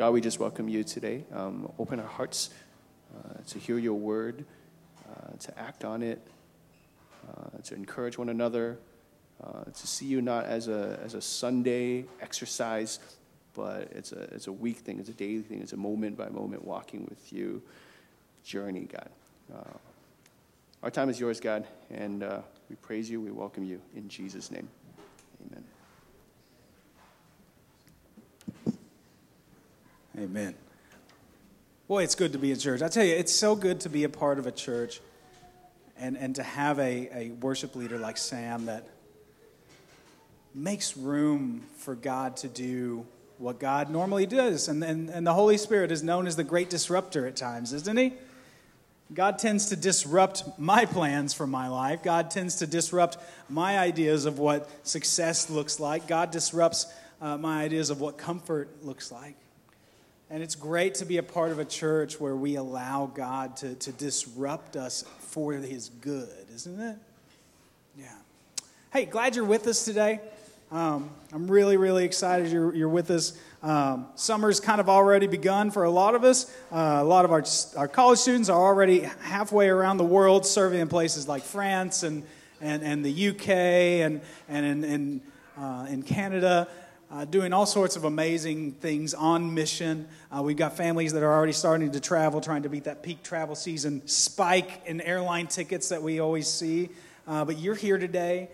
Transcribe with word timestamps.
God, 0.00 0.14
we 0.14 0.22
just 0.22 0.40
welcome 0.40 0.66
you 0.66 0.82
today. 0.82 1.24
Um, 1.30 1.70
open 1.78 2.00
our 2.00 2.06
hearts 2.06 2.48
uh, 3.14 3.34
to 3.48 3.58
hear 3.58 3.76
your 3.76 3.98
word, 3.98 4.46
uh, 5.06 5.36
to 5.38 5.58
act 5.58 5.84
on 5.84 6.02
it, 6.02 6.26
uh, 7.28 7.58
to 7.64 7.74
encourage 7.74 8.16
one 8.16 8.30
another, 8.30 8.78
uh, 9.44 9.64
to 9.64 9.86
see 9.86 10.06
you 10.06 10.22
not 10.22 10.46
as 10.46 10.68
a, 10.68 10.98
as 11.04 11.12
a 11.12 11.20
Sunday 11.20 12.06
exercise, 12.22 12.98
but 13.52 13.92
it's 13.94 14.12
a, 14.12 14.22
it's 14.34 14.46
a 14.46 14.52
week 14.52 14.78
thing, 14.78 15.00
it's 15.00 15.10
a 15.10 15.12
daily 15.12 15.42
thing, 15.42 15.60
it's 15.60 15.74
a 15.74 15.76
moment 15.76 16.16
by 16.16 16.30
moment 16.30 16.64
walking 16.64 17.04
with 17.10 17.30
you 17.30 17.60
journey, 18.42 18.88
God. 18.90 19.10
Uh, 19.54 19.76
our 20.82 20.90
time 20.90 21.10
is 21.10 21.20
yours, 21.20 21.40
God, 21.40 21.66
and 21.90 22.22
uh, 22.22 22.40
we 22.70 22.76
praise 22.76 23.10
you, 23.10 23.20
we 23.20 23.32
welcome 23.32 23.64
you 23.64 23.82
in 23.94 24.08
Jesus' 24.08 24.50
name. 24.50 24.66
Amen. 25.46 25.62
Amen. 30.20 30.54
Boy, 31.88 32.02
it's 32.02 32.14
good 32.14 32.32
to 32.32 32.38
be 32.38 32.50
in 32.52 32.58
church. 32.58 32.82
I 32.82 32.88
tell 32.88 33.04
you, 33.04 33.14
it's 33.14 33.34
so 33.34 33.56
good 33.56 33.80
to 33.80 33.88
be 33.88 34.04
a 34.04 34.08
part 34.10 34.38
of 34.38 34.46
a 34.46 34.52
church 34.52 35.00
and, 35.98 36.14
and 36.14 36.34
to 36.34 36.42
have 36.42 36.78
a, 36.78 37.08
a 37.14 37.30
worship 37.40 37.74
leader 37.74 37.98
like 37.98 38.18
Sam 38.18 38.66
that 38.66 38.86
makes 40.54 40.94
room 40.94 41.62
for 41.78 41.94
God 41.94 42.36
to 42.38 42.48
do 42.48 43.06
what 43.38 43.58
God 43.58 43.88
normally 43.88 44.26
does. 44.26 44.68
And, 44.68 44.84
and, 44.84 45.08
and 45.08 45.26
the 45.26 45.32
Holy 45.32 45.56
Spirit 45.56 45.90
is 45.90 46.02
known 46.02 46.26
as 46.26 46.36
the 46.36 46.44
great 46.44 46.68
disruptor 46.68 47.26
at 47.26 47.34
times, 47.34 47.72
isn't 47.72 47.96
he? 47.96 48.12
God 49.14 49.38
tends 49.38 49.70
to 49.70 49.76
disrupt 49.76 50.44
my 50.58 50.84
plans 50.84 51.32
for 51.32 51.46
my 51.46 51.68
life. 51.68 52.02
God 52.02 52.30
tends 52.30 52.56
to 52.56 52.66
disrupt 52.66 53.16
my 53.48 53.78
ideas 53.78 54.26
of 54.26 54.38
what 54.38 54.68
success 54.86 55.48
looks 55.48 55.80
like. 55.80 56.06
God 56.06 56.30
disrupts 56.30 56.92
uh, 57.22 57.38
my 57.38 57.62
ideas 57.62 57.88
of 57.88 58.02
what 58.02 58.18
comfort 58.18 58.84
looks 58.84 59.10
like. 59.10 59.34
And 60.32 60.44
it's 60.44 60.54
great 60.54 60.94
to 60.96 61.04
be 61.04 61.16
a 61.16 61.24
part 61.24 61.50
of 61.50 61.58
a 61.58 61.64
church 61.64 62.20
where 62.20 62.36
we 62.36 62.54
allow 62.54 63.06
God 63.06 63.56
to, 63.58 63.74
to 63.74 63.90
disrupt 63.90 64.76
us 64.76 65.04
for 65.18 65.52
his 65.54 65.88
good, 65.88 66.46
isn't 66.54 66.80
it? 66.80 66.96
Yeah. 67.98 68.14
Hey, 68.92 69.06
glad 69.06 69.34
you're 69.34 69.44
with 69.44 69.66
us 69.66 69.84
today. 69.84 70.20
Um, 70.70 71.10
I'm 71.32 71.50
really, 71.50 71.76
really 71.76 72.04
excited 72.04 72.52
you're, 72.52 72.72
you're 72.72 72.88
with 72.88 73.10
us. 73.10 73.36
Um, 73.60 74.06
summer's 74.14 74.60
kind 74.60 74.80
of 74.80 74.88
already 74.88 75.26
begun 75.26 75.72
for 75.72 75.82
a 75.82 75.90
lot 75.90 76.14
of 76.14 76.22
us. 76.22 76.48
Uh, 76.70 76.98
a 77.00 77.04
lot 77.04 77.24
of 77.24 77.32
our, 77.32 77.42
our 77.76 77.88
college 77.88 78.20
students 78.20 78.48
are 78.48 78.60
already 78.60 79.00
halfway 79.22 79.68
around 79.68 79.96
the 79.96 80.04
world 80.04 80.46
serving 80.46 80.78
in 80.78 80.86
places 80.86 81.26
like 81.26 81.42
France 81.42 82.04
and, 82.04 82.22
and, 82.60 82.84
and 82.84 83.04
the 83.04 83.30
UK 83.30 83.48
and, 83.48 84.20
and 84.48 84.64
in, 84.64 84.84
in, 84.84 85.20
uh, 85.58 85.86
in 85.90 86.04
Canada 86.04 86.68
uh, 87.10 87.24
doing 87.24 87.52
all 87.52 87.66
sorts 87.66 87.96
of 87.96 88.04
amazing 88.04 88.72
things 88.72 89.14
on 89.14 89.52
mission. 89.52 90.06
Uh, 90.30 90.42
we've 90.42 90.56
got 90.56 90.76
families 90.76 91.12
that 91.12 91.22
are 91.22 91.32
already 91.32 91.52
starting 91.52 91.90
to 91.90 92.00
travel, 92.00 92.40
trying 92.40 92.62
to 92.62 92.68
beat 92.68 92.84
that 92.84 93.02
peak 93.02 93.22
travel 93.22 93.56
season 93.56 94.06
spike 94.06 94.82
in 94.86 95.00
airline 95.00 95.48
tickets 95.48 95.88
that 95.88 96.02
we 96.02 96.20
always 96.20 96.46
see. 96.46 96.88
Uh, 97.26 97.44
but 97.44 97.58
you're 97.58 97.74
here 97.74 97.98
today, 97.98 98.48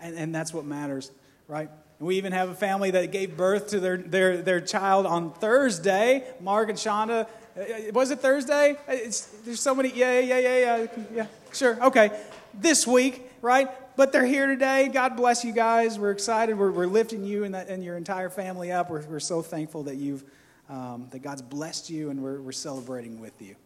and, 0.00 0.16
and 0.16 0.34
that's 0.34 0.52
what 0.52 0.64
matters, 0.64 1.10
right? 1.48 1.70
We 2.00 2.16
even 2.16 2.32
have 2.32 2.50
a 2.50 2.54
family 2.54 2.90
that 2.90 3.12
gave 3.12 3.36
birth 3.36 3.68
to 3.68 3.80
their, 3.80 3.96
their, 3.96 4.42
their 4.42 4.60
child 4.60 5.06
on 5.06 5.32
Thursday. 5.32 6.24
Mark 6.40 6.68
and 6.68 6.76
Shonda, 6.76 7.26
uh, 7.56 7.62
was 7.92 8.10
it 8.10 8.18
Thursday? 8.18 8.76
It's, 8.88 9.26
there's 9.44 9.60
so 9.60 9.74
many, 9.74 9.90
yeah, 9.90 10.18
yeah, 10.18 10.38
yeah, 10.38 10.58
yeah, 10.58 10.86
yeah, 11.14 11.26
sure, 11.52 11.82
okay. 11.86 12.10
This 12.54 12.86
week, 12.86 13.30
right? 13.40 13.68
but 13.96 14.12
they're 14.12 14.26
here 14.26 14.46
today. 14.46 14.88
God 14.88 15.16
bless 15.16 15.44
you 15.44 15.52
guys. 15.52 15.98
We're 15.98 16.10
excited. 16.10 16.58
We're, 16.58 16.70
we're 16.70 16.86
lifting 16.86 17.24
you 17.24 17.44
and, 17.44 17.54
that, 17.54 17.68
and 17.68 17.84
your 17.84 17.96
entire 17.96 18.30
family 18.30 18.72
up. 18.72 18.90
We're, 18.90 19.02
we're 19.02 19.20
so 19.20 19.42
thankful 19.42 19.84
that 19.84 19.96
you've 19.96 20.24
um, 20.68 21.08
that 21.10 21.20
God's 21.20 21.42
blessed 21.42 21.90
you, 21.90 22.08
and 22.08 22.22
we're, 22.22 22.40
we're 22.40 22.52
celebrating 22.52 23.20
with 23.20 23.42
you. 23.42 23.56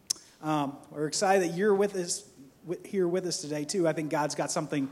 Um, 0.41 0.75
we're 0.91 1.07
excited 1.07 1.47
that 1.47 1.55
you're 1.55 1.73
with 1.73 1.95
us 1.95 2.27
here 2.83 3.07
with 3.07 3.25
us 3.25 3.39
today 3.39 3.63
too. 3.63 3.87
I 3.87 3.93
think 3.93 4.09
God's 4.09 4.35
got 4.35 4.51
something 4.51 4.89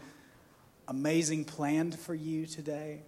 amazing 0.87 1.43
planned 1.43 1.99
for 1.99 2.15
you 2.15 2.45
today, 2.45 3.01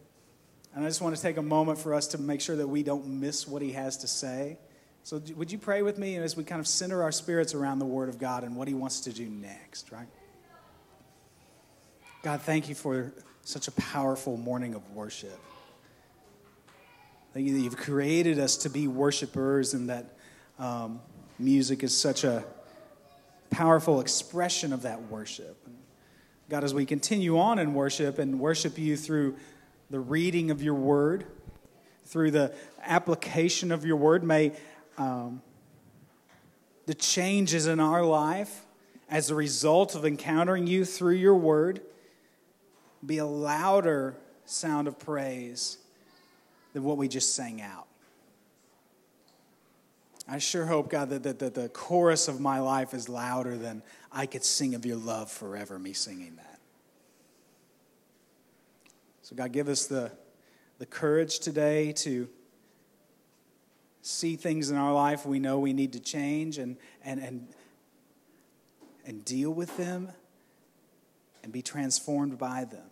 and 0.73 0.83
I 0.83 0.88
just 0.88 1.01
want 1.01 1.16
to 1.16 1.22
take 1.22 1.38
a 1.38 1.41
moment 1.41 1.79
for 1.79 1.94
us 1.94 2.07
to 2.07 2.17
make 2.17 2.41
sure 2.41 2.57
that 2.57 2.67
we 2.67 2.83
don't 2.83 3.07
miss 3.07 3.47
what 3.47 3.62
He 3.62 3.72
has 3.73 3.97
to 3.97 4.07
say. 4.07 4.57
So, 5.03 5.22
would 5.38 5.53
you 5.53 5.57
pray 5.57 5.83
with 5.83 5.97
me 5.97 6.17
as 6.17 6.35
we 6.35 6.44
kind 6.44 6.59
of 6.59 6.67
center 6.67 7.01
our 7.01 7.13
spirits 7.13 7.53
around 7.53 7.79
the 7.79 7.85
Word 7.85 8.09
of 8.09 8.19
God 8.19 8.44
and 8.44 8.57
what 8.57 8.67
He 8.67 8.73
wants 8.73 9.01
to 9.01 9.13
do 9.13 9.29
next, 9.29 9.89
right? 9.91 10.07
God, 12.23 12.41
thank 12.41 12.67
you 12.67 12.73
for 12.73 13.13
such 13.44 13.67
a 13.67 13.72
powerful 13.73 14.38
morning 14.38 14.73
of 14.73 14.89
worship. 14.91 15.39
Thank 17.33 17.45
you 17.47 17.53
that 17.53 17.61
you've 17.61 17.78
created 17.78 18.39
us 18.39 18.57
to 18.57 18.69
be 18.69 18.88
worshipers 18.88 19.75
and 19.75 19.89
that 19.89 20.17
um, 20.57 21.00
music 21.38 21.83
is 21.83 21.95
such 21.95 22.23
a 22.23 22.44
powerful 23.51 24.01
expression 24.01 24.73
of 24.73 24.81
that 24.81 25.03
worship. 25.03 25.56
God, 26.50 26.63
as 26.63 26.73
we 26.73 26.85
continue 26.85 27.38
on 27.38 27.59
in 27.59 27.75
worship 27.75 28.17
and 28.17 28.39
worship 28.39 28.79
you 28.79 28.97
through 28.97 29.35
the 29.91 30.00
reading 30.00 30.50
of 30.50 30.63
your 30.63 30.73
word, 30.73 31.27
through 32.06 32.31
the 32.31 32.51
application 32.81 33.72
of 33.72 33.85
your 33.85 33.97
word, 33.97 34.23
may 34.23 34.53
um, 34.97 35.41
the 36.88 36.95
changes 36.95 37.67
in 37.67 37.79
our 37.79 38.03
life 38.03 38.66
as 39.07 39.29
a 39.29 39.35
result 39.35 39.94
of 39.94 40.03
encountering 40.03 40.66
you 40.66 40.83
through 40.83 41.13
your 41.13 41.35
word 41.35 41.81
be 43.06 43.18
a 43.19 43.25
louder 43.25 44.16
sound 44.46 44.88
of 44.88 44.97
praise 44.97 45.78
than 46.74 46.84
what 46.84 46.97
we 46.97 47.08
just 47.08 47.35
sang 47.35 47.62
out. 47.62 47.88
I 50.28 50.40
sure 50.40 50.66
hope, 50.66 50.90
God, 50.90 51.09
that, 51.09 51.24
that, 51.24 51.40
that 51.40 51.56
the 51.56 51.69
chorus 51.69 52.28
of 52.28 52.41
my 52.41 52.59
life 52.59 52.94
is 52.94 53.07
louder 53.07 53.57
than 53.57 53.81
I 54.12 54.25
could 54.25 54.44
sing 54.44 54.75
of 54.75 54.86
your 54.86 54.97
love 54.97 55.31
forever, 55.31 55.80
me 55.80 55.94
singing 55.94 56.36
that. 56.36 56.59
So, 59.22 59.36
God, 59.36 59.53
give 59.53 59.69
us 59.69 59.86
the, 59.86 60.12
the 60.80 60.86
courage 60.86 61.40
today 61.40 61.94
to 61.94 62.28
see 64.02 64.36
things 64.36 64.69
in 64.69 64.78
our 64.78 64.94
life 64.94 65.25
we 65.25 65.40
know 65.40 65.59
we 65.59 65.74
need 65.74 65.94
to 65.94 66.00
change 66.00 66.57
and, 66.57 66.78
and, 67.03 67.22
and, 67.22 67.47
and 69.06 69.24
deal 69.25 69.52
with 69.52 69.75
them 69.78 70.12
and 71.44 71.52
be 71.52 71.62
transformed 71.62 72.38
by 72.38 72.66
them. 72.66 72.90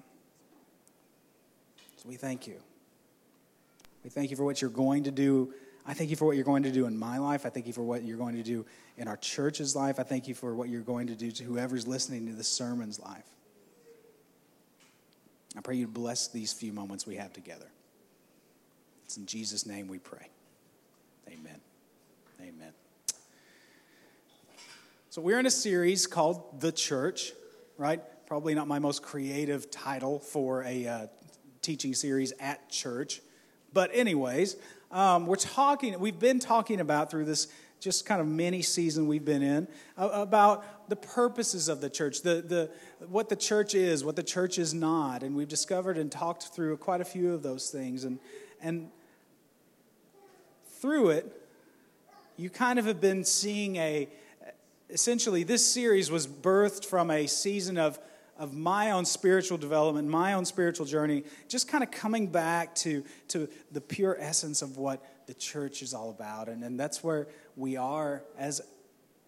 So 1.97 2.09
we 2.09 2.15
thank 2.15 2.47
you. 2.47 2.57
We 4.03 4.09
thank 4.09 4.29
you 4.29 4.37
for 4.37 4.43
what 4.43 4.61
you're 4.61 4.69
going 4.69 5.03
to 5.05 5.11
do. 5.11 5.53
I 5.85 5.93
thank 5.93 6.09
you 6.09 6.15
for 6.15 6.25
what 6.25 6.35
you're 6.35 6.45
going 6.45 6.63
to 6.63 6.71
do 6.71 6.85
in 6.85 6.97
my 6.97 7.17
life. 7.17 7.45
I 7.45 7.49
thank 7.49 7.67
you 7.67 7.73
for 7.73 7.83
what 7.83 8.03
you're 8.03 8.17
going 8.17 8.35
to 8.35 8.43
do 8.43 8.65
in 8.97 9.07
our 9.07 9.17
church's 9.17 9.75
life. 9.75 9.99
I 9.99 10.03
thank 10.03 10.27
you 10.27 10.33
for 10.33 10.55
what 10.55 10.69
you're 10.69 10.81
going 10.81 11.07
to 11.07 11.15
do 11.15 11.31
to 11.31 11.43
whoever's 11.43 11.87
listening 11.87 12.27
to 12.27 12.33
this 12.33 12.47
sermon's 12.47 12.99
life. 12.99 13.25
I 15.57 15.61
pray 15.61 15.75
you 15.75 15.87
bless 15.87 16.27
these 16.27 16.51
few 16.53 16.73
moments 16.73 17.07
we 17.07 17.15
have 17.15 17.33
together. 17.33 17.67
It's 19.05 19.17
in 19.17 19.25
Jesus' 19.25 19.65
name 19.65 19.87
we 19.87 19.99
pray. 19.99 20.27
Amen. 21.27 21.59
Amen. 22.41 22.73
So, 25.09 25.21
we're 25.21 25.39
in 25.39 25.45
a 25.45 25.51
series 25.51 26.07
called 26.07 26.59
The 26.59 26.71
Church, 26.71 27.31
right? 27.77 28.01
Probably 28.27 28.55
not 28.55 28.67
my 28.67 28.79
most 28.79 29.03
creative 29.03 29.69
title 29.69 30.17
for 30.17 30.63
a 30.63 30.87
uh, 30.87 31.07
teaching 31.61 31.93
series 31.93 32.33
at 32.39 32.69
church. 32.71 33.21
But, 33.71 33.91
anyways, 33.93 34.55
um, 34.89 35.27
we're 35.27 35.35
talking, 35.35 35.99
we've 35.99 36.17
been 36.17 36.39
talking 36.39 36.79
about 36.79 37.11
through 37.11 37.25
this 37.25 37.49
just 37.79 38.07
kind 38.07 38.19
of 38.19 38.25
mini 38.25 38.63
season 38.63 39.05
we've 39.05 39.25
been 39.25 39.43
in 39.43 39.67
about 39.95 40.89
the 40.89 40.95
purposes 40.95 41.69
of 41.69 41.81
the 41.81 41.89
church, 41.89 42.23
the, 42.23 42.41
the, 42.41 42.71
what 43.09 43.29
the 43.29 43.35
church 43.35 43.75
is, 43.75 44.03
what 44.03 44.15
the 44.15 44.23
church 44.23 44.57
is 44.57 44.73
not. 44.73 45.21
And 45.21 45.35
we've 45.35 45.47
discovered 45.47 45.95
and 45.95 46.11
talked 46.11 46.47
through 46.47 46.77
quite 46.77 47.01
a 47.01 47.05
few 47.05 47.31
of 47.31 47.43
those 47.43 47.69
things. 47.69 48.05
And, 48.05 48.17
and 48.59 48.89
through 50.79 51.09
it, 51.09 51.31
you 52.37 52.49
kind 52.49 52.79
of 52.79 52.85
have 52.85 52.99
been 52.99 53.23
seeing 53.23 53.75
a, 53.75 54.09
essentially, 54.89 55.43
this 55.43 55.63
series 55.63 56.09
was 56.09 56.25
birthed 56.25 56.85
from 56.85 57.11
a 57.11 57.27
season 57.27 57.77
of, 57.77 57.99
of 58.37 58.53
my 58.53 58.91
own 58.91 59.05
spiritual 59.05 59.57
development, 59.57 60.07
my 60.07 60.33
own 60.33 60.45
spiritual 60.45 60.85
journey, 60.85 61.23
just 61.47 61.67
kind 61.67 61.83
of 61.83 61.91
coming 61.91 62.27
back 62.27 62.75
to, 62.75 63.03
to 63.29 63.47
the 63.71 63.81
pure 63.81 64.17
essence 64.19 64.61
of 64.61 64.77
what 64.77 65.03
the 65.27 65.33
church 65.33 65.81
is 65.81 65.93
all 65.93 66.09
about. 66.09 66.49
And, 66.49 66.63
and 66.63 66.79
that's 66.79 67.03
where 67.03 67.27
we 67.55 67.77
are 67.77 68.23
as 68.37 68.61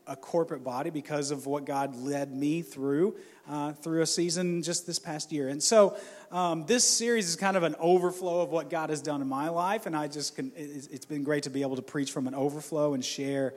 a 0.08 0.16
corporate 0.16 0.64
body 0.64 0.90
because 0.90 1.32
of 1.32 1.46
what 1.46 1.66
God 1.66 1.96
led 1.96 2.32
me 2.32 2.62
through 2.62 3.16
uh, 3.50 3.74
through 3.74 4.02
a 4.02 4.06
season 4.06 4.62
just 4.62 4.86
this 4.86 5.00
past 5.00 5.32
year. 5.32 5.50
And 5.50 5.62
so 5.62 5.98
um, 6.32 6.66
this 6.66 6.84
series 6.86 7.28
is 7.28 7.36
kind 7.36 7.56
of 7.56 7.64
an 7.64 7.76
overflow 7.80 8.42
of 8.42 8.50
what 8.50 8.70
God 8.70 8.90
has 8.90 9.02
done 9.02 9.22
in 9.22 9.28
my 9.28 9.50
life, 9.50 9.86
and 9.86 9.96
I 9.96 10.08
just 10.08 10.36
can, 10.36 10.52
it's 10.56 11.06
been 11.06 11.24
great 11.24 11.44
to 11.44 11.50
be 11.50 11.62
able 11.62 11.76
to 11.76 11.82
preach 11.82 12.12
from 12.12 12.28
an 12.28 12.36
overflow 12.36 12.94
and 12.94 13.04
share 13.04 13.54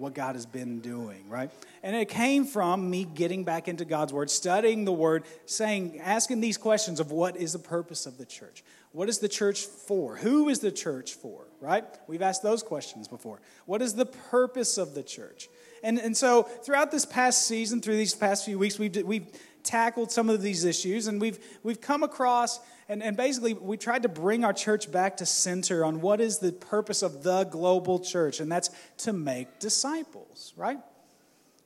what 0.00 0.14
God 0.14 0.34
has 0.34 0.46
been 0.46 0.80
doing, 0.80 1.28
right? 1.28 1.50
And 1.82 1.94
it 1.94 2.08
came 2.08 2.44
from 2.44 2.88
me 2.88 3.04
getting 3.04 3.44
back 3.44 3.68
into 3.68 3.84
God's 3.84 4.12
Word, 4.12 4.30
studying 4.30 4.84
the 4.84 4.92
Word, 4.92 5.24
saying, 5.46 6.00
asking 6.00 6.40
these 6.40 6.56
questions 6.56 7.00
of 7.00 7.12
what 7.12 7.36
is 7.36 7.52
the 7.52 7.58
purpose 7.58 8.06
of 8.06 8.18
the 8.18 8.26
church? 8.26 8.64
What 8.92 9.08
is 9.08 9.18
the 9.18 9.28
church 9.28 9.66
for? 9.66 10.16
Who 10.16 10.48
is 10.48 10.58
the 10.60 10.72
church 10.72 11.14
for, 11.14 11.44
right? 11.60 11.84
We've 12.08 12.22
asked 12.22 12.42
those 12.42 12.62
questions 12.62 13.06
before. 13.06 13.40
What 13.66 13.82
is 13.82 13.94
the 13.94 14.06
purpose 14.06 14.78
of 14.78 14.94
the 14.94 15.02
church? 15.02 15.48
And, 15.82 15.98
and 15.98 16.16
so 16.16 16.42
throughout 16.42 16.90
this 16.90 17.04
past 17.06 17.46
season, 17.46 17.80
through 17.80 17.96
these 17.96 18.14
past 18.14 18.44
few 18.44 18.58
weeks, 18.58 18.78
we've, 18.78 18.96
we've 19.04 19.26
tackled 19.62 20.10
some 20.10 20.28
of 20.30 20.42
these 20.42 20.64
issues 20.64 21.06
and 21.06 21.20
we've, 21.20 21.38
we've 21.62 21.80
come 21.80 22.02
across 22.02 22.60
and, 22.90 23.04
and 23.04 23.16
basically, 23.16 23.54
we 23.54 23.76
tried 23.76 24.02
to 24.02 24.08
bring 24.08 24.44
our 24.44 24.52
church 24.52 24.90
back 24.90 25.18
to 25.18 25.26
center 25.26 25.84
on 25.84 26.00
what 26.00 26.20
is 26.20 26.38
the 26.38 26.50
purpose 26.50 27.02
of 27.02 27.22
the 27.22 27.44
global 27.44 28.00
church, 28.00 28.40
and 28.40 28.50
that's 28.50 28.68
to 28.98 29.12
make 29.12 29.60
disciples, 29.60 30.52
right? 30.56 30.80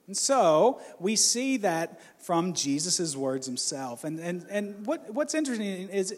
And 0.07 0.15
so 0.15 0.83
we 1.01 1.17
see 1.17 1.57
that 1.59 1.99
from 2.19 2.53
Jesus' 2.53 3.17
words 3.17 3.47
himself. 3.47 4.05
And, 4.05 4.21
and, 4.21 4.45
and 4.51 4.85
what, 4.85 5.15
what's 5.15 5.35
interesting 5.35 5.89
is, 5.89 6.15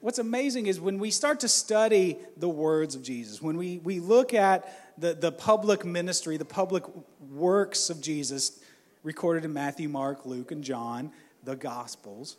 what's 0.00 0.18
amazing 0.18 0.66
is 0.66 0.78
when 0.78 0.98
we 0.98 1.10
start 1.10 1.40
to 1.40 1.48
study 1.48 2.18
the 2.36 2.48
words 2.48 2.94
of 2.94 3.02
Jesus, 3.02 3.40
when 3.40 3.56
we, 3.56 3.78
we 3.78 3.98
look 3.98 4.34
at 4.34 4.98
the, 4.98 5.14
the 5.14 5.32
public 5.32 5.86
ministry, 5.86 6.36
the 6.36 6.44
public 6.44 6.84
works 7.30 7.88
of 7.88 8.02
Jesus 8.02 8.60
recorded 9.04 9.44
in 9.44 9.52
Matthew, 9.52 9.88
Mark, 9.88 10.26
Luke, 10.26 10.50
and 10.50 10.64
John, 10.64 11.12
the 11.44 11.54
Gospels, 11.54 12.36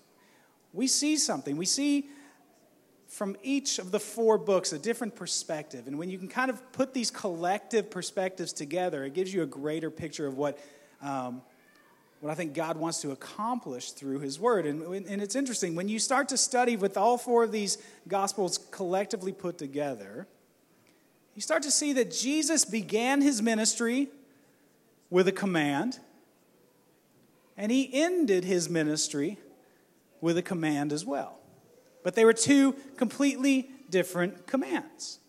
we 0.74 0.88
see 0.88 1.16
something. 1.16 1.56
We 1.56 1.66
see 1.66 2.10
from 3.08 3.38
each 3.44 3.80
of 3.80 3.92
the 3.92 4.00
four 4.00 4.38
books 4.38 4.74
a 4.74 4.80
different 4.80 5.16
perspective. 5.16 5.88
And 5.88 5.98
when 5.98 6.10
you 6.10 6.18
can 6.18 6.28
kind 6.28 6.50
of 6.50 6.72
put 6.74 6.94
these 6.94 7.12
collective 7.12 7.90
perspectives 7.90 8.52
together, 8.52 9.06
it 9.06 9.14
gives 9.14 9.34
you 9.34 9.44
a 9.44 9.46
greater 9.46 9.90
picture 9.90 10.28
of 10.28 10.38
what, 10.38 10.60
um, 11.02 11.42
what 12.20 12.32
I 12.32 12.36
think 12.36 12.54
God 12.54 12.78
wants 12.78 13.02
to 13.04 13.12
accomplish 13.12 13.92
through 13.92 14.20
His 14.20 14.40
Word. 14.40 14.66
And, 14.66 14.82
and 15.08 15.22
it's 15.22 15.36
interesting, 15.36 15.76
when 15.76 15.88
you 15.88 16.00
start 16.00 16.28
to 16.30 16.38
study 16.38 16.76
with 16.76 16.98
all 16.98 17.18
four 17.18 17.44
of 17.44 17.52
these 17.52 17.78
Gospels 18.08 18.60
collectively 18.72 19.32
put 19.32 19.58
together, 19.58 20.28
you 21.36 21.42
start 21.42 21.64
to 21.64 21.72
see 21.72 21.94
that 21.94 22.12
Jesus 22.12 22.66
began 22.66 23.22
His 23.22 23.42
ministry 23.42 24.10
with 25.10 25.28
a 25.28 25.32
command, 25.32 26.00
and 27.58 27.72
He 27.72 27.90
ended 27.94 28.44
His 28.44 28.70
ministry 28.70 29.38
with 30.22 30.38
a 30.38 30.42
command 30.42 30.92
as 30.92 31.06
well. 31.06 31.40
But 32.04 32.16
they 32.16 32.26
were 32.26 32.34
two 32.34 32.74
completely 32.98 33.70
different 33.90 34.48
commands. 34.48 35.20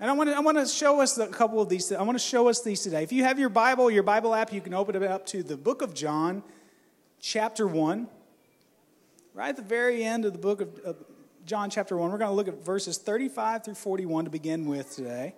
And 0.00 0.10
I 0.10 0.14
want 0.14 0.30
to, 0.30 0.36
I 0.36 0.40
want 0.40 0.58
to 0.58 0.66
show 0.66 1.00
us 1.00 1.16
a 1.16 1.28
couple 1.28 1.60
of 1.60 1.68
these. 1.68 1.92
I 1.92 2.02
want 2.02 2.18
to 2.18 2.24
show 2.24 2.48
us 2.48 2.60
these 2.62 2.80
today. 2.80 3.04
If 3.04 3.12
you 3.12 3.22
have 3.22 3.38
your 3.38 3.48
Bible, 3.48 3.88
your 3.88 4.02
Bible 4.02 4.34
app, 4.34 4.52
you 4.52 4.60
can 4.60 4.74
open 4.74 4.96
it 4.96 5.02
up 5.04 5.26
to 5.26 5.44
the 5.44 5.56
book 5.56 5.80
of 5.80 5.94
John, 5.94 6.42
chapter 7.20 7.68
1. 7.68 8.08
Right 9.34 9.48
at 9.48 9.56
the 9.56 9.62
very 9.62 10.02
end 10.02 10.24
of 10.24 10.32
the 10.32 10.40
book 10.40 10.60
of, 10.60 10.78
of 10.80 10.96
John, 11.46 11.70
chapter 11.70 11.96
1, 11.96 12.10
we're 12.10 12.18
going 12.18 12.30
to 12.30 12.34
look 12.34 12.48
at 12.48 12.64
verses 12.64 12.98
35 12.98 13.64
through 13.64 13.74
41 13.74 14.24
to 14.24 14.30
begin 14.30 14.66
with 14.66 14.94
today. 14.94 15.34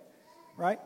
Right? 0.56 0.80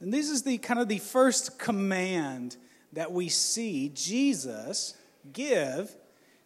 And 0.00 0.12
this 0.12 0.30
is 0.30 0.42
the 0.42 0.58
kind 0.58 0.80
of 0.80 0.88
the 0.88 0.98
first 0.98 1.58
command 1.58 2.56
that 2.92 3.12
we 3.12 3.28
see 3.28 3.90
Jesus 3.94 4.94
give 5.32 5.94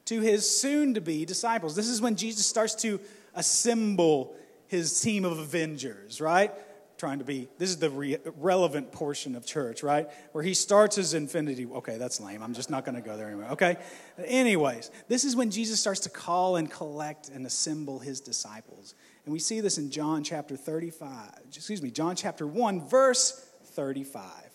to 0.06 0.20
his 0.20 0.49
soon 0.49 0.94
to 0.94 1.00
be 1.00 1.25
disciples. 1.25 1.76
This 1.76 1.88
is 1.88 2.00
when 2.00 2.16
Jesus 2.16 2.46
starts 2.46 2.75
to 2.76 2.99
assemble 3.34 4.34
his 4.66 5.00
team 5.00 5.25
of 5.25 5.38
avengers, 5.38 6.20
right? 6.20 6.50
Trying 6.99 7.19
to 7.19 7.25
be, 7.25 7.49
this 7.58 7.69
is 7.69 7.78
the 7.78 7.90
re- 7.90 8.19
relevant 8.38 8.90
portion 8.90 9.34
of 9.34 9.44
church, 9.44 9.82
right? 9.82 10.08
Where 10.32 10.43
he 10.43 10.55
starts 10.55 10.96
his 10.96 11.14
infinity. 11.14 11.66
Okay, 11.66 11.98
that's 11.98 12.20
lame. 12.20 12.43
I'm 12.43 12.55
just 12.55 12.70
not 12.70 12.84
going 12.84 12.94
to 12.94 13.00
go 13.00 13.16
there 13.16 13.26
anymore, 13.26 13.50
okay? 13.50 13.76
Anyways, 14.25 14.90
this 15.08 15.25
is 15.25 15.37
when 15.37 15.50
Jesus 15.50 15.81
starts 15.81 16.00
to 16.00 16.10
call 16.10 16.56
and 16.56 16.70
collect 16.70 17.28
and 17.28 17.44
assemble 17.46 17.98
his 17.98 18.20
disciples. 18.20 18.94
And 19.24 19.32
we 19.32 19.38
see 19.38 19.60
this 19.60 19.78
in 19.78 19.90
John 19.90 20.24
chapter 20.24 20.56
35, 20.56 21.30
excuse 21.48 21.80
me, 21.80 21.90
John 21.90 22.16
chapter 22.16 22.46
1, 22.46 22.88
verse 22.88 23.46
35 23.64 24.52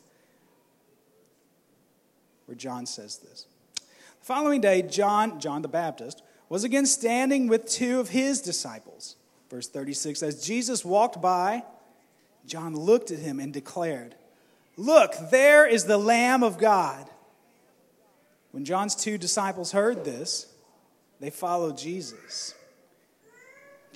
where 2.47 2.55
John 2.55 2.85
says 2.85 3.17
this. 3.17 3.45
The 3.75 4.25
following 4.25 4.61
day, 4.61 4.81
John, 4.81 5.39
John 5.39 5.61
the 5.61 5.67
Baptist, 5.67 6.23
was 6.49 6.63
again 6.63 6.85
standing 6.85 7.47
with 7.47 7.67
two 7.67 7.99
of 7.99 8.09
his 8.09 8.41
disciples. 8.41 9.15
Verse 9.51 9.67
36 9.67 10.23
As 10.23 10.43
Jesus 10.43 10.83
walked 10.83 11.21
by, 11.21 11.63
John 12.45 12.75
looked 12.75 13.11
at 13.11 13.19
him 13.19 13.39
and 13.39 13.53
declared, 13.53 14.15
Look, 14.77 15.13
there 15.29 15.67
is 15.67 15.85
the 15.85 15.97
Lamb 15.97 16.41
of 16.41 16.57
God. 16.57 17.05
When 18.51 18.63
John's 18.63 18.95
two 18.95 19.17
disciples 19.17 19.73
heard 19.73 20.05
this, 20.05 20.47
they 21.19 21.29
followed 21.29 21.77
Jesus. 21.77 22.55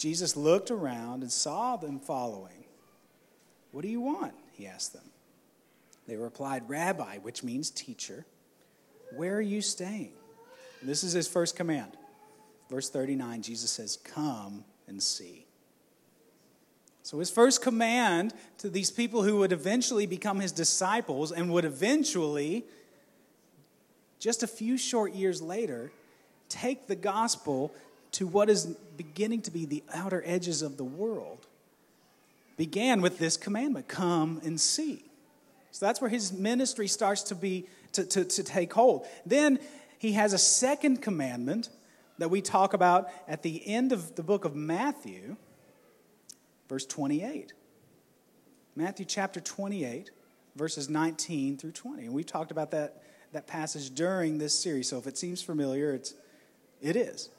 Jesus 0.01 0.36
looked 0.36 0.71
around 0.71 1.21
and 1.21 1.31
saw 1.31 1.75
them 1.75 2.00
following. 2.00 2.65
What 3.71 3.83
do 3.83 3.88
you 3.88 4.01
want? 4.01 4.33
He 4.53 4.65
asked 4.65 4.94
them. 4.94 5.03
They 6.07 6.15
replied, 6.15 6.68
Rabbi, 6.68 7.19
which 7.19 7.44
means 7.44 7.69
teacher. 7.69 8.25
Where 9.15 9.36
are 9.36 9.42
you 9.42 9.62
staying? 9.62 10.13
And 10.80 10.89
this 10.89 11.03
is 11.03 11.13
his 11.13 11.27
first 11.27 11.56
command. 11.56 11.92
Verse 12.68 12.89
39, 12.89 13.44
Jesus 13.44 13.69
says, 13.69 13.98
Come 14.03 14.65
and 14.88 15.03
see. 15.03 15.45
So, 17.04 17.19
his 17.19 17.30
first 17.30 17.62
command 17.62 18.33
to 18.57 18.71
these 18.71 18.89
people 18.89 19.21
who 19.21 19.38
would 19.38 19.51
eventually 19.51 20.07
become 20.07 20.39
his 20.39 20.51
disciples 20.51 21.31
and 21.31 21.54
would 21.54 21.65
eventually, 21.65 22.65
just 24.18 24.42
a 24.42 24.47
few 24.47 24.80
short 24.80 25.13
years 25.13 25.44
later, 25.44 25.92
take 26.50 26.88
the 26.88 26.95
gospel 26.95 27.71
to 28.13 28.28
what 28.28 28.50
is 28.50 28.66
beginning 28.98 29.42
to 29.44 29.52
be 29.52 29.66
the 29.66 29.84
outer 29.94 30.22
edges 30.25 30.62
of 30.62 30.78
the 30.78 30.84
world, 30.84 31.48
began 32.58 33.02
with 33.02 33.18
this 33.18 33.38
commandment 33.38 33.88
come 33.88 34.42
and 34.44 34.60
see. 34.60 35.04
So, 35.72 35.86
that's 35.86 36.02
where 36.02 36.10
his 36.10 36.34
ministry 36.34 36.88
starts 36.88 37.24
to 37.24 37.36
be 37.36 37.68
to, 37.94 38.06
to, 38.06 38.25
to 38.25 38.44
take 38.44 38.74
hold. 38.74 39.06
Then 39.25 39.60
he 39.98 40.13
has 40.13 40.34
a 40.34 40.38
second 40.38 41.02
commandment 41.02 41.69
that 42.18 42.30
we 42.30 42.42
talk 42.42 42.74
about 42.74 43.10
at 43.28 43.42
the 43.42 43.68
end 43.68 43.92
of 43.92 44.16
the 44.16 44.24
book 44.24 44.46
of 44.46 44.56
Matthew, 44.56 45.38
verse 46.69 46.86
28. 46.86 47.54
Matthew 48.75 49.06
chapter 49.06 49.40
28, 49.40 50.12
verses 50.56 50.90
19 50.90 51.57
through 51.57 51.72
20. 51.72 52.06
And 52.06 52.14
we've 52.14 52.25
talked 52.25 52.52
about 52.52 52.71
that, 52.71 53.04
that 53.33 53.47
passage 53.47 53.94
during 53.94 54.38
this 54.38 54.57
series. 54.57 54.88
So 54.88 54.97
if 54.97 55.07
it 55.07 55.18
seems 55.18 55.42
familiar, 55.42 55.94
it's, 55.94 56.14
it 56.81 56.95
is. 56.95 57.30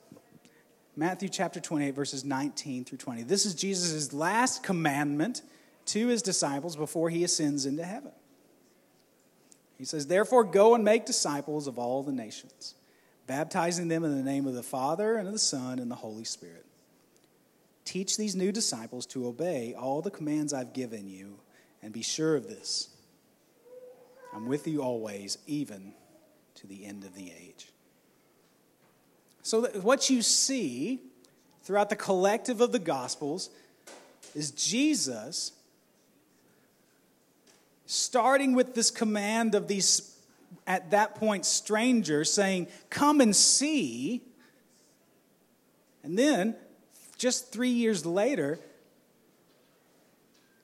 Matthew 0.94 1.28
chapter 1.28 1.58
28, 1.58 1.94
verses 1.94 2.24
19 2.24 2.84
through 2.84 2.98
20. 2.98 3.22
This 3.22 3.46
is 3.46 3.54
Jesus' 3.54 4.12
last 4.12 4.62
commandment 4.62 5.42
to 5.86 6.08
his 6.08 6.20
disciples 6.22 6.76
before 6.76 7.08
he 7.08 7.24
ascends 7.24 7.64
into 7.64 7.84
heaven. 7.84 8.12
He 9.78 9.84
says, 9.84 10.06
Therefore, 10.06 10.44
go 10.44 10.74
and 10.74 10.84
make 10.84 11.06
disciples 11.06 11.66
of 11.66 11.78
all 11.78 12.02
the 12.02 12.12
nations, 12.12 12.74
baptizing 13.26 13.88
them 13.88 14.04
in 14.04 14.16
the 14.16 14.22
name 14.22 14.46
of 14.46 14.54
the 14.54 14.62
Father, 14.62 15.16
and 15.16 15.26
of 15.26 15.32
the 15.32 15.38
Son, 15.38 15.78
and 15.78 15.90
the 15.90 15.96
Holy 15.96 16.24
Spirit. 16.24 16.66
Teach 17.84 18.16
these 18.16 18.36
new 18.36 18.52
disciples 18.52 19.06
to 19.06 19.26
obey 19.26 19.74
all 19.74 20.02
the 20.02 20.10
commands 20.10 20.52
I've 20.52 20.72
given 20.72 21.08
you, 21.08 21.40
and 21.82 21.92
be 21.92 22.02
sure 22.02 22.36
of 22.36 22.46
this 22.46 22.90
I'm 24.34 24.46
with 24.46 24.66
you 24.68 24.82
always, 24.82 25.38
even 25.46 25.94
to 26.56 26.66
the 26.66 26.84
end 26.84 27.04
of 27.04 27.14
the 27.14 27.32
age. 27.32 27.71
So, 29.42 29.62
what 29.80 30.08
you 30.08 30.22
see 30.22 31.00
throughout 31.64 31.90
the 31.90 31.96
collective 31.96 32.60
of 32.60 32.70
the 32.70 32.78
Gospels 32.78 33.50
is 34.34 34.52
Jesus 34.52 35.52
starting 37.86 38.54
with 38.54 38.74
this 38.74 38.90
command 38.90 39.54
of 39.54 39.66
these, 39.68 40.16
at 40.66 40.92
that 40.92 41.16
point, 41.16 41.44
strangers 41.44 42.32
saying, 42.32 42.68
Come 42.88 43.20
and 43.20 43.34
see. 43.34 44.22
And 46.04 46.18
then, 46.18 46.56
just 47.18 47.52
three 47.52 47.70
years 47.70 48.06
later, 48.06 48.60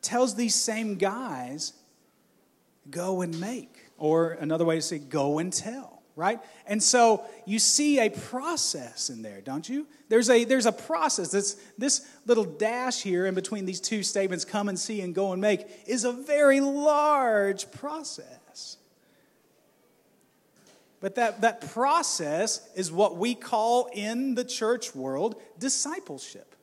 tells 0.02 0.36
these 0.36 0.54
same 0.54 0.94
guys, 0.96 1.72
Go 2.90 3.22
and 3.22 3.38
make. 3.40 3.74
Or 3.98 4.32
another 4.32 4.64
way 4.64 4.76
to 4.76 4.82
say, 4.82 4.98
Go 4.98 5.38
and 5.38 5.52
tell 5.52 5.97
right? 6.18 6.40
And 6.66 6.82
so 6.82 7.24
you 7.46 7.60
see 7.60 8.00
a 8.00 8.10
process 8.10 9.08
in 9.08 9.22
there, 9.22 9.40
don't 9.40 9.68
you? 9.68 9.86
There's 10.08 10.28
a, 10.28 10.42
there's 10.44 10.66
a 10.66 10.72
process. 10.72 11.30
This, 11.30 11.54
this 11.78 12.04
little 12.26 12.44
dash 12.44 13.02
here 13.02 13.24
in 13.26 13.34
between 13.36 13.66
these 13.66 13.80
two 13.80 14.02
statements, 14.02 14.44
come 14.44 14.68
and 14.68 14.76
see 14.76 15.00
and 15.00 15.14
go 15.14 15.32
and 15.32 15.40
make, 15.40 15.64
is 15.86 16.04
a 16.04 16.12
very 16.12 16.60
large 16.60 17.70
process. 17.70 18.78
But 21.00 21.14
that, 21.14 21.42
that 21.42 21.70
process 21.72 22.68
is 22.74 22.90
what 22.90 23.16
we 23.16 23.36
call 23.36 23.88
in 23.92 24.34
the 24.34 24.44
church 24.44 24.96
world 24.96 25.40
discipleship. 25.60 26.56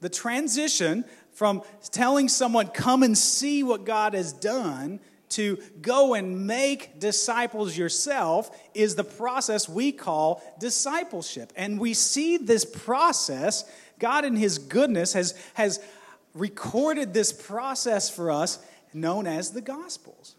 The 0.00 0.08
transition 0.08 1.04
from 1.32 1.62
telling 1.90 2.28
someone, 2.28 2.68
come 2.68 3.02
and 3.02 3.18
see 3.18 3.64
what 3.64 3.84
God 3.84 4.14
has 4.14 4.32
done, 4.32 5.00
to 5.30 5.58
go 5.80 6.14
and 6.14 6.46
make 6.46 6.98
disciples 6.98 7.76
yourself 7.76 8.50
is 8.74 8.94
the 8.94 9.04
process 9.04 9.68
we 9.68 9.92
call 9.92 10.42
discipleship. 10.58 11.52
And 11.56 11.78
we 11.78 11.94
see 11.94 12.36
this 12.36 12.64
process, 12.64 13.64
God 13.98 14.24
in 14.24 14.36
His 14.36 14.58
goodness 14.58 15.12
has, 15.12 15.34
has 15.54 15.80
recorded 16.34 17.14
this 17.14 17.32
process 17.32 18.08
for 18.08 18.30
us 18.30 18.58
known 18.92 19.26
as 19.26 19.50
the 19.50 19.60
Gospels. 19.60 20.34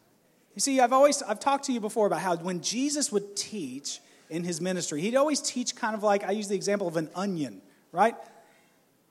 You 0.56 0.62
see, 0.62 0.80
I've 0.80 0.94
always 0.94 1.22
I've 1.22 1.40
talked 1.40 1.66
to 1.66 1.72
you 1.72 1.80
before 1.80 2.08
about 2.08 2.22
how 2.22 2.36
when 2.36 2.62
Jesus 2.62 3.12
would 3.12 3.36
teach 3.36 4.02
in 4.30 4.44
his 4.44 4.60
ministry, 4.60 5.02
he'd 5.02 5.16
always 5.16 5.42
teach 5.42 5.76
kind 5.76 5.96
of 5.96 6.04
like 6.04 6.24
I 6.24 6.32
use 6.32 6.48
the 6.48 6.56
example 6.56 6.88
of 6.88 6.98
an 6.98 7.10
onion, 7.16 7.62
right? 7.92 8.16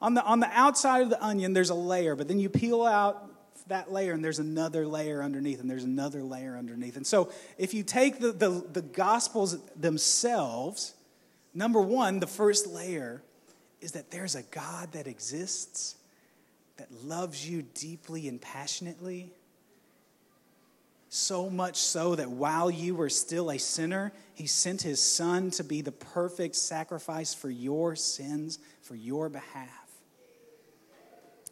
On 0.00 0.14
the 0.14 0.22
on 0.22 0.40
the 0.40 0.48
outside 0.52 1.02
of 1.02 1.10
the 1.10 1.24
onion, 1.24 1.54
there's 1.54 1.70
a 1.70 1.74
layer, 1.74 2.14
but 2.16 2.28
then 2.28 2.38
you 2.38 2.48
peel 2.48 2.84
out 2.84 3.27
that 3.68 3.92
layer 3.92 4.12
and 4.12 4.24
there's 4.24 4.38
another 4.38 4.86
layer 4.86 5.22
underneath 5.22 5.60
and 5.60 5.70
there's 5.70 5.84
another 5.84 6.22
layer 6.22 6.56
underneath. 6.56 6.96
And 6.96 7.06
so 7.06 7.30
if 7.56 7.74
you 7.74 7.82
take 7.82 8.20
the, 8.20 8.32
the, 8.32 8.66
the 8.72 8.82
gospels 8.82 9.58
themselves, 9.74 10.94
number 11.54 11.80
one, 11.80 12.20
the 12.20 12.26
first 12.26 12.66
layer 12.66 13.22
is 13.80 13.92
that 13.92 14.10
there's 14.10 14.34
a 14.34 14.42
God 14.42 14.92
that 14.92 15.06
exists 15.06 15.96
that 16.76 16.92
loves 17.04 17.48
you 17.48 17.62
deeply 17.74 18.28
and 18.28 18.40
passionately 18.40 19.32
so 21.10 21.48
much 21.48 21.76
so 21.76 22.14
that 22.14 22.30
while 22.30 22.70
you 22.70 22.94
were 22.94 23.08
still 23.08 23.50
a 23.50 23.58
sinner, 23.58 24.12
he 24.34 24.46
sent 24.46 24.82
his 24.82 25.02
son 25.02 25.50
to 25.52 25.64
be 25.64 25.80
the 25.80 25.92
perfect 25.92 26.54
sacrifice 26.54 27.32
for 27.32 27.50
your 27.50 27.96
sins, 27.96 28.58
for 28.82 28.94
your 28.94 29.28
behalf. 29.28 29.68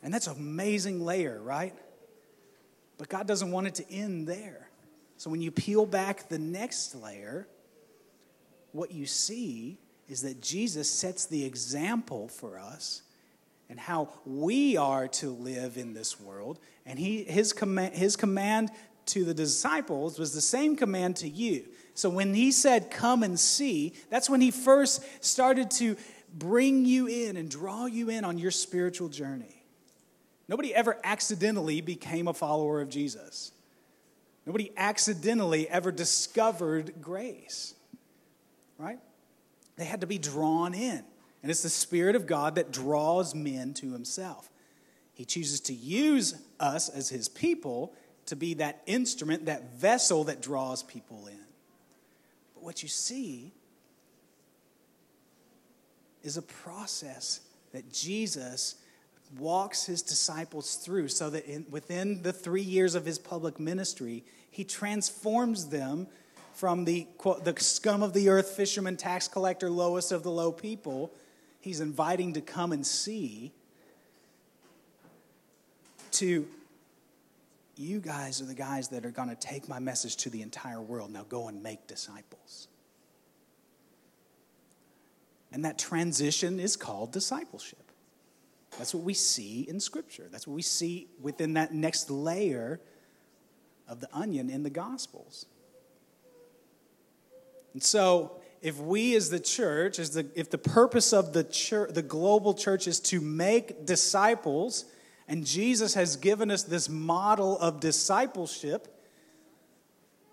And 0.02 0.12
that's 0.12 0.26
an 0.26 0.36
amazing 0.36 1.00
layer, 1.00 1.40
right? 1.42 1.74
But 2.98 3.08
God 3.08 3.26
doesn't 3.26 3.50
want 3.50 3.66
it 3.66 3.74
to 3.76 3.92
end 3.92 4.26
there. 4.26 4.70
So 5.16 5.30
when 5.30 5.40
you 5.40 5.50
peel 5.50 5.86
back 5.86 6.28
the 6.28 6.38
next 6.38 6.94
layer, 6.94 7.48
what 8.72 8.92
you 8.92 9.06
see 9.06 9.78
is 10.08 10.22
that 10.22 10.40
Jesus 10.40 10.88
sets 10.88 11.26
the 11.26 11.44
example 11.44 12.28
for 12.28 12.58
us 12.58 13.02
and 13.68 13.80
how 13.80 14.08
we 14.24 14.76
are 14.76 15.08
to 15.08 15.30
live 15.30 15.76
in 15.76 15.94
this 15.94 16.20
world. 16.20 16.58
And 16.84 16.98
he, 16.98 17.24
his, 17.24 17.52
command, 17.52 17.94
his 17.94 18.16
command 18.16 18.70
to 19.06 19.24
the 19.24 19.34
disciples 19.34 20.18
was 20.18 20.34
the 20.34 20.40
same 20.40 20.76
command 20.76 21.16
to 21.16 21.28
you. 21.28 21.64
So 21.94 22.10
when 22.10 22.34
he 22.34 22.52
said, 22.52 22.90
Come 22.90 23.22
and 23.22 23.38
see, 23.40 23.94
that's 24.10 24.28
when 24.28 24.40
he 24.40 24.50
first 24.50 25.02
started 25.24 25.70
to 25.72 25.96
bring 26.32 26.84
you 26.84 27.06
in 27.06 27.36
and 27.36 27.50
draw 27.50 27.86
you 27.86 28.10
in 28.10 28.24
on 28.24 28.38
your 28.38 28.50
spiritual 28.50 29.08
journey. 29.08 29.55
Nobody 30.48 30.74
ever 30.74 30.98
accidentally 31.02 31.80
became 31.80 32.28
a 32.28 32.34
follower 32.34 32.80
of 32.80 32.88
Jesus. 32.88 33.52
Nobody 34.46 34.70
accidentally 34.76 35.68
ever 35.68 35.90
discovered 35.90 36.94
grace, 37.00 37.74
right? 38.78 39.00
They 39.76 39.84
had 39.84 40.02
to 40.02 40.06
be 40.06 40.18
drawn 40.18 40.72
in. 40.72 41.02
And 41.42 41.50
it's 41.50 41.62
the 41.62 41.68
Spirit 41.68 42.16
of 42.16 42.26
God 42.26 42.54
that 42.54 42.72
draws 42.72 43.34
men 43.34 43.74
to 43.74 43.92
Himself. 43.92 44.48
He 45.14 45.24
chooses 45.24 45.60
to 45.60 45.74
use 45.74 46.34
us 46.60 46.88
as 46.88 47.08
His 47.08 47.28
people 47.28 47.92
to 48.26 48.36
be 48.36 48.54
that 48.54 48.82
instrument, 48.86 49.46
that 49.46 49.74
vessel 49.76 50.24
that 50.24 50.42
draws 50.42 50.82
people 50.82 51.26
in. 51.26 51.38
But 52.54 52.64
what 52.64 52.82
you 52.82 52.88
see 52.88 53.52
is 56.22 56.36
a 56.36 56.42
process 56.42 57.40
that 57.72 57.92
Jesus 57.92 58.76
walks 59.38 59.84
his 59.84 60.02
disciples 60.02 60.76
through 60.76 61.08
so 61.08 61.30
that 61.30 61.46
in, 61.46 61.66
within 61.70 62.22
the 62.22 62.32
three 62.32 62.62
years 62.62 62.94
of 62.94 63.04
his 63.04 63.18
public 63.18 63.58
ministry, 63.58 64.24
he 64.50 64.64
transforms 64.64 65.66
them 65.66 66.06
from 66.54 66.84
the, 66.84 67.06
quote, 67.18 67.44
the 67.44 67.54
scum 67.60 68.02
of 68.02 68.14
the 68.14 68.28
earth, 68.30 68.50
fisherman, 68.50 68.96
tax 68.96 69.28
collector, 69.28 69.68
lowest 69.68 70.10
of 70.10 70.22
the 70.22 70.30
low 70.30 70.50
people, 70.50 71.12
he's 71.60 71.80
inviting 71.80 72.32
to 72.32 72.40
come 72.40 72.72
and 72.72 72.86
see, 72.86 73.52
to 76.12 76.46
you 77.76 78.00
guys 78.00 78.40
are 78.40 78.46
the 78.46 78.54
guys 78.54 78.88
that 78.88 79.04
are 79.04 79.10
going 79.10 79.28
to 79.28 79.34
take 79.34 79.68
my 79.68 79.78
message 79.78 80.16
to 80.16 80.30
the 80.30 80.40
entire 80.40 80.80
world. 80.80 81.12
Now 81.12 81.26
go 81.28 81.48
and 81.48 81.62
make 81.62 81.86
disciples. 81.86 82.68
And 85.52 85.64
that 85.64 85.78
transition 85.78 86.58
is 86.58 86.74
called 86.74 87.12
discipleship. 87.12 87.85
That's 88.78 88.94
what 88.94 89.04
we 89.04 89.14
see 89.14 89.66
in 89.68 89.80
Scripture. 89.80 90.28
That's 90.30 90.46
what 90.46 90.54
we 90.54 90.62
see 90.62 91.08
within 91.20 91.54
that 91.54 91.72
next 91.72 92.10
layer 92.10 92.80
of 93.88 94.00
the 94.00 94.08
onion 94.12 94.50
in 94.50 94.62
the 94.62 94.70
Gospels. 94.70 95.46
And 97.72 97.82
so, 97.82 98.40
if 98.62 98.78
we 98.78 99.14
as 99.14 99.30
the 99.30 99.40
church, 99.40 99.98
as 99.98 100.10
the, 100.10 100.26
if 100.34 100.50
the 100.50 100.58
purpose 100.58 101.12
of 101.12 101.32
the 101.32 101.44
church, 101.44 101.92
the 101.92 102.02
global 102.02 102.54
church 102.54 102.86
is 102.86 103.00
to 103.00 103.20
make 103.20 103.84
disciples, 103.86 104.86
and 105.28 105.44
Jesus 105.44 105.94
has 105.94 106.16
given 106.16 106.50
us 106.50 106.62
this 106.62 106.88
model 106.88 107.58
of 107.58 107.80
discipleship, 107.80 108.88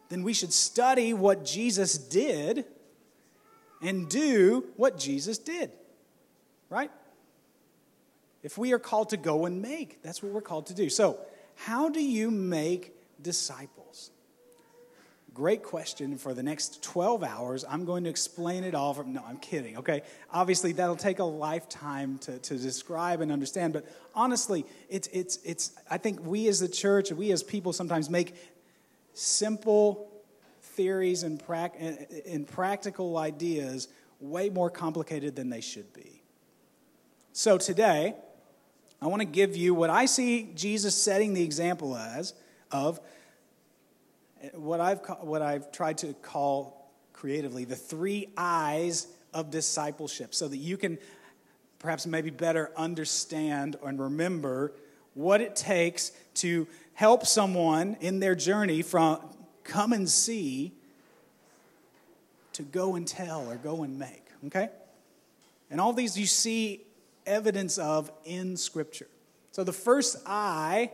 then 0.09 0.23
we 0.23 0.33
should 0.33 0.53
study 0.53 1.13
what 1.13 1.43
Jesus 1.43 1.97
did 1.97 2.65
and 3.81 4.07
do 4.07 4.65
what 4.77 4.97
Jesus 4.97 5.37
did. 5.37 5.71
Right? 6.69 6.91
If 8.43 8.57
we 8.57 8.73
are 8.73 8.79
called 8.79 9.09
to 9.09 9.17
go 9.17 9.45
and 9.45 9.61
make, 9.61 10.03
that's 10.03 10.21
what 10.21 10.31
we're 10.33 10.41
called 10.41 10.67
to 10.67 10.73
do. 10.73 10.89
So, 10.89 11.19
how 11.55 11.89
do 11.89 12.03
you 12.03 12.29
make 12.29 12.93
disciples? 13.21 14.11
Great 15.33 15.63
question. 15.63 16.17
For 16.17 16.33
the 16.33 16.43
next 16.43 16.83
12 16.83 17.23
hours, 17.23 17.65
I'm 17.67 17.85
going 17.85 18.03
to 18.03 18.09
explain 18.09 18.63
it 18.63 18.75
all. 18.75 18.93
From, 18.93 19.13
no, 19.13 19.23
I'm 19.27 19.37
kidding, 19.37 19.77
okay? 19.77 20.03
Obviously, 20.31 20.73
that'll 20.73 20.95
take 20.95 21.19
a 21.19 21.23
lifetime 21.23 22.19
to, 22.19 22.37
to 22.37 22.57
describe 22.57 23.21
and 23.21 23.31
understand, 23.31 23.73
but 23.73 23.85
honestly, 24.13 24.65
it's, 24.89 25.07
it's, 25.11 25.39
it's, 25.43 25.71
I 25.89 25.97
think 25.97 26.23
we 26.23 26.47
as 26.49 26.59
the 26.59 26.67
church, 26.67 27.11
we 27.11 27.31
as 27.31 27.41
people 27.41 27.73
sometimes 27.73 28.09
make 28.09 28.35
simple 29.13 30.11
theories 30.61 31.23
and, 31.23 31.43
pra- 31.43 31.71
and 32.27 32.47
practical 32.47 33.17
ideas 33.17 33.87
way 34.19 34.49
more 34.49 34.69
complicated 34.69 35.35
than 35.35 35.49
they 35.49 35.61
should 35.61 35.91
be. 35.93 36.21
So 37.31 37.57
today, 37.57 38.13
I 39.03 39.07
want 39.07 39.21
to 39.21 39.25
give 39.25 39.57
you 39.57 39.73
what 39.73 39.89
I 39.89 40.05
see 40.05 40.49
Jesus 40.55 40.95
setting 40.95 41.33
the 41.33 41.43
example 41.43 41.97
as 41.97 42.33
of 42.71 43.01
what 44.53 44.79
I've, 44.79 44.99
what 45.19 45.41
I've 45.41 45.73
tried 45.73 45.97
to 45.99 46.13
call 46.13 46.89
creatively 47.11 47.65
the 47.65 47.75
three 47.75 48.29
eyes 48.37 49.07
of 49.33 49.51
discipleship 49.51 50.33
so 50.33 50.47
that 50.47 50.55
you 50.55 50.77
can 50.77 50.97
perhaps 51.79 52.05
maybe 52.07 52.29
better 52.29 52.71
understand 52.77 53.75
and 53.85 53.99
remember 53.99 54.71
what 55.15 55.41
it 55.41 55.57
takes 55.57 56.13
to 56.35 56.65
help 56.93 57.25
someone 57.25 57.97
in 57.99 58.21
their 58.21 58.35
journey 58.35 58.81
from 58.81 59.19
come 59.65 59.91
and 59.91 60.09
see 60.09 60.71
to 62.53 62.63
go 62.63 62.95
and 62.95 63.05
tell 63.05 63.49
or 63.49 63.55
go 63.55 63.83
and 63.83 63.99
make. 63.99 64.25
Okay? 64.45 64.69
And 65.69 65.81
all 65.81 65.91
these 65.91 66.17
you 66.17 66.25
see 66.25 66.85
evidence 67.25 67.77
of 67.77 68.11
in 68.25 68.57
Scripture. 68.57 69.07
So 69.51 69.63
the 69.63 69.73
first 69.73 70.17
eye 70.25 70.91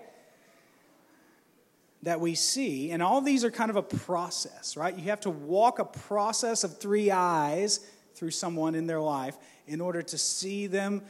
that 2.03 2.19
we 2.19 2.35
see, 2.35 2.91
and 2.91 3.03
all 3.03 3.21
these 3.21 3.43
are 3.43 3.51
kind 3.51 3.69
of 3.69 3.75
a 3.75 3.83
process, 3.83 4.77
right? 4.77 4.95
You 4.97 5.05
have 5.05 5.21
to 5.21 5.29
walk 5.29 5.79
a 5.79 5.85
process 5.85 6.63
of 6.63 6.77
three 6.77 7.11
eyes 7.11 7.79
through 8.15 8.31
someone 8.31 8.75
in 8.75 8.87
their 8.87 9.01
life 9.01 9.37
in 9.67 9.81
order 9.81 10.01
to 10.01 10.17
see 10.17 10.67
them 10.67 11.01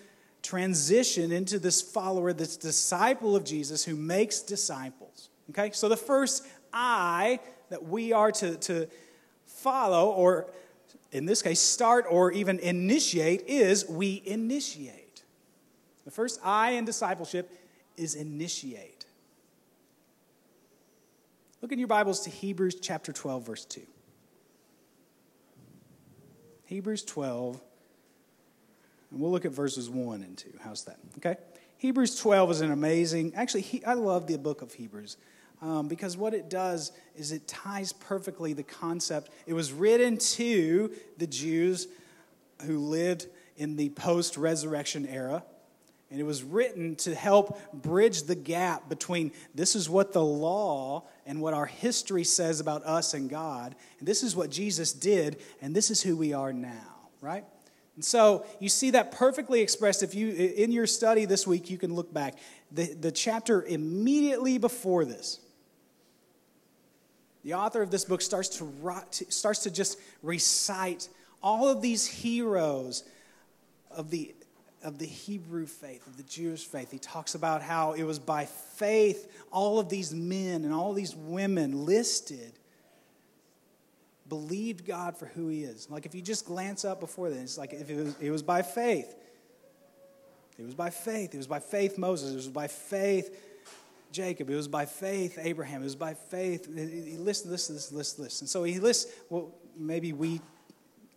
transition 0.41 1.31
into 1.31 1.59
this 1.59 1.81
follower, 1.81 2.33
this 2.33 2.57
disciple 2.57 3.35
of 3.35 3.43
Jesus 3.43 3.83
who 3.83 3.95
makes 3.95 4.41
disciples. 4.41 5.29
Okay? 5.49 5.71
So 5.71 5.89
the 5.89 5.97
first 5.97 6.47
eye 6.73 7.39
that 7.69 7.83
we 7.83 8.13
are 8.13 8.31
to, 8.33 8.55
to 8.57 8.87
follow, 9.45 10.09
or 10.11 10.47
in 11.11 11.25
this 11.25 11.41
case, 11.41 11.59
start 11.59 12.05
or 12.09 12.31
even 12.31 12.59
initiate, 12.59 13.43
is 13.47 13.87
we 13.87 14.21
initiate. 14.25 15.08
The 16.09 16.15
first 16.15 16.39
I 16.43 16.71
in 16.71 16.85
discipleship 16.85 17.53
is 17.95 18.15
initiate. 18.15 19.05
Look 21.61 21.71
in 21.71 21.77
your 21.77 21.87
Bibles 21.87 22.21
to 22.21 22.31
Hebrews 22.31 22.79
chapter 22.81 23.13
12, 23.13 23.45
verse 23.45 23.63
2. 23.65 23.81
Hebrews 26.65 27.03
12, 27.03 27.61
and 29.11 29.19
we'll 29.19 29.29
look 29.29 29.45
at 29.45 29.51
verses 29.51 29.87
1 29.87 30.23
and 30.23 30.35
2. 30.35 30.49
How's 30.61 30.83
that? 30.85 30.97
Okay? 31.17 31.37
Hebrews 31.77 32.19
12 32.19 32.49
is 32.49 32.61
an 32.61 32.71
amazing, 32.71 33.35
actually, 33.35 33.61
he, 33.61 33.85
I 33.85 33.93
love 33.93 34.25
the 34.25 34.39
book 34.39 34.63
of 34.63 34.73
Hebrews 34.73 35.15
um, 35.61 35.87
because 35.87 36.17
what 36.17 36.33
it 36.33 36.49
does 36.49 36.91
is 37.15 37.31
it 37.31 37.47
ties 37.47 37.93
perfectly 37.93 38.53
the 38.53 38.63
concept. 38.63 39.29
It 39.45 39.53
was 39.53 39.71
written 39.71 40.17
to 40.17 40.91
the 41.19 41.27
Jews 41.27 41.87
who 42.65 42.79
lived 42.79 43.27
in 43.57 43.75
the 43.75 43.89
post 43.89 44.37
resurrection 44.37 45.05
era, 45.05 45.43
And 46.11 46.19
it 46.19 46.23
was 46.23 46.43
written 46.43 46.95
to 46.97 47.13
help 47.13 47.59
bridge 47.71 48.23
the 48.23 48.35
gap 48.35 48.89
between 48.89 49.31
this 49.53 49.75
is 49.75 49.89
what 49.89 50.11
the 50.11 50.23
law 50.23 51.03
and 51.25 51.39
what 51.39 51.53
our 51.53 51.67
history 51.67 52.23
says 52.23 52.59
about 52.59 52.83
us 52.83 53.13
and 53.13 53.29
God, 53.29 53.75
and 53.99 54.07
this 54.07 54.23
is 54.23 54.35
what 54.35 54.49
Jesus 54.49 54.91
did, 54.91 55.39
and 55.61 55.75
this 55.75 55.91
is 55.91 56.01
who 56.01 56.17
we 56.17 56.33
are 56.33 56.51
now, 56.51 56.97
right? 57.21 57.45
And 57.95 58.03
so 58.03 58.45
you 58.59 58.69
see 58.69 58.91
that 58.91 59.11
perfectly 59.11 59.61
expressed. 59.61 60.01
If 60.01 60.15
you, 60.15 60.29
in 60.29 60.71
your 60.71 60.87
study 60.87 61.25
this 61.25 61.45
week, 61.45 61.69
you 61.69 61.77
can 61.77 61.93
look 61.93 62.13
back. 62.13 62.35
The, 62.71 62.85
the 62.93 63.11
chapter 63.11 63.61
immediately 63.61 64.57
before 64.57 65.05
this, 65.05 65.39
the 67.43 67.53
author 67.53 67.81
of 67.81 67.91
this 67.91 68.05
book 68.05 68.21
starts 68.21 68.49
to, 68.57 69.25
starts 69.29 69.63
to 69.63 69.71
just 69.71 69.99
recite 70.23 71.07
all 71.43 71.67
of 71.67 71.81
these 71.81 72.05
heroes 72.07 73.03
of 73.91 74.09
the 74.09 74.33
of 74.83 74.97
the 74.97 75.05
Hebrew 75.05 75.65
faith, 75.65 76.05
of 76.07 76.17
the 76.17 76.23
Jewish 76.23 76.65
faith. 76.65 76.91
He 76.91 76.99
talks 76.99 77.35
about 77.35 77.61
how 77.61 77.93
it 77.93 78.03
was 78.03 78.19
by 78.19 78.45
faith 78.45 79.31
all 79.51 79.79
of 79.79 79.89
these 79.89 80.13
men 80.13 80.63
and 80.63 80.73
all 80.73 80.93
these 80.93 81.15
women 81.15 81.85
listed 81.85 82.53
believed 84.27 84.85
God 84.85 85.17
for 85.17 85.25
who 85.25 85.47
he 85.47 85.63
is. 85.63 85.89
Like 85.89 86.05
if 86.05 86.15
you 86.15 86.21
just 86.21 86.45
glance 86.45 86.85
up 86.85 86.99
before 86.99 87.29
this, 87.29 87.57
like 87.57 87.73
if 87.73 87.89
it 87.89 87.95
was, 87.95 88.15
it 88.21 88.31
was 88.31 88.43
by 88.43 88.61
faith. 88.61 89.15
It 90.57 90.65
was 90.65 90.75
by 90.75 90.89
faith. 90.89 91.33
It 91.33 91.37
was 91.37 91.47
by 91.47 91.59
faith 91.59 91.97
Moses. 91.97 92.33
It 92.33 92.35
was 92.35 92.47
by 92.47 92.67
faith 92.67 93.35
Jacob. 94.11 94.49
It 94.49 94.55
was 94.55 94.67
by 94.67 94.85
faith 94.85 95.37
Abraham. 95.41 95.81
It 95.81 95.85
was 95.85 95.95
by 95.95 96.13
faith. 96.13 96.67
He 96.75 97.17
lists 97.17 97.43
this, 97.43 97.67
this, 97.67 97.87
this, 97.87 98.13
this. 98.13 98.41
And 98.41 98.49
so 98.49 98.63
he 98.63 98.79
lists 98.79 99.11
what 99.29 99.45
maybe 99.77 100.13
we, 100.13 100.41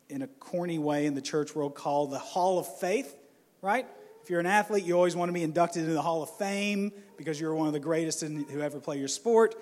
in 0.09 0.23
a 0.23 0.27
corny 0.27 0.79
way 0.79 1.07
in 1.07 1.15
the 1.15 1.23
church 1.23 1.55
world, 1.55 1.75
call 1.75 2.07
the 2.07 2.19
Hall 2.19 2.59
of 2.59 2.79
Faith 2.79 3.17
right? 3.63 3.87
If 4.23 4.31
you're 4.31 4.41
an 4.41 4.47
athlete, 4.47 4.85
you 4.85 4.95
always 4.95 5.17
want 5.17 5.29
to 5.29 5.33
be 5.33 5.43
inducted 5.43 5.83
into 5.83 5.95
the 5.95 6.03
Hall 6.03 6.23
of 6.23 6.31
Fame 6.37 6.93
because 7.17 7.41
you're 7.41 7.55
one 7.55 7.69
of 7.69 7.73
the 7.73 7.81
greatest 7.81 8.23
in, 8.23 8.45
who 8.45 8.61
ever 8.61 8.81
play 8.81 8.99
your 8.99 9.09
sport. 9.09 9.55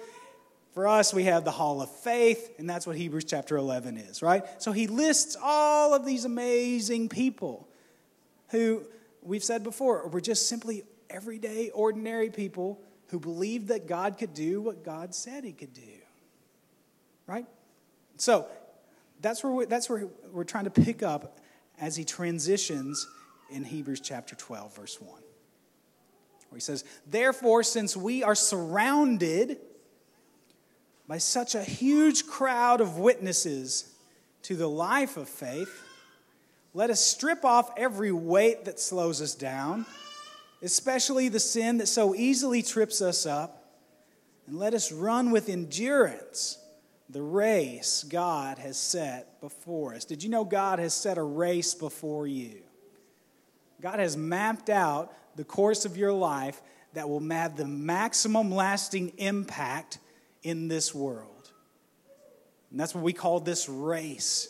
For 0.72 0.88
us, 0.88 1.12
we 1.12 1.24
have 1.24 1.44
the 1.44 1.50
Hall 1.50 1.82
of 1.82 1.90
Faith, 1.90 2.54
and 2.58 2.68
that's 2.68 2.86
what 2.86 2.96
Hebrews 2.96 3.24
chapter 3.24 3.56
11 3.56 3.96
is, 3.98 4.22
right? 4.22 4.44
So 4.58 4.72
he 4.72 4.86
lists 4.86 5.36
all 5.40 5.94
of 5.94 6.06
these 6.06 6.24
amazing 6.24 7.08
people 7.08 7.68
who 8.48 8.84
we've 9.22 9.44
said 9.44 9.62
before 9.62 10.06
were 10.08 10.20
just 10.20 10.48
simply 10.48 10.82
everyday, 11.08 11.70
ordinary 11.70 12.30
people 12.30 12.80
who 13.08 13.18
believed 13.18 13.68
that 13.68 13.86
God 13.86 14.16
could 14.16 14.32
do 14.32 14.60
what 14.60 14.84
God 14.84 15.14
said 15.14 15.44
he 15.44 15.52
could 15.52 15.74
do, 15.74 15.82
right? 17.26 17.46
So 18.16 18.46
that's 19.20 19.42
where, 19.42 19.52
we, 19.52 19.64
that's 19.64 19.90
where 19.90 20.06
we're 20.32 20.44
trying 20.44 20.64
to 20.64 20.70
pick 20.70 21.02
up 21.02 21.38
as 21.80 21.96
he 21.96 22.04
transitions 22.04 23.06
in 23.50 23.64
Hebrews 23.64 24.00
chapter 24.00 24.34
12, 24.34 24.76
verse 24.76 25.00
1, 25.00 25.10
where 25.10 26.56
he 26.56 26.60
says, 26.60 26.84
Therefore, 27.06 27.62
since 27.62 27.96
we 27.96 28.22
are 28.22 28.34
surrounded 28.34 29.58
by 31.08 31.18
such 31.18 31.54
a 31.54 31.62
huge 31.62 32.26
crowd 32.26 32.80
of 32.80 32.98
witnesses 32.98 33.92
to 34.42 34.56
the 34.56 34.68
life 34.68 35.16
of 35.16 35.28
faith, 35.28 35.82
let 36.72 36.90
us 36.90 37.00
strip 37.00 37.44
off 37.44 37.72
every 37.76 38.12
weight 38.12 38.64
that 38.66 38.78
slows 38.78 39.20
us 39.20 39.34
down, 39.34 39.86
especially 40.62 41.28
the 41.28 41.40
sin 41.40 41.78
that 41.78 41.88
so 41.88 42.14
easily 42.14 42.62
trips 42.62 43.02
us 43.02 43.26
up, 43.26 43.64
and 44.46 44.58
let 44.58 44.72
us 44.72 44.92
run 44.92 45.30
with 45.30 45.48
endurance 45.48 46.58
the 47.08 47.22
race 47.22 48.04
God 48.08 48.58
has 48.58 48.76
set 48.76 49.40
before 49.40 49.94
us. 49.94 50.04
Did 50.04 50.22
you 50.22 50.28
know 50.28 50.44
God 50.44 50.78
has 50.78 50.94
set 50.94 51.18
a 51.18 51.22
race 51.22 51.74
before 51.74 52.26
you? 52.26 52.62
God 53.80 53.98
has 53.98 54.16
mapped 54.16 54.70
out 54.70 55.12
the 55.36 55.44
course 55.44 55.84
of 55.84 55.96
your 55.96 56.12
life 56.12 56.60
that 56.92 57.08
will 57.08 57.20
have 57.30 57.56
the 57.56 57.66
maximum 57.66 58.50
lasting 58.50 59.12
impact 59.18 59.98
in 60.42 60.68
this 60.68 60.94
world. 60.94 61.50
And 62.70 62.78
that's 62.78 62.94
what 62.94 63.04
we 63.04 63.12
call 63.12 63.40
this 63.40 63.68
race. 63.68 64.48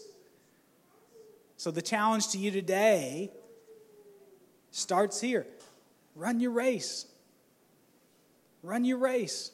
So 1.57 1.70
the 1.70 1.83
challenge 1.83 2.28
to 2.28 2.38
you 2.38 2.50
today 2.50 3.31
starts 4.70 5.20
here 5.20 5.46
run 6.14 6.40
your 6.40 6.50
race. 6.50 7.07
Run 8.62 8.85
your 8.85 8.98
race. 8.98 9.52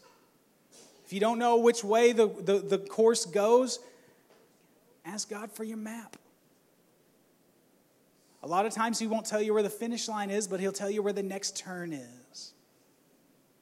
If 1.05 1.13
you 1.13 1.21
don't 1.21 1.39
know 1.39 1.59
which 1.59 1.85
way 1.85 2.13
the, 2.13 2.27
the, 2.27 2.59
the 2.59 2.79
course 2.79 3.25
goes, 3.25 3.79
ask 5.05 5.31
God 5.31 5.53
for 5.53 5.63
your 5.63 5.77
map. 5.77 6.17
A 8.47 8.49
lot 8.49 8.65
of 8.65 8.73
times 8.73 9.01
he 9.01 9.09
won't 9.09 9.27
tell 9.27 9.43
you 9.43 9.53
where 9.53 9.65
the 9.65 9.69
finish 9.69 10.07
line 10.07 10.31
is, 10.31 10.47
but 10.47 10.61
he'll 10.61 10.71
tell 10.71 10.89
you 10.89 11.03
where 11.03 11.13
the 11.13 11.21
next 11.21 11.57
turn 11.57 11.93
is. 11.93 12.53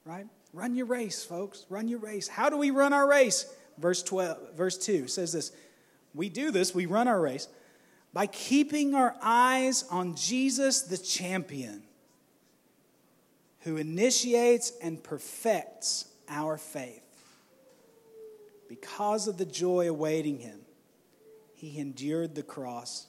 Right? 0.05 0.27
Run 0.53 0.75
your 0.75 0.85
race, 0.85 1.23
folks. 1.23 1.65
Run 1.69 1.87
your 1.87 1.97
race. 1.97 2.27
How 2.27 2.51
do 2.51 2.57
we 2.57 2.69
run 2.69 2.93
our 2.93 3.09
race? 3.09 3.51
Verse 3.79 4.03
12, 4.03 4.53
verse 4.55 4.77
2 4.77 5.07
says 5.07 5.33
this. 5.33 5.51
We 6.13 6.29
do 6.29 6.51
this, 6.51 6.75
we 6.75 6.85
run 6.85 7.07
our 7.07 7.19
race 7.19 7.47
by 8.13 8.27
keeping 8.27 8.93
our 8.93 9.15
eyes 9.23 9.85
on 9.89 10.15
Jesus 10.15 10.83
the 10.83 10.99
champion 10.99 11.81
who 13.61 13.77
initiates 13.77 14.71
and 14.83 15.03
perfects 15.03 16.05
our 16.29 16.57
faith. 16.57 17.01
Because 18.69 19.27
of 19.27 19.39
the 19.39 19.45
joy 19.45 19.89
awaiting 19.89 20.37
him, 20.37 20.59
he 21.55 21.79
endured 21.79 22.35
the 22.35 22.43
cross 22.43 23.07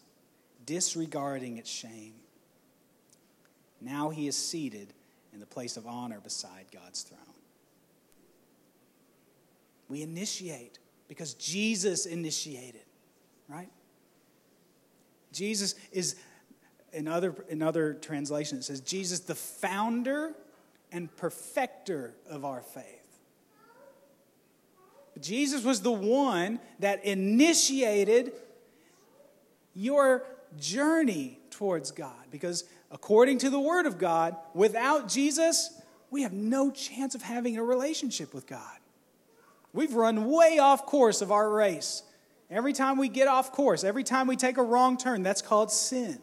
disregarding 0.67 1.57
its 1.59 1.71
shame. 1.71 2.15
Now 3.81 4.11
he 4.11 4.27
is 4.27 4.37
seated 4.37 4.93
in 5.33 5.41
the 5.41 5.47
place 5.47 5.77
of 5.77 5.87
honor 5.87 6.21
beside 6.21 6.67
God's 6.73 7.03
throne. 7.03 7.21
We 9.89 10.03
initiate 10.03 10.79
because 11.09 11.35
Jesus 11.35 12.07
initiated, 12.07 12.83
right? 13.49 13.71
Jesus 15.33 15.75
is, 15.93 16.17
in 16.93 17.07
other, 17.07 17.35
in 17.49 17.63
other 17.63 17.95
translations, 17.95 18.65
it 18.65 18.67
says, 18.67 18.81
Jesus, 18.81 19.21
the 19.21 19.35
founder 19.35 20.33
and 20.91 21.15
perfecter 21.17 22.15
of 22.29 22.45
our 22.45 22.63
faith. 22.63 23.03
Jesus 25.21 25.65
was 25.65 25.81
the 25.81 25.93
one 25.93 26.59
that 26.81 27.05
initiated 27.05 28.33
your 29.75 30.25
journey 30.59 31.39
towards 31.51 31.91
God. 31.91 32.31
Because 32.31 32.65
according 32.91 33.39
to 33.39 33.51
the 33.51 33.61
Word 33.61 33.87
of 33.87 33.99
God, 33.99 34.37
without 34.55 35.09
Jesus, 35.09 35.81
we 36.11 36.23
have 36.23 36.33
no 36.33 36.71
chance 36.71 37.15
of 37.15 37.23
having 37.23 37.57
a 37.57 37.63
relationship 37.63 38.33
with 38.33 38.47
God. 38.47 38.79
We've 39.73 39.95
run 39.95 40.25
way 40.25 40.59
off 40.59 40.87
course 40.87 41.21
of 41.21 41.31
our 41.31 41.51
race. 41.51 42.03
Every 42.51 42.73
time 42.73 42.97
we 42.97 43.09
get 43.09 43.29
off 43.29 43.53
course, 43.53 43.85
every 43.85 44.05
time 44.05 44.27
we 44.27 44.37
take 44.37 44.57
a 44.57 44.63
wrong 44.63 44.97
turn, 44.97 45.23
that's 45.23 45.43
called 45.43 45.73
sin. 45.73 46.19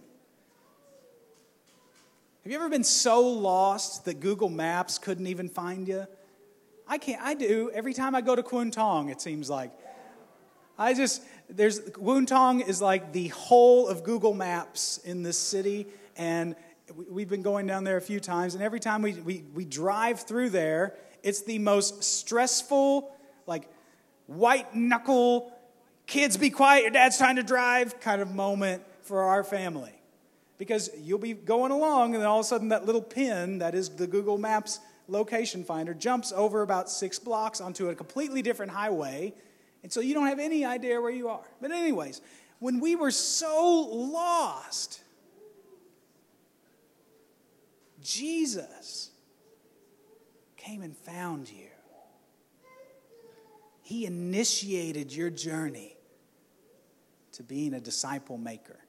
Have 2.43 2.51
you 2.51 2.57
ever 2.57 2.69
been 2.69 2.83
so 2.83 3.21
lost 3.21 4.05
that 4.05 4.19
Google 4.19 4.49
Maps 4.49 4.97
couldn't 4.97 5.27
even 5.27 5.49
find 5.49 5.87
you? 5.87 6.07
I 6.87 6.97
can't, 6.97 7.21
I 7.21 7.33
do. 7.33 7.71
Every 7.73 7.93
time 7.93 8.15
I 8.15 8.21
go 8.21 8.35
to 8.35 8.43
Kwun 8.43 8.71
Tong, 8.71 9.09
it 9.09 9.21
seems 9.21 9.49
like. 9.49 9.71
I 10.77 10.93
just, 10.93 11.21
there's, 11.49 11.79
Kwun 11.79 12.27
Tong 12.27 12.61
is 12.61 12.81
like 12.81 13.13
the 13.13 13.27
whole 13.29 13.87
of 13.87 14.03
Google 14.03 14.33
Maps 14.33 14.99
in 14.99 15.23
this 15.23 15.37
city. 15.37 15.87
And 16.15 16.55
we've 17.09 17.29
been 17.29 17.41
going 17.41 17.67
down 17.67 17.83
there 17.83 17.97
a 17.97 18.01
few 18.01 18.19
times. 18.19 18.53
And 18.55 18.63
every 18.63 18.79
time 18.79 19.01
we, 19.01 19.13
we, 19.13 19.43
we 19.53 19.65
drive 19.65 20.21
through 20.21 20.49
there, 20.49 20.95
it's 21.21 21.41
the 21.43 21.59
most 21.59 22.03
stressful, 22.03 23.11
like 23.47 23.69
white 24.27 24.75
knuckle, 24.75 25.51
kids 26.05 26.37
be 26.37 26.49
quiet, 26.49 26.81
your 26.81 26.91
dad's 26.91 27.17
trying 27.17 27.37
to 27.37 27.43
drive 27.43 27.99
kind 27.99 28.21
of 28.21 28.33
moment 28.33 28.83
for 29.01 29.23
our 29.23 29.43
family. 29.43 29.93
Because 30.57 30.89
you'll 30.99 31.19
be 31.19 31.33
going 31.33 31.71
along, 31.71 32.13
and 32.13 32.21
then 32.21 32.29
all 32.29 32.39
of 32.39 32.45
a 32.45 32.47
sudden, 32.47 32.69
that 32.69 32.85
little 32.85 33.01
pin 33.01 33.57
that 33.57 33.73
is 33.75 33.89
the 33.89 34.07
Google 34.07 34.37
Maps 34.37 34.79
location 35.07 35.63
finder 35.63 35.93
jumps 35.93 36.31
over 36.31 36.61
about 36.61 36.89
six 36.89 37.19
blocks 37.19 37.59
onto 37.59 37.89
a 37.89 37.95
completely 37.95 38.41
different 38.41 38.71
highway 38.71 39.33
and 39.83 39.91
so 39.91 39.99
you 39.99 40.13
don't 40.13 40.27
have 40.27 40.39
any 40.39 40.65
idea 40.65 40.99
where 40.99 41.11
you 41.11 41.27
are. 41.27 41.43
But, 41.61 41.71
anyways, 41.71 42.21
when 42.59 42.79
we 42.79 42.95
were 42.95 43.11
so 43.11 43.87
lost, 43.91 45.01
Jesus 48.01 49.11
came 50.55 50.81
and 50.81 50.95
found 50.95 51.49
you. 51.49 51.67
He 53.81 54.05
initiated 54.05 55.13
your 55.13 55.29
journey 55.29 55.97
to 57.33 57.43
being 57.43 57.73
a 57.73 57.81
disciple 57.81 58.37
maker. 58.37 58.79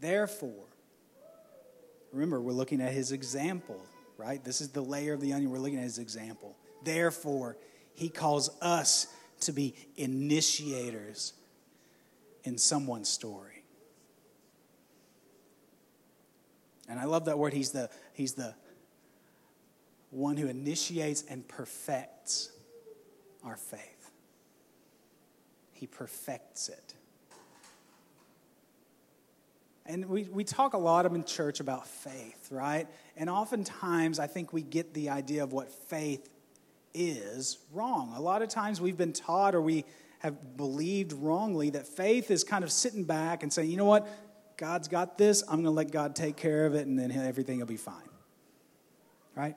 Therefore, 0.00 0.66
remember, 2.12 2.40
we're 2.40 2.52
looking 2.52 2.82
at 2.82 2.92
his 2.92 3.12
example, 3.12 3.80
right? 4.18 4.44
This 4.44 4.60
is 4.60 4.68
the 4.68 4.82
layer 4.82 5.14
of 5.14 5.20
the 5.22 5.32
onion. 5.32 5.50
We're 5.50 5.58
looking 5.58 5.78
at 5.78 5.84
his 5.84 5.98
example. 5.98 6.56
Therefore, 6.84 7.56
he 7.94 8.08
calls 8.08 8.50
us 8.60 9.06
to 9.40 9.52
be 9.52 9.74
initiators 9.96 11.32
in 12.44 12.58
someone's 12.58 13.08
story. 13.08 13.64
And 16.88 16.98
I 16.98 17.04
love 17.04 17.26
that 17.26 17.38
word. 17.38 17.52
He's 17.52 17.70
the, 17.70 17.88
he's 18.12 18.34
the 18.34 18.54
one 20.10 20.36
who 20.36 20.46
initiates 20.48 21.24
and 21.28 21.46
perfects 21.46 22.50
our 23.44 23.56
faith. 23.56 24.10
He 25.72 25.86
perfects 25.86 26.68
it. 26.68 26.94
And 29.84 30.06
we, 30.06 30.24
we 30.24 30.44
talk 30.44 30.74
a 30.74 30.78
lot 30.78 31.06
in 31.06 31.24
church 31.24 31.58
about 31.58 31.88
faith, 31.88 32.48
right? 32.52 32.86
And 33.16 33.28
oftentimes 33.28 34.18
I 34.18 34.26
think 34.26 34.52
we 34.52 34.62
get 34.62 34.94
the 34.94 35.08
idea 35.10 35.42
of 35.42 35.52
what 35.52 35.72
faith 35.72 36.28
is 36.94 37.58
wrong. 37.72 38.12
A 38.16 38.20
lot 38.20 38.42
of 38.42 38.48
times 38.48 38.80
we've 38.80 38.96
been 38.96 39.12
taught 39.12 39.54
or 39.54 39.60
we 39.60 39.84
have 40.20 40.56
believed 40.56 41.12
wrongly 41.12 41.70
that 41.70 41.86
faith 41.86 42.30
is 42.30 42.44
kind 42.44 42.62
of 42.62 42.70
sitting 42.70 43.04
back 43.04 43.42
and 43.42 43.52
saying, 43.52 43.70
you 43.70 43.76
know 43.76 43.84
what? 43.84 44.08
God's 44.56 44.88
got 44.88 45.18
this. 45.18 45.42
I'm 45.42 45.56
going 45.56 45.64
to 45.64 45.70
let 45.70 45.90
God 45.90 46.14
take 46.14 46.36
care 46.36 46.66
of 46.66 46.74
it 46.74 46.86
and 46.86 46.98
then 46.98 47.10
everything 47.10 47.58
will 47.58 47.66
be 47.66 47.76
fine. 47.76 47.96
Right? 49.34 49.56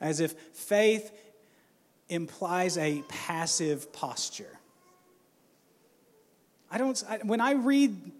As 0.00 0.20
if 0.20 0.32
faith 0.52 1.10
implies 2.08 2.76
a 2.76 3.02
passive 3.08 3.92
posture. 3.92 4.58
I 6.70 6.78
don't, 6.78 7.02
I, 7.08 7.18
when 7.18 7.40
I 7.40 7.52
read 7.52 8.12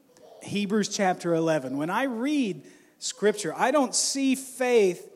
Hebrews 0.42 0.88
chapter 0.88 1.34
11, 1.34 1.76
when 1.76 1.90
I 1.90 2.04
read 2.04 2.62
scripture, 2.98 3.52
I 3.56 3.70
don't 3.70 3.94
see 3.94 4.34
faith 4.34 5.10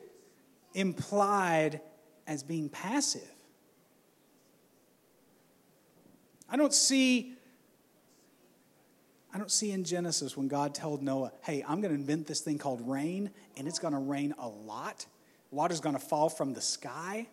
implied 0.73 1.81
as 2.27 2.43
being 2.43 2.69
passive. 2.69 3.33
I 6.49 6.57
don't 6.57 6.73
see 6.73 7.33
I 9.33 9.37
don't 9.39 9.51
see 9.51 9.71
in 9.71 9.83
Genesis 9.83 10.35
when 10.35 10.47
God 10.47 10.73
told 10.73 11.03
Noah, 11.03 11.31
"Hey, 11.43 11.63
I'm 11.67 11.81
going 11.81 11.93
to 11.93 11.99
invent 11.99 12.27
this 12.27 12.41
thing 12.41 12.57
called 12.57 12.87
rain 12.87 13.29
and 13.55 13.67
it's 13.67 13.79
going 13.79 13.93
to 13.93 13.99
rain 13.99 14.33
a 14.39 14.47
lot. 14.47 15.05
Water's 15.51 15.79
going 15.79 15.95
to 15.95 16.01
fall 16.01 16.29
from 16.29 16.53
the 16.53 16.61
sky 16.61 17.27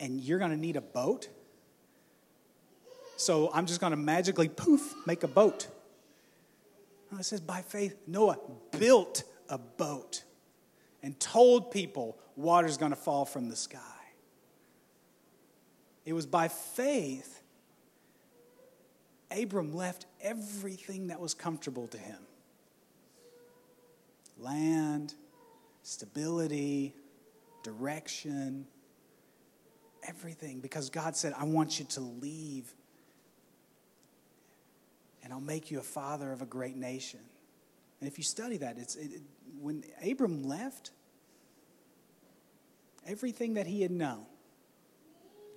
and 0.00 0.20
you're 0.20 0.38
going 0.38 0.50
to 0.50 0.56
need 0.56 0.76
a 0.76 0.80
boat." 0.80 1.28
So 3.16 3.50
I'm 3.54 3.66
just 3.66 3.80
going 3.80 3.92
to 3.92 3.96
magically 3.96 4.48
poof 4.48 4.94
make 5.06 5.22
a 5.22 5.28
boat. 5.28 5.68
No, 7.10 7.18
it 7.18 7.24
says 7.24 7.40
by 7.40 7.62
faith 7.62 7.96
Noah 8.06 8.38
built 8.78 9.22
a 9.48 9.58
boat 9.58 10.24
and 11.02 11.18
told 11.20 11.70
people 11.70 12.18
water's 12.36 12.76
going 12.76 12.90
to 12.90 12.96
fall 12.96 13.24
from 13.24 13.48
the 13.48 13.56
sky. 13.56 13.93
It 16.04 16.12
was 16.12 16.26
by 16.26 16.48
faith 16.48 17.42
Abram 19.30 19.74
left 19.74 20.06
everything 20.20 21.08
that 21.08 21.20
was 21.20 21.34
comfortable 21.34 21.88
to 21.88 21.98
him 21.98 22.18
land, 24.38 25.14
stability, 25.82 26.92
direction, 27.62 28.66
everything, 30.06 30.60
because 30.60 30.90
God 30.90 31.16
said, 31.16 31.32
I 31.38 31.44
want 31.44 31.78
you 31.78 31.84
to 31.86 32.00
leave 32.00 32.74
and 35.22 35.32
I'll 35.32 35.40
make 35.40 35.70
you 35.70 35.78
a 35.78 35.84
father 35.84 36.32
of 36.32 36.42
a 36.42 36.46
great 36.46 36.76
nation. 36.76 37.20
And 38.00 38.10
if 38.10 38.18
you 38.18 38.24
study 38.24 38.58
that, 38.58 38.76
it's 38.76 38.96
it, 38.96 39.22
when 39.60 39.84
Abram 40.06 40.42
left, 40.42 40.90
everything 43.06 43.54
that 43.54 43.66
he 43.66 43.80
had 43.80 43.90
known, 43.90 44.26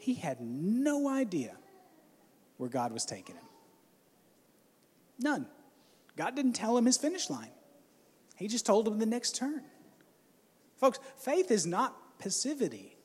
he 0.08 0.14
had 0.14 0.40
no 0.40 1.10
idea 1.10 1.52
where 2.56 2.70
God 2.70 2.94
was 2.94 3.04
taking 3.04 3.36
him. 3.36 3.44
None. 5.20 5.46
God 6.16 6.34
didn't 6.34 6.54
tell 6.54 6.78
him 6.78 6.86
his 6.86 6.96
finish 6.96 7.30
line, 7.30 7.52
He 8.38 8.48
just 8.48 8.66
told 8.66 8.88
him 8.88 9.00
the 9.00 9.06
next 9.06 9.36
turn. 9.36 9.64
Folks, 10.78 10.98
faith 11.18 11.52
is 11.52 11.66
not 11.66 12.20
passivity. 12.20 12.96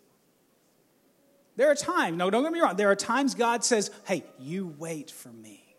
There 1.57 1.69
are 1.69 1.75
times, 1.75 2.17
no, 2.17 2.31
don't 2.31 2.45
get 2.45 2.53
me 2.53 2.61
wrong, 2.61 2.77
there 2.77 2.93
are 2.93 2.95
times 2.95 3.35
God 3.35 3.65
says, 3.65 3.91
hey, 4.07 4.23
you 4.39 4.73
wait 4.79 5.11
for 5.11 5.31
me. 5.31 5.75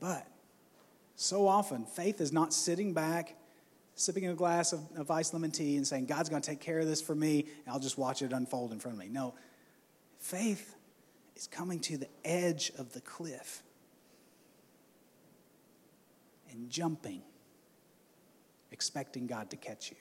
But 0.00 0.26
so 1.16 1.46
often, 1.46 1.84
faith 1.84 2.22
is 2.22 2.32
not 2.32 2.54
sitting 2.54 2.94
back, 2.94 3.36
sipping 3.94 4.26
a 4.26 4.34
glass 4.34 4.72
of, 4.72 4.80
of 4.96 5.10
ice 5.10 5.32
lemon 5.32 5.50
tea 5.50 5.76
and 5.76 5.86
saying, 5.86 6.06
God's 6.06 6.28
going 6.28 6.42
to 6.42 6.48
take 6.48 6.60
care 6.60 6.78
of 6.78 6.86
this 6.86 7.02
for 7.02 7.14
me, 7.14 7.40
and 7.64 7.72
I'll 7.72 7.80
just 7.80 7.98
watch 7.98 8.22
it 8.22 8.32
unfold 8.32 8.72
in 8.72 8.80
front 8.80 8.96
of 8.96 9.02
me. 9.02 9.08
No, 9.10 9.34
faith 10.18 10.74
is 11.36 11.46
coming 11.46 11.80
to 11.80 11.96
the 11.96 12.08
edge 12.24 12.72
of 12.78 12.92
the 12.92 13.00
cliff 13.00 13.62
and 16.50 16.70
jumping, 16.70 17.22
expecting 18.70 19.26
God 19.26 19.50
to 19.50 19.56
catch 19.56 19.90
you. 19.90 19.96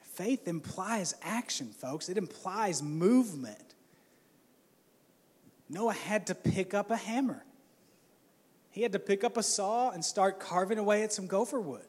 Faith 0.00 0.46
implies 0.46 1.14
action, 1.22 1.68
folks. 1.68 2.08
It 2.08 2.16
implies 2.16 2.82
movement. 2.82 3.74
Noah 5.68 5.94
had 5.94 6.28
to 6.28 6.34
pick 6.34 6.72
up 6.72 6.90
a 6.90 6.96
hammer. 6.96 7.44
He 8.70 8.82
had 8.82 8.92
to 8.92 8.98
pick 8.98 9.24
up 9.24 9.36
a 9.36 9.42
saw 9.42 9.90
and 9.90 10.04
start 10.04 10.38
carving 10.38 10.78
away 10.78 11.02
at 11.02 11.12
some 11.12 11.26
gopher 11.26 11.60
wood. 11.60 11.86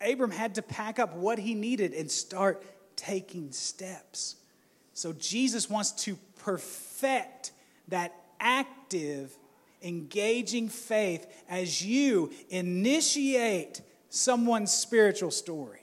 Abram 0.00 0.30
had 0.30 0.56
to 0.56 0.62
pack 0.62 0.98
up 0.98 1.14
what 1.14 1.38
he 1.38 1.54
needed 1.54 1.92
and 1.92 2.10
start 2.10 2.62
taking 2.96 3.52
steps. 3.52 4.36
So 4.92 5.12
Jesus 5.12 5.68
wants 5.68 5.92
to 6.04 6.16
perfect 6.38 7.52
that 7.88 8.14
active, 8.40 9.36
engaging 9.82 10.68
faith 10.68 11.26
as 11.48 11.84
you 11.84 12.32
initiate 12.48 13.82
someone's 14.08 14.72
spiritual 14.72 15.30
story. 15.30 15.80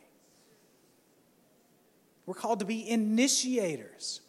We're 2.25 2.33
called 2.33 2.59
to 2.59 2.65
be 2.65 2.87
initiators. 2.87 4.21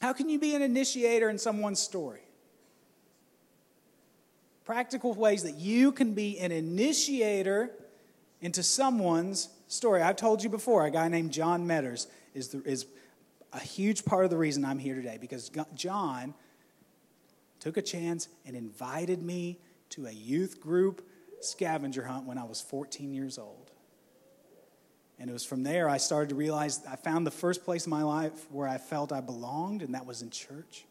How 0.00 0.12
can 0.12 0.28
you 0.28 0.38
be 0.38 0.54
an 0.54 0.62
initiator 0.62 1.28
in 1.28 1.38
someone's 1.38 1.80
story? 1.80 2.22
practical 4.70 5.12
ways 5.14 5.42
that 5.42 5.56
you 5.56 5.90
can 5.90 6.14
be 6.14 6.38
an 6.38 6.52
initiator 6.52 7.72
into 8.40 8.62
someone's 8.62 9.48
story. 9.68 10.02
I've 10.02 10.16
told 10.16 10.42
you 10.42 10.48
before, 10.48 10.84
a 10.84 10.90
guy 10.90 11.08
named 11.08 11.32
John 11.32 11.66
Metters 11.66 12.06
is, 12.34 12.48
the, 12.48 12.62
is 12.62 12.86
a 13.52 13.60
huge 13.60 14.04
part 14.04 14.24
of 14.24 14.30
the 14.30 14.36
reason 14.36 14.64
I'm 14.64 14.78
here 14.78 14.94
today 14.94 15.18
because 15.20 15.50
John 15.74 16.34
took 17.58 17.76
a 17.76 17.82
chance 17.82 18.28
and 18.46 18.56
invited 18.56 19.22
me 19.22 19.58
to 19.90 20.06
a 20.06 20.12
youth 20.12 20.60
group 20.60 21.06
scavenger 21.40 22.04
hunt 22.04 22.26
when 22.26 22.38
I 22.38 22.44
was 22.44 22.60
14 22.60 23.12
years 23.12 23.38
old. 23.38 23.70
And 25.18 25.28
it 25.28 25.32
was 25.32 25.44
from 25.44 25.62
there 25.62 25.88
I 25.88 25.98
started 25.98 26.30
to 26.30 26.34
realize 26.34 26.80
I 26.86 26.96
found 26.96 27.26
the 27.26 27.30
first 27.30 27.64
place 27.64 27.86
in 27.86 27.90
my 27.90 28.02
life 28.02 28.50
where 28.50 28.66
I 28.66 28.78
felt 28.78 29.12
I 29.12 29.20
belonged, 29.20 29.82
and 29.82 29.94
that 29.94 30.06
was 30.06 30.22
in 30.22 30.30
church. 30.30 30.86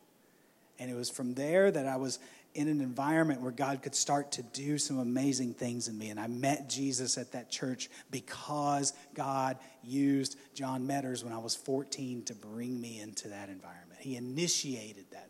And 0.78 0.90
it 0.90 0.94
was 0.94 1.10
from 1.10 1.34
there 1.34 1.72
that 1.72 1.88
I 1.88 1.98
was 1.98 2.20
in 2.60 2.67
an 2.67 2.82
environment 2.82 3.39
where 3.39 3.54
God 3.54 3.82
could 3.82 3.95
start 3.95 4.34
to 4.34 4.43
do 4.43 4.78
some 4.78 5.00
amazing 5.00 5.54
things 5.54 5.88
in 5.88 5.98
me. 5.98 6.10
And 6.10 6.19
I 6.19 6.28
met 6.28 6.67
Jesus 6.67 7.17
at 7.17 7.32
that 7.32 7.50
church 7.50 7.89
because 8.12 8.91
God 9.13 9.58
used 9.82 10.36
John 10.54 10.86
Metters 10.86 11.24
when 11.24 11.32
I 11.32 11.38
was 11.38 11.56
14 11.56 12.24
to 12.24 12.36
bring 12.36 12.82
me 12.82 13.00
into 13.00 13.30
that 13.30 13.48
environment. 13.48 14.02
He 14.02 14.17
initiated 14.17 15.06
that. 15.12 15.30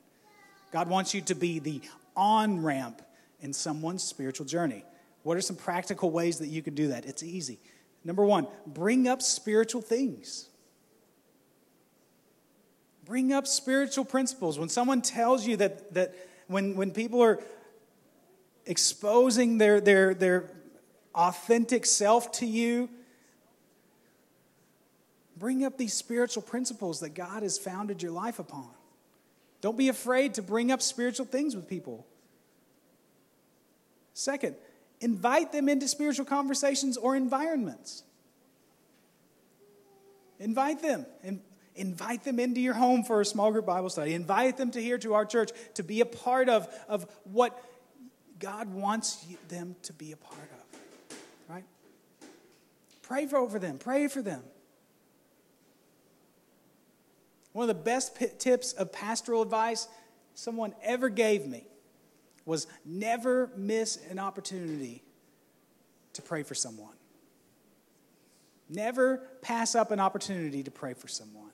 God 0.72 0.90
wants 0.90 1.14
you 1.14 1.22
to 1.22 1.36
be 1.36 1.60
the 1.60 1.82
on 2.16 2.64
ramp 2.64 3.04
in 3.42 3.54
someone's 3.54 4.02
spiritual 4.02 4.48
journey. 4.48 4.84
What 5.22 5.38
are 5.38 5.42
some 5.42 5.56
practical 5.56 6.10
ways 6.10 6.40
that 6.40 6.48
you 6.48 6.64
can 6.64 6.74
do 6.74 6.88
that? 6.88 7.06
It's 7.06 7.22
easy. 7.22 7.60
Number 8.04 8.26
one, 8.26 8.48
bring 8.66 9.08
up 9.08 9.22
spiritual 9.22 9.82
things. 9.82 10.50
Bring 13.06 13.32
up 13.34 13.46
spiritual 13.46 14.06
principles. 14.06 14.58
When 14.58 14.70
someone 14.70 15.04
tells 15.04 15.46
you 15.46 15.58
that, 15.58 15.94
that 15.94 16.16
when, 16.50 16.76
when 16.76 16.90
people 16.90 17.22
are 17.22 17.40
exposing 18.66 19.60
their, 19.60 19.80
their, 19.80 20.16
their 20.16 20.50
authentic 21.14 21.86
self 21.86 22.32
to 22.34 22.46
you, 22.46 22.90
bring 25.38 25.64
up 25.64 25.78
these 25.78 25.94
spiritual 25.94 26.42
principles 26.42 27.02
that 27.02 27.10
God 27.10 27.44
has 27.44 27.60
founded 27.60 28.02
your 28.02 28.12
life 28.12 28.40
upon. 28.40 28.68
Don't 29.62 29.78
be 29.78 29.90
afraid 29.90 30.34
to 30.36 30.42
bring 30.42 30.72
up 30.72 30.82
spiritual 30.82 31.28
things 31.28 31.56
with 31.56 31.68
people. 31.68 32.08
Second, 34.16 34.56
invite 35.02 35.52
them 35.52 35.70
into 35.70 35.88
spiritual 35.88 36.26
conversations 36.26 36.98
or 36.98 37.16
environments. 37.16 38.04
Invite 40.40 40.82
them. 40.82 41.06
And 41.24 41.42
Invite 41.80 42.26
them 42.26 42.40
into 42.40 42.60
your 42.60 42.74
home 42.74 43.04
for 43.04 43.22
a 43.22 43.26
small 43.26 43.54
group 43.54 43.66
Bible 43.66 43.90
study. 43.90 44.14
Invite 44.14 44.58
them 44.58 44.70
to 44.72 44.82
here 44.82 44.98
to 44.98 45.14
our 45.14 45.26
church 45.26 45.52
to 45.76 45.84
be 45.84 46.02
a 46.02 46.06
part 46.06 46.50
of, 46.50 46.68
of 46.90 47.10
what 47.24 47.64
God 48.38 48.74
wants 48.74 49.26
them 49.48 49.78
to 49.84 49.94
be 49.94 50.12
a 50.12 50.18
part 50.18 50.38
of. 50.52 51.18
Right? 51.48 51.64
Pray 53.02 53.28
for 53.28 53.38
over 53.38 53.60
them. 53.60 53.78
Pray 53.78 54.10
for 54.10 54.22
them. 54.22 54.44
One 57.54 57.70
of 57.70 57.76
the 57.76 57.82
best 57.82 58.18
tips 58.40 58.74
of 58.74 58.92
pastoral 58.92 59.42
advice 59.42 59.88
someone 60.36 60.76
ever 60.84 61.08
gave 61.08 61.48
me 61.48 61.66
was 62.46 62.68
never 62.86 63.52
miss 63.56 63.98
an 64.10 64.20
opportunity 64.20 65.02
to 66.12 66.22
pray 66.22 66.44
for 66.44 66.56
someone. 66.56 66.94
Never 68.70 69.20
pass 69.42 69.76
up 69.76 69.92
an 69.92 70.02
opportunity 70.02 70.62
to 70.64 70.72
pray 70.72 70.94
for 70.94 71.08
someone. 71.08 71.49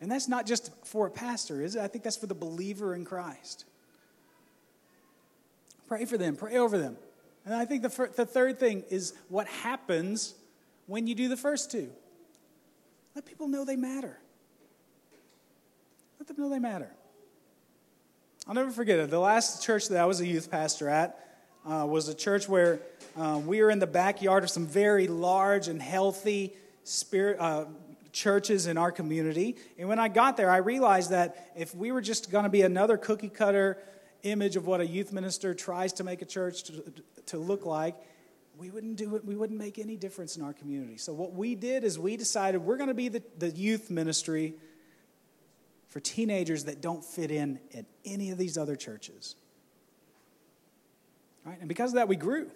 And 0.00 0.10
that's 0.10 0.28
not 0.28 0.46
just 0.46 0.70
for 0.84 1.06
a 1.06 1.10
pastor, 1.10 1.62
is 1.62 1.76
it? 1.76 1.82
I 1.82 1.88
think 1.88 2.04
that's 2.04 2.16
for 2.16 2.26
the 2.26 2.34
believer 2.34 2.94
in 2.94 3.04
Christ. 3.04 3.64
Pray 5.88 6.04
for 6.04 6.16
them, 6.16 6.36
pray 6.36 6.56
over 6.56 6.78
them. 6.78 6.96
And 7.44 7.54
I 7.54 7.64
think 7.64 7.82
the, 7.82 7.90
fir- 7.90 8.10
the 8.14 8.26
third 8.26 8.58
thing 8.58 8.84
is 8.90 9.14
what 9.28 9.46
happens 9.46 10.34
when 10.86 11.06
you 11.06 11.14
do 11.14 11.28
the 11.28 11.36
first 11.36 11.70
two. 11.70 11.90
Let 13.14 13.26
people 13.26 13.48
know 13.48 13.64
they 13.64 13.76
matter. 13.76 14.18
Let 16.18 16.28
them 16.28 16.36
know 16.38 16.48
they 16.48 16.58
matter. 16.58 16.90
I'll 18.46 18.54
never 18.54 18.70
forget 18.70 18.98
it. 18.98 19.10
The 19.10 19.18
last 19.18 19.62
church 19.62 19.88
that 19.88 20.00
I 20.00 20.06
was 20.06 20.20
a 20.20 20.26
youth 20.26 20.50
pastor 20.50 20.88
at 20.88 21.18
uh, 21.66 21.86
was 21.88 22.08
a 22.08 22.14
church 22.14 22.48
where 22.48 22.80
uh, 23.16 23.40
we 23.44 23.62
were 23.62 23.70
in 23.70 23.78
the 23.78 23.86
backyard 23.86 24.44
of 24.44 24.50
some 24.50 24.66
very 24.66 25.08
large 25.08 25.68
and 25.68 25.80
healthy 25.80 26.54
spirit, 26.84 27.38
uh, 27.38 27.66
churches 28.12 28.66
in 28.66 28.76
our 28.76 28.92
community. 28.92 29.56
And 29.78 29.88
when 29.88 29.98
I 29.98 30.08
got 30.08 30.36
there, 30.36 30.50
I 30.50 30.58
realized 30.58 31.10
that 31.10 31.52
if 31.56 31.74
we 31.74 31.92
were 31.92 32.00
just 32.00 32.30
going 32.30 32.44
to 32.44 32.50
be 32.50 32.62
another 32.62 32.96
cookie 32.96 33.28
cutter 33.28 33.78
image 34.22 34.56
of 34.56 34.66
what 34.66 34.80
a 34.80 34.86
youth 34.86 35.12
minister 35.12 35.54
tries 35.54 35.92
to 35.94 36.04
make 36.04 36.22
a 36.22 36.26
church 36.26 36.64
to, 36.64 36.84
to 37.26 37.38
look 37.38 37.64
like, 37.64 37.96
we 38.58 38.70
wouldn't 38.70 38.96
do 38.96 39.16
it. 39.16 39.24
We 39.24 39.34
wouldn't 39.36 39.58
make 39.58 39.78
any 39.78 39.96
difference 39.96 40.36
in 40.36 40.44
our 40.44 40.52
community. 40.52 40.98
So 40.98 41.14
what 41.14 41.32
we 41.32 41.54
did 41.54 41.82
is 41.82 41.98
we 41.98 42.16
decided 42.18 42.58
we're 42.58 42.76
going 42.76 42.88
to 42.88 42.94
be 42.94 43.08
the, 43.08 43.22
the 43.38 43.48
youth 43.48 43.90
ministry 43.90 44.54
for 45.88 45.98
teenagers 45.98 46.64
that 46.64 46.80
don't 46.80 47.02
fit 47.02 47.30
in 47.30 47.58
at 47.74 47.86
any 48.04 48.30
of 48.30 48.38
these 48.38 48.58
other 48.58 48.76
churches. 48.76 49.34
Right? 51.44 51.58
And 51.58 51.68
because 51.68 51.92
of 51.92 51.94
that, 51.94 52.06
we 52.06 52.16
grew. 52.16 52.50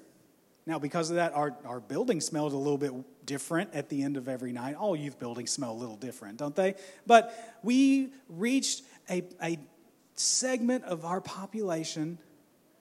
Now, 0.67 0.79
because 0.79 1.11
of 1.11 1.17
that, 1.17 1.35
our, 1.35 1.55
our 1.67 1.81
building 1.81 2.21
smelled 2.21 2.55
a 2.55 2.57
little 2.57 2.79
bit 2.79 2.93
different 3.27 3.75
at 3.75 3.91
the 3.91 4.03
end 4.03 4.17
of 4.17 4.29
every 4.29 4.53
night. 4.53 4.77
All 4.77 4.97
youth 4.97 5.19
buildings 5.19 5.51
smell 5.51 5.73
a 5.73 5.79
little 5.79 5.97
different, 5.97 6.39
don't 6.39 6.57
they? 6.57 6.75
But 7.07 7.59
we 7.63 8.09
reached 8.29 8.83
a, 9.11 9.25
a 9.43 9.59
segment 10.15 10.85
of 10.85 11.05
our 11.05 11.21
population 11.21 12.19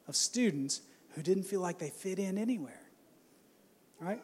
of 0.08 0.16
students 0.16 0.82
who 1.16 1.22
didn't 1.22 1.44
feel 1.44 1.60
like 1.60 1.78
they 1.78 1.90
fit 1.90 2.20
in 2.20 2.38
anywhere. 2.38 2.82
Right? 4.00 4.22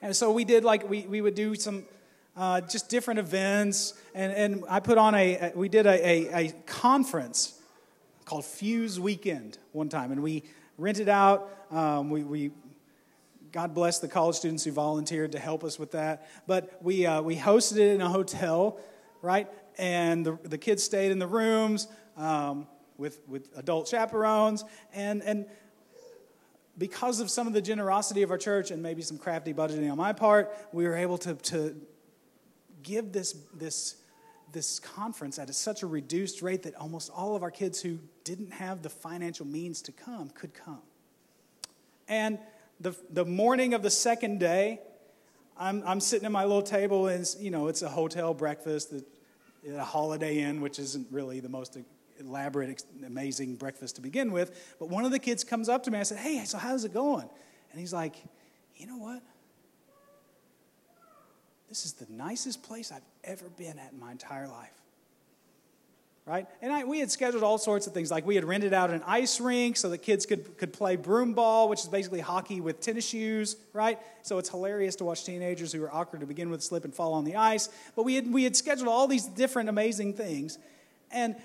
And 0.00 0.16
so 0.16 0.32
we 0.32 0.44
did 0.44 0.64
like, 0.64 0.88
we, 0.88 1.06
we 1.06 1.20
would 1.20 1.34
do 1.34 1.54
some 1.54 1.84
uh, 2.36 2.62
just 2.62 2.88
different 2.88 3.20
events. 3.20 3.94
And, 4.14 4.32
and 4.32 4.64
I 4.68 4.80
put 4.80 4.96
on 4.98 5.14
a, 5.14 5.52
we 5.54 5.68
did 5.68 5.86
a, 5.86 6.08
a, 6.08 6.46
a 6.46 6.52
conference 6.66 7.60
called 8.24 8.44
Fuse 8.44 8.98
Weekend 8.98 9.58
one 9.72 9.88
time. 9.88 10.10
And 10.10 10.22
we 10.22 10.42
rented 10.78 11.08
out, 11.08 11.50
um, 11.70 12.10
we, 12.10 12.22
we 12.22 12.50
God 13.52 13.74
bless 13.74 14.00
the 14.00 14.08
college 14.08 14.36
students 14.36 14.64
who 14.64 14.72
volunteered 14.72 15.32
to 15.32 15.38
help 15.38 15.64
us 15.64 15.78
with 15.78 15.92
that. 15.92 16.28
But 16.46 16.78
we, 16.82 17.06
uh, 17.06 17.22
we 17.22 17.36
hosted 17.36 17.78
it 17.78 17.94
in 17.94 18.00
a 18.02 18.08
hotel, 18.08 18.78
right? 19.22 19.48
And 19.78 20.26
the, 20.26 20.38
the 20.42 20.58
kids 20.58 20.82
stayed 20.82 21.10
in 21.10 21.18
the 21.18 21.26
rooms 21.26 21.88
um, 22.16 22.66
with, 22.98 23.20
with 23.26 23.48
adult 23.56 23.88
chaperones. 23.88 24.64
And, 24.92 25.22
and 25.22 25.46
because 26.76 27.20
of 27.20 27.30
some 27.30 27.46
of 27.46 27.52
the 27.52 27.62
generosity 27.62 28.22
of 28.22 28.30
our 28.30 28.38
church 28.38 28.70
and 28.70 28.82
maybe 28.82 29.00
some 29.02 29.16
crafty 29.16 29.54
budgeting 29.54 29.90
on 29.90 29.96
my 29.96 30.12
part, 30.12 30.54
we 30.72 30.84
were 30.84 30.96
able 30.96 31.18
to, 31.18 31.34
to 31.34 31.80
give 32.82 33.12
this, 33.12 33.34
this, 33.54 33.96
this 34.52 34.78
conference 34.78 35.38
at 35.38 35.52
such 35.54 35.82
a 35.82 35.86
reduced 35.86 36.42
rate 36.42 36.62
that 36.62 36.74
almost 36.76 37.10
all 37.10 37.36
of 37.36 37.42
our 37.42 37.50
kids 37.50 37.80
who 37.80 37.98
didn't 38.24 38.52
have 38.52 38.82
the 38.82 38.88
financial 38.88 39.46
means 39.46 39.82
to 39.82 39.92
come 39.92 40.30
could 40.30 40.54
come. 40.54 40.82
And 42.08 42.38
the, 42.80 42.96
the 43.10 43.24
morning 43.24 43.74
of 43.74 43.82
the 43.82 43.90
second 43.90 44.38
day, 44.38 44.80
I'm, 45.58 45.82
I'm 45.86 46.00
sitting 46.00 46.26
at 46.26 46.32
my 46.32 46.44
little 46.44 46.62
table, 46.62 47.08
and 47.08 47.26
you 47.38 47.50
know, 47.50 47.68
it's 47.68 47.82
a 47.82 47.88
hotel 47.88 48.34
breakfast, 48.34 48.92
at 48.92 49.02
a 49.74 49.84
Holiday 49.84 50.38
Inn, 50.38 50.60
which 50.60 50.78
isn't 50.78 51.06
really 51.10 51.40
the 51.40 51.48
most 51.48 51.76
elaborate, 52.20 52.82
amazing 53.04 53.56
breakfast 53.56 53.96
to 53.96 54.02
begin 54.02 54.32
with. 54.32 54.74
But 54.78 54.88
one 54.88 55.04
of 55.04 55.10
the 55.10 55.18
kids 55.18 55.44
comes 55.44 55.68
up 55.68 55.82
to 55.84 55.90
me. 55.90 55.98
I 55.98 56.02
said, 56.02 56.18
Hey, 56.18 56.44
so 56.44 56.58
how's 56.58 56.84
it 56.84 56.94
going? 56.94 57.28
And 57.70 57.80
he's 57.80 57.92
like, 57.92 58.16
You 58.76 58.86
know 58.86 58.98
what? 58.98 59.22
This 61.68 61.84
is 61.84 61.94
the 61.94 62.06
nicest 62.10 62.62
place 62.62 62.92
I've 62.92 63.02
ever 63.26 63.48
been 63.48 63.78
at 63.78 63.92
in 63.92 64.00
my 64.00 64.12
entire 64.12 64.48
life. 64.48 64.72
Right? 66.24 66.48
And 66.60 66.72
I, 66.72 66.82
we 66.82 66.98
had 66.98 67.08
scheduled 67.12 67.44
all 67.44 67.56
sorts 67.56 67.86
of 67.86 67.94
things. 67.94 68.10
Like 68.10 68.26
we 68.26 68.34
had 68.34 68.44
rented 68.44 68.72
out 68.72 68.90
an 68.90 69.00
ice 69.06 69.38
rink 69.38 69.76
so 69.76 69.88
the 69.88 69.98
kids 69.98 70.26
could, 70.26 70.58
could 70.58 70.72
play 70.72 70.96
broom 70.96 71.34
ball, 71.34 71.68
which 71.68 71.80
is 71.80 71.88
basically 71.88 72.18
hockey 72.18 72.60
with 72.60 72.80
tennis 72.80 73.06
shoes, 73.06 73.56
right? 73.72 74.00
So 74.22 74.38
it's 74.38 74.48
hilarious 74.48 74.96
to 74.96 75.04
watch 75.04 75.24
teenagers 75.24 75.72
who 75.72 75.84
are 75.84 75.94
awkward 75.94 76.20
to 76.20 76.26
begin 76.26 76.50
with 76.50 76.64
slip 76.64 76.84
and 76.84 76.92
fall 76.92 77.12
on 77.12 77.24
the 77.24 77.36
ice. 77.36 77.68
But 77.94 78.02
we 78.02 78.16
had, 78.16 78.32
we 78.32 78.42
had 78.42 78.56
scheduled 78.56 78.88
all 78.88 79.06
these 79.06 79.26
different 79.26 79.68
amazing 79.68 80.14
things. 80.14 80.58
And 81.12 81.36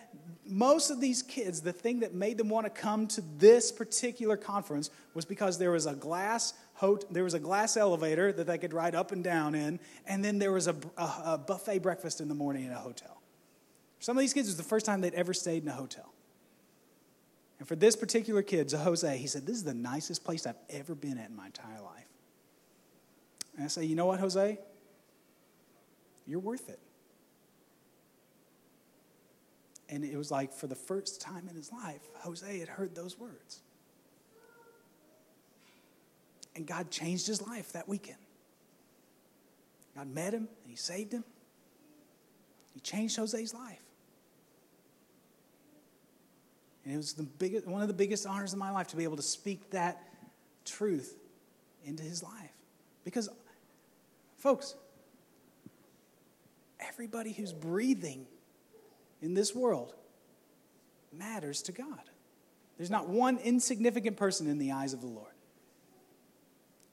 most 0.48 0.90
of 0.90 1.00
these 1.00 1.22
kids, 1.22 1.62
the 1.62 1.74
thing 1.74 2.00
that 2.00 2.16
made 2.16 2.40
them 2.40 2.50
want 2.50 2.66
to 2.66 2.72
come 2.72 3.06
to 3.08 3.22
this 3.38 3.72
particular 3.72 4.36
conference 4.36 4.90
was 5.14 5.26
because 5.26 5.60
there 5.60 5.72
was 5.72 5.86
a 5.86 5.94
glass 5.94 6.54
there 7.12 7.24
was 7.24 7.34
a 7.34 7.40
glass 7.40 7.78
elevator 7.78 8.32
that 8.34 8.48
they 8.48 8.58
could 8.58 8.74
ride 8.74 8.96
up 8.96 9.12
and 9.12 9.24
down 9.24 9.56
in, 9.56 9.80
and 10.08 10.24
then 10.24 10.40
there 10.40 10.52
was 10.52 10.68
a, 10.68 10.76
a, 10.98 11.14
a 11.26 11.38
buffet 11.38 11.80
breakfast 11.80 12.22
in 12.22 12.28
the 12.28 12.36
morning 12.36 12.66
in 12.66 12.72
a 12.72 12.80
hotel. 12.80 13.22
For 14.00 14.06
some 14.06 14.18
of 14.18 14.22
these 14.22 14.34
kids, 14.34 14.48
it 14.48 14.52
was 14.52 14.58
the 14.58 14.64
first 14.64 14.86
time 14.86 15.02
they'd 15.02 15.14
ever 15.14 15.34
stayed 15.34 15.64
in 15.64 15.70
a 15.70 15.74
hotel. 15.74 16.12
And 17.60 17.68
for 17.68 17.76
this 17.76 17.96
particular 17.96 18.42
kid, 18.42 18.72
Jose, 18.72 19.18
he 19.18 19.28
said, 19.28 19.46
This 19.46 19.58
is 19.58 19.64
the 19.64 19.76
nicest 19.76 20.24
place 20.24 20.48
I've 20.48 20.56
ever 20.72 20.96
been 20.96 21.20
at 21.20 21.30
in 21.30 21.36
my 21.36 21.46
entire 21.46 21.80
life. 21.82 22.08
And 23.56 23.66
I 23.66 23.68
say, 23.68 23.86
You 23.86 23.96
know 23.96 24.08
what, 24.08 24.20
Jose? 24.20 24.58
You're 26.26 26.40
worth 26.40 26.70
it. 26.70 26.80
And 29.90 30.04
it 30.04 30.18
was 30.18 30.32
like 30.32 30.52
for 30.54 30.66
the 30.66 30.76
first 30.76 31.22
time 31.22 31.48
in 31.48 31.56
his 31.56 31.72
life, 31.72 32.02
Jose 32.22 32.58
had 32.58 32.70
heard 32.70 32.96
those 32.96 33.20
words. 33.20 33.62
And 36.56 36.68
God 36.68 36.92
changed 36.92 37.28
his 37.28 37.42
life 37.42 37.74
that 37.74 37.88
weekend. 37.88 38.18
God 39.96 40.08
met 40.14 40.34
him 40.34 40.48
and 40.64 40.70
he 40.70 40.76
saved 40.76 41.14
him. 41.14 41.24
He 42.74 42.80
changed 42.80 43.18
Jose's 43.18 43.54
life. 43.54 43.82
And 46.84 46.94
it 46.94 46.98
was 46.98 47.14
the 47.14 47.24
biggest, 47.24 47.68
one 47.68 47.82
of 47.82 47.88
the 47.88 47.94
biggest 47.94 48.26
honors 48.26 48.54
of 48.54 48.60
my 48.60 48.72
life 48.72 48.88
to 48.88 48.96
be 48.96 49.04
able 49.04 49.18
to 49.18 49.22
speak 49.22 49.70
that 49.72 50.02
truth 50.66 51.16
into 51.86 52.04
his 52.04 52.24
life. 52.24 52.52
Because, 53.04 53.30
folks, 54.38 54.76
everybody 56.80 57.34
who's 57.34 57.54
breathing 57.54 58.26
in 59.22 59.34
this 59.34 59.54
world 59.54 59.94
matters 61.14 61.62
to 61.64 61.72
God. 61.72 62.02
There's 62.78 62.90
not 62.90 63.10
one 63.10 63.38
insignificant 63.38 64.18
person 64.18 64.48
in 64.48 64.58
the 64.58 64.72
eyes 64.72 64.94
of 64.94 65.02
the 65.02 65.08
Lord. 65.08 65.31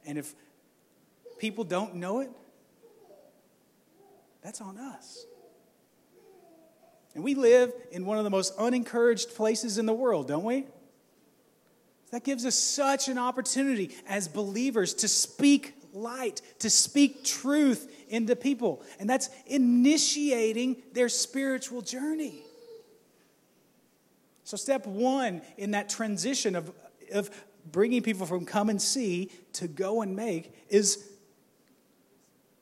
And 0.09 0.17
if 0.17 0.35
people 1.39 1.65
don't 1.65 1.97
know 1.97 2.21
it, 2.21 2.31
that's 4.43 4.63
on 4.63 4.79
us. 4.79 5.27
And 7.15 7.23
we 7.23 7.35
live 7.35 7.73
in 7.93 8.07
one 8.07 8.17
of 8.17 8.25
the 8.25 8.31
most 8.31 8.55
unencouraged 8.59 9.37
places 9.37 9.77
in 9.77 9.85
the 9.85 9.93
world, 9.93 10.27
don't 10.27 10.45
we? 10.45 10.65
That 12.11 12.25
gives 12.25 12.47
us 12.47 12.55
such 12.55 13.09
an 13.09 13.19
opportunity 13.19 13.95
as 14.09 14.29
believers 14.29 14.95
to 14.95 15.09
speak 15.09 15.75
light, 15.93 16.41
to 16.61 16.71
speak 16.71 17.23
truth 17.23 17.93
into 18.09 18.35
people. 18.35 18.83
And 18.99 19.11
that's 19.11 19.29
initiating 19.47 20.77
their 20.95 21.11
spiritual 21.11 21.83
journey. 21.83 22.37
So, 24.45 24.57
step 24.57 24.87
one 24.87 25.43
in 25.59 25.73
that 25.73 25.91
transition 25.91 26.57
of, 26.57 26.73
of 27.13 27.31
bringing 27.73 28.03
people 28.03 28.27
from 28.27 28.45
come 28.45 28.69
and 28.69 28.81
see 28.81 29.31
to 29.55 29.69
go 29.69 30.03
and 30.03 30.15
make 30.15 30.53
is 30.69 31.11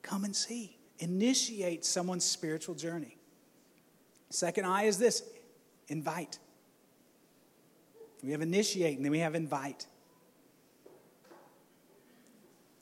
come 0.01 0.23
and 0.23 0.35
see. 0.35 0.77
Initiate 0.99 1.85
someone's 1.85 2.25
spiritual 2.25 2.75
journey. 2.75 3.17
Second 4.29 4.65
I 4.65 4.83
is 4.83 4.97
this 4.97 5.23
invite. 5.87 6.39
We 8.23 8.31
have 8.31 8.41
initiate 8.41 8.97
and 8.97 9.05
then 9.05 9.11
we 9.11 9.19
have 9.19 9.35
invite. 9.35 9.85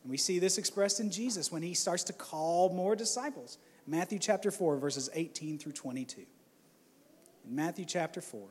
And 0.03 0.11
we 0.11 0.17
see 0.17 0.39
this 0.39 0.57
expressed 0.57 0.99
in 0.99 1.09
Jesus 1.09 1.51
when 1.51 1.61
he 1.61 1.73
starts 1.73 2.03
to 2.05 2.13
call 2.13 2.69
more 2.69 2.95
disciples. 2.95 3.57
Matthew 3.88 4.19
chapter 4.19 4.51
4, 4.51 4.77
verses 4.77 5.09
18 5.13 5.57
through 5.57 5.73
22. 5.73 6.21
In 7.47 7.55
Matthew 7.55 7.85
chapter 7.85 8.21
4, 8.21 8.47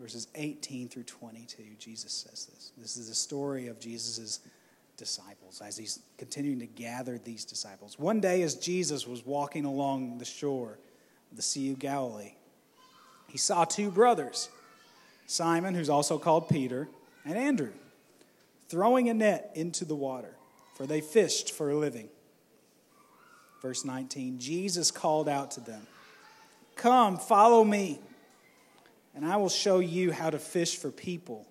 verses 0.00 0.28
18 0.34 0.88
through 0.88 1.04
22, 1.04 1.62
Jesus 1.78 2.12
says 2.12 2.46
this. 2.46 2.72
This 2.78 2.96
is 2.96 3.08
the 3.08 3.14
story 3.14 3.66
of 3.66 3.80
Jesus' 3.80 4.40
disciples 4.96 5.60
as 5.64 5.76
he's 5.76 6.00
continuing 6.16 6.60
to 6.60 6.66
gather 6.66 7.18
these 7.18 7.44
disciples. 7.44 7.98
One 7.98 8.20
day, 8.20 8.42
as 8.42 8.54
Jesus 8.54 9.06
was 9.06 9.24
walking 9.24 9.64
along 9.64 10.18
the 10.18 10.24
shore, 10.24 10.78
of 11.30 11.36
the 11.36 11.42
Sea 11.42 11.72
of 11.72 11.78
Galilee. 11.78 12.34
He 13.28 13.38
saw 13.38 13.64
two 13.64 13.90
brothers, 13.90 14.48
Simon, 15.26 15.74
who's 15.74 15.90
also 15.90 16.18
called 16.18 16.48
Peter, 16.48 16.88
and 17.24 17.36
Andrew, 17.36 17.72
throwing 18.68 19.08
a 19.08 19.14
net 19.14 19.50
into 19.54 19.84
the 19.84 19.94
water, 19.94 20.36
for 20.74 20.86
they 20.86 21.00
fished 21.00 21.52
for 21.52 21.70
a 21.70 21.76
living. 21.76 22.08
Verse 23.60 23.84
19 23.84 24.38
Jesus 24.38 24.90
called 24.90 25.28
out 25.28 25.50
to 25.52 25.60
them, 25.60 25.86
Come, 26.76 27.18
follow 27.18 27.64
me, 27.64 27.98
and 29.18 29.26
I 29.26 29.36
will 29.36 29.48
show 29.48 29.80
you 29.80 30.12
how 30.12 30.30
to 30.30 30.38
fish 30.38 30.76
for 30.76 30.92
people. 30.92 31.44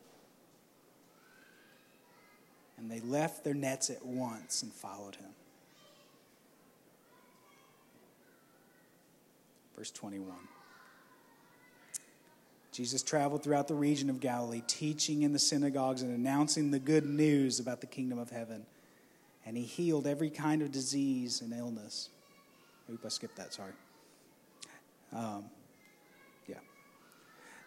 And 2.78 2.90
they 2.90 3.02
left 3.02 3.44
their 3.44 3.54
nets 3.54 3.90
at 3.90 4.06
once 4.06 4.64
and 4.64 4.72
followed 4.72 5.18
him. 5.18 5.32
Verse 9.76 9.92
21. 9.92 10.34
Jesus 12.72 13.04
traveled 13.04 13.44
throughout 13.44 13.68
the 13.68 13.76
region 13.76 14.10
of 14.10 14.22
Galilee, 14.22 14.64
teaching 14.66 15.24
in 15.24 15.34
the 15.34 15.40
synagogues 15.40 16.04
and 16.04 16.16
announcing 16.16 16.72
the 16.72 16.80
good 16.80 17.06
news 17.06 17.60
about 17.60 17.82
the 17.82 17.88
kingdom 17.88 18.18
of 18.18 18.30
heaven. 18.30 18.66
And 19.46 19.58
he 19.58 19.64
healed 19.64 20.08
every 20.08 20.30
kind 20.30 20.62
of 20.62 20.72
disease 20.72 21.42
and 21.42 21.52
illness. 21.52 22.08
Oop, 22.90 23.02
I 23.06 23.10
skipped 23.10 23.36
that, 23.36 23.54
sorry. 23.54 23.74
Um. 25.14 25.50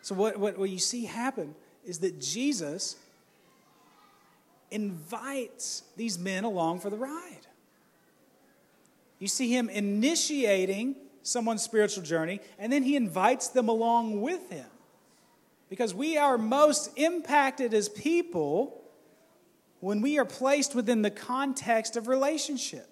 So, 0.03 0.15
what, 0.15 0.39
what, 0.39 0.59
what 0.59 0.71
you 0.71 0.79
see 0.79 1.05
happen 1.05 1.55
is 1.85 1.99
that 2.01 2.21
Jesus 2.21 2.97
invites 4.71 5.83
these 5.97 6.19
men 6.19 6.45
along 6.45 6.81
for 6.81 6.91
the 6.91 6.97
ride. 6.97 7.47
You 9.19 9.29
see 9.29 9.55
him 9.55 9.69
initiating 9.69 10.97
someone's 11.23 11.63
spiritual 11.63 12.03
journey, 12.03 12.41
and 12.59 12.73
then 12.73 12.83
he 12.83 12.97
invites 12.97 13.49
them 13.49 13.69
along 13.69 14.23
with 14.23 14.51
him. 14.51 14.67
Because 15.69 15.95
we 15.95 16.17
are 16.17 16.39
most 16.39 16.91
impacted 16.97 17.75
as 17.75 17.89
people 17.89 18.83
when 19.81 20.01
we 20.01 20.19
are 20.19 20.25
placed 20.25 20.75
within 20.75 21.03
the 21.03 21.11
context 21.11 21.97
of 21.97 22.09
relationship. 22.09 22.90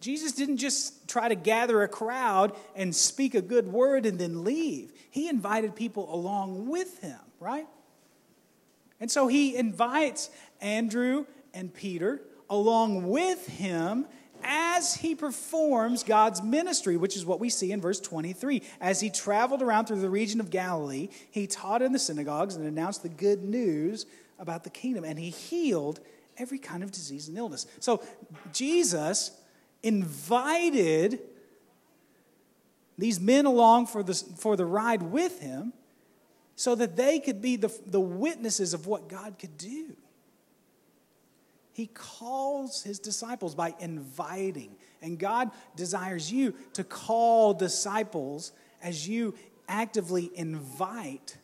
Jesus 0.00 0.32
didn't 0.32 0.58
just 0.58 1.08
try 1.08 1.28
to 1.28 1.34
gather 1.34 1.82
a 1.82 1.88
crowd 1.88 2.54
and 2.76 2.94
speak 2.94 3.34
a 3.34 3.42
good 3.42 3.66
word 3.66 4.06
and 4.06 4.18
then 4.18 4.44
leave. 4.44 4.92
He 5.10 5.28
invited 5.28 5.74
people 5.74 6.12
along 6.12 6.68
with 6.68 7.00
him, 7.00 7.18
right? 7.40 7.66
And 9.00 9.10
so 9.10 9.28
he 9.28 9.56
invites 9.56 10.30
Andrew 10.60 11.26
and 11.54 11.72
Peter 11.72 12.20
along 12.50 13.08
with 13.08 13.46
him 13.46 14.06
as 14.42 14.94
he 14.94 15.14
performs 15.14 16.04
God's 16.04 16.42
ministry, 16.42 16.96
which 16.96 17.16
is 17.16 17.26
what 17.26 17.40
we 17.40 17.50
see 17.50 17.72
in 17.72 17.80
verse 17.80 18.00
23. 18.00 18.62
As 18.80 19.00
he 19.00 19.10
traveled 19.10 19.62
around 19.62 19.86
through 19.86 20.00
the 20.00 20.10
region 20.10 20.40
of 20.40 20.50
Galilee, 20.50 21.08
he 21.30 21.46
taught 21.46 21.82
in 21.82 21.92
the 21.92 21.98
synagogues 21.98 22.54
and 22.54 22.66
announced 22.66 23.02
the 23.02 23.08
good 23.08 23.42
news 23.42 24.06
about 24.38 24.62
the 24.62 24.70
kingdom, 24.70 25.04
and 25.04 25.18
he 25.18 25.30
healed 25.30 26.00
every 26.36 26.58
kind 26.58 26.84
of 26.84 26.92
disease 26.92 27.26
and 27.28 27.36
illness. 27.36 27.66
So 27.80 28.02
Jesus 28.52 29.32
invited 29.82 31.20
these 32.96 33.20
men 33.20 33.46
along 33.46 33.86
for 33.86 34.02
the, 34.02 34.14
for 34.14 34.56
the 34.56 34.66
ride 34.66 35.02
with 35.02 35.40
him 35.40 35.72
so 36.56 36.74
that 36.74 36.96
they 36.96 37.20
could 37.20 37.40
be 37.40 37.56
the, 37.56 37.72
the 37.86 38.00
witnesses 38.00 38.74
of 38.74 38.86
what 38.86 39.08
God 39.08 39.38
could 39.38 39.56
do. 39.56 39.96
He 41.72 41.86
calls 41.86 42.82
his 42.82 42.98
disciples 42.98 43.54
by 43.54 43.74
inviting. 43.78 44.74
And 45.00 45.16
God 45.16 45.52
desires 45.76 46.32
you 46.32 46.54
to 46.72 46.82
call 46.82 47.54
disciples 47.54 48.50
as 48.82 49.08
you 49.08 49.34
actively 49.68 50.32
invite 50.34 51.36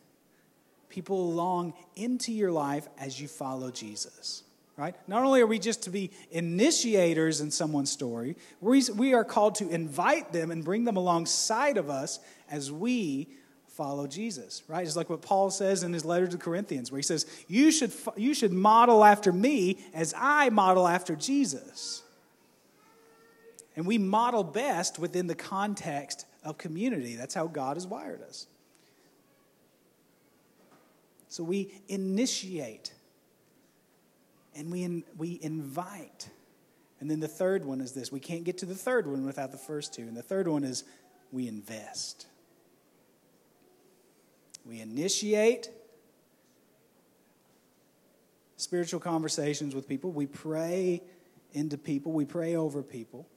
people 0.89 1.29
along 1.29 1.75
into 1.95 2.33
your 2.33 2.51
life 2.51 2.89
as 2.99 3.21
you 3.21 3.29
follow 3.29 3.71
Jesus. 3.71 4.44
Right? 4.77 4.97
Not 5.07 5.23
only 5.23 5.41
are 5.41 5.47
we 5.47 5.61
just 5.61 5.85
to 5.85 5.91
be 5.91 6.11
initiators 6.33 7.41
in 7.41 7.53
someone's 7.53 7.93
story, 7.93 8.37
we 8.61 9.15
are 9.15 9.25
called 9.25 9.55
to 9.57 9.69
invite 9.69 10.33
them 10.33 10.51
and 10.51 10.65
bring 10.65 10.83
them 10.83 10.97
alongside 10.97 11.77
of 11.77 11.89
us 11.89 12.19
as 12.51 12.73
we 12.73 13.29
follow 13.69 14.07
Jesus, 14.07 14.63
right? 14.69 14.85
It's 14.87 14.97
like 14.97 15.11
what 15.11 15.23
Paul 15.23 15.51
says 15.51 15.83
in 15.83 15.93
his 15.93 16.05
letter 16.05 16.27
to 16.27 16.37
Corinthians, 16.39 16.91
where 16.91 16.99
he 16.99 17.05
says, 17.05 17.27
you 17.49 17.71
should, 17.71 17.93
you 18.17 18.35
should 18.35 18.53
model 18.53 19.05
after 19.05 19.33
me 19.33 19.79
as 19.93 20.15
I 20.17 20.51
model 20.51 20.87
after 20.87 21.15
Jesus. 21.17 22.03
And 23.77 23.87
we 23.87 23.99
model 23.99 24.45
best 24.45 24.99
within 24.99 25.27
the 25.27 25.35
context 25.35 26.27
of 26.45 26.59
community. 26.59 27.17
That's 27.17 27.35
how 27.35 27.47
God 27.49 27.77
has 27.77 27.87
wired 27.87 28.23
us. 28.23 28.47
So 31.29 31.43
we 31.43 31.73
initiate 31.89 32.93
and 34.55 34.71
we, 34.71 34.83
in, 34.83 35.05
we 35.17 35.39
invite. 35.43 36.29
And 37.01 37.11
then 37.11 37.21
the 37.21 37.29
third 37.29 37.65
one 37.65 37.81
is 37.81 37.93
this 37.93 38.11
we 38.11 38.21
can't 38.21 38.45
get 38.45 38.59
to 38.59 38.67
the 38.67 38.75
third 38.75 39.07
one 39.07 39.25
without 39.27 39.53
the 39.53 39.59
first 39.59 39.95
two. 39.95 40.03
And 40.03 40.17
the 40.17 40.23
third 40.23 40.49
one 40.49 40.65
is 40.65 40.85
we 41.33 41.49
invest. 41.49 42.27
We 44.65 44.81
initiate 44.81 45.69
spiritual 48.57 49.01
conversations 49.01 49.75
with 49.75 49.89
people. 49.89 50.11
We 50.11 50.27
pray 50.27 51.03
into 51.53 51.77
people. 51.77 52.13
We 52.13 52.25
pray 52.25 52.57
over 52.57 52.83
people. 52.83 53.29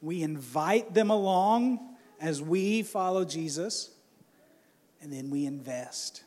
We 0.00 0.22
invite 0.22 0.94
them 0.94 1.10
along 1.10 1.80
as 2.20 2.40
we 2.40 2.82
follow 2.82 3.24
Jesus. 3.24 3.90
And 5.02 5.12
then 5.12 5.30
we 5.30 5.44
invest. 5.44 6.22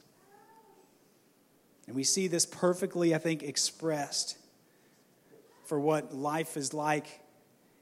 And 1.90 1.96
we 1.96 2.04
see 2.04 2.28
this 2.28 2.46
perfectly, 2.46 3.16
I 3.16 3.18
think, 3.18 3.42
expressed 3.42 4.38
for 5.66 5.80
what 5.80 6.14
life 6.14 6.56
is 6.56 6.72
like 6.72 7.08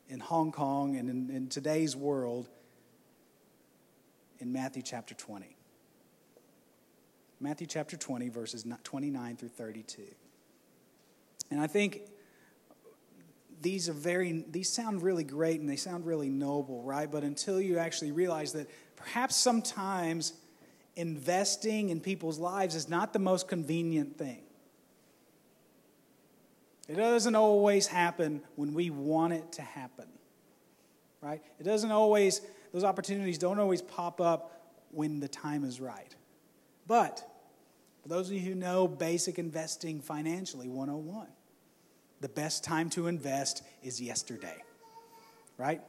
in 0.08 0.22
Hong 0.22 0.54
Kong 0.54 0.96
and 0.96 1.10
in, 1.10 1.30
in 1.30 1.50
today's 1.50 1.94
world 1.94 2.48
in 4.40 4.54
Matthew 4.54 4.82
chapter 4.82 5.14
20. 5.14 5.58
Matthew 7.42 7.68
chapter 7.68 7.98
20, 7.98 8.30
verses 8.30 8.66
29 8.86 9.36
through 9.36 9.50
32. 9.50 10.04
And 11.52 11.60
I 11.60 11.68
think 11.68 12.00
these 13.62 13.90
are 13.90 13.94
very, 13.94 14.46
these 14.50 14.70
sound 14.70 15.02
really 15.02 15.26
great 15.26 15.60
and 15.60 15.70
they 15.70 15.76
sound 15.76 16.06
really 16.06 16.30
noble, 16.30 16.82
right? 16.82 17.12
But 17.12 17.26
until 17.26 17.60
you 17.60 17.78
actually 17.78 18.14
realize 18.14 18.54
that 18.54 18.70
perhaps 18.96 19.36
sometimes 19.36 20.32
investing 20.98 21.90
in 21.90 22.02
people's 22.02 22.40
lives 22.40 22.76
is 22.76 22.90
not 22.90 23.14
the 23.14 23.20
most 23.20 23.48
convenient 23.48 24.18
thing. 24.18 24.42
It 26.90 26.96
doesn't 26.96 27.36
always 27.36 27.88
happen 27.88 28.42
when 28.56 28.74
we 28.74 28.90
want 28.90 29.34
it 29.34 29.52
to 29.54 29.62
happen, 29.62 30.08
right? 31.22 31.42
It 31.60 31.64
doesn't 31.64 31.92
always, 31.92 32.42
those 32.74 32.84
opportunities 32.84 33.38
don't 33.38 33.60
always 33.60 33.82
pop 33.82 34.20
up 34.20 34.74
when 34.92 35.20
the 35.20 35.28
time 35.28 35.64
is 35.64 35.80
right. 35.80 36.16
But 36.88 37.24
for 38.02 38.10
those 38.10 38.28
of 38.30 38.34
you 38.34 38.42
who 38.42 38.56
know 38.56 38.88
basic 38.88 39.38
investing 39.38 40.02
financially 40.02 40.68
101, 40.68 41.28
the 42.22 42.30
best 42.30 42.64
time 42.64 42.90
to 42.92 43.06
invest 43.06 43.64
is 43.84 44.02
yesterday, 44.02 44.64
right? 45.58 45.82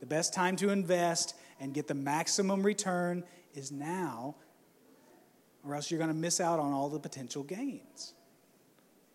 The 0.00 0.06
best 0.06 0.34
time 0.34 0.56
to 0.56 0.70
invest 0.70 1.36
and 1.60 1.72
get 1.72 1.86
the 1.86 1.94
maximum 1.94 2.64
return 2.64 3.22
is 3.54 3.70
now, 3.70 4.36
or 5.68 5.74
else 5.74 5.90
you're 5.90 5.98
going 5.98 6.08
to 6.08 6.16
miss 6.16 6.40
out 6.40 6.58
on 6.58 6.72
all 6.72 6.88
the 6.88 6.98
potential 6.98 7.42
gains. 7.42 8.14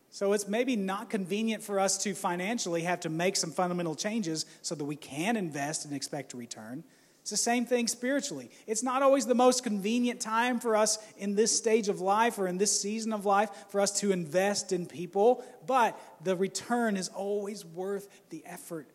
So 0.09 0.33
it's 0.33 0.47
maybe 0.47 0.75
not 0.75 1.09
convenient 1.09 1.63
for 1.63 1.79
us 1.79 1.97
to 2.03 2.13
financially 2.13 2.83
have 2.83 2.99
to 2.99 3.09
make 3.09 3.35
some 3.35 3.49
fundamental 3.49 3.95
changes 3.95 4.45
so 4.61 4.75
that 4.75 4.85
we 4.85 4.95
can 4.95 5.35
invest 5.35 5.85
and 5.85 5.95
expect 5.95 6.33
a 6.33 6.37
return. 6.37 6.83
It's 7.21 7.31
the 7.31 7.37
same 7.37 7.65
thing 7.65 7.87
spiritually. 7.87 8.51
It's 8.67 8.83
not 8.83 9.01
always 9.01 9.25
the 9.25 9.33
most 9.33 9.63
convenient 9.63 10.19
time 10.19 10.59
for 10.59 10.75
us 10.75 10.99
in 11.17 11.35
this 11.35 11.57
stage 11.57 11.87
of 11.87 12.01
life 12.01 12.37
or 12.37 12.47
in 12.47 12.57
this 12.57 12.79
season 12.79 13.13
of 13.13 13.25
life 13.25 13.49
for 13.69 13.79
us 13.79 13.97
to 14.01 14.11
invest 14.11 14.73
in 14.73 14.85
people, 14.85 15.43
but 15.65 15.99
the 16.23 16.35
return 16.35 16.97
is 16.97 17.07
always 17.07 17.65
worth 17.65 18.09
the 18.29 18.43
effort. 18.45 18.87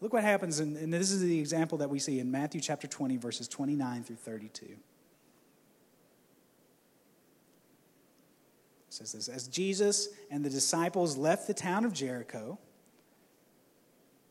Look 0.00 0.12
what 0.12 0.22
happens, 0.22 0.60
and 0.60 0.92
this 0.92 1.10
is 1.10 1.20
the 1.20 1.40
example 1.40 1.78
that 1.78 1.90
we 1.90 1.98
see 1.98 2.20
in 2.20 2.30
Matthew 2.30 2.60
chapter 2.60 2.86
20, 2.86 3.16
verses 3.16 3.48
29 3.48 4.04
through 4.04 4.16
32. 4.16 4.76
Says 8.96 9.12
this 9.12 9.28
As 9.28 9.48
Jesus 9.48 10.08
and 10.30 10.44
the 10.44 10.50
disciples 10.50 11.16
left 11.16 11.46
the 11.46 11.54
town 11.54 11.84
of 11.84 11.92
Jericho, 11.92 12.58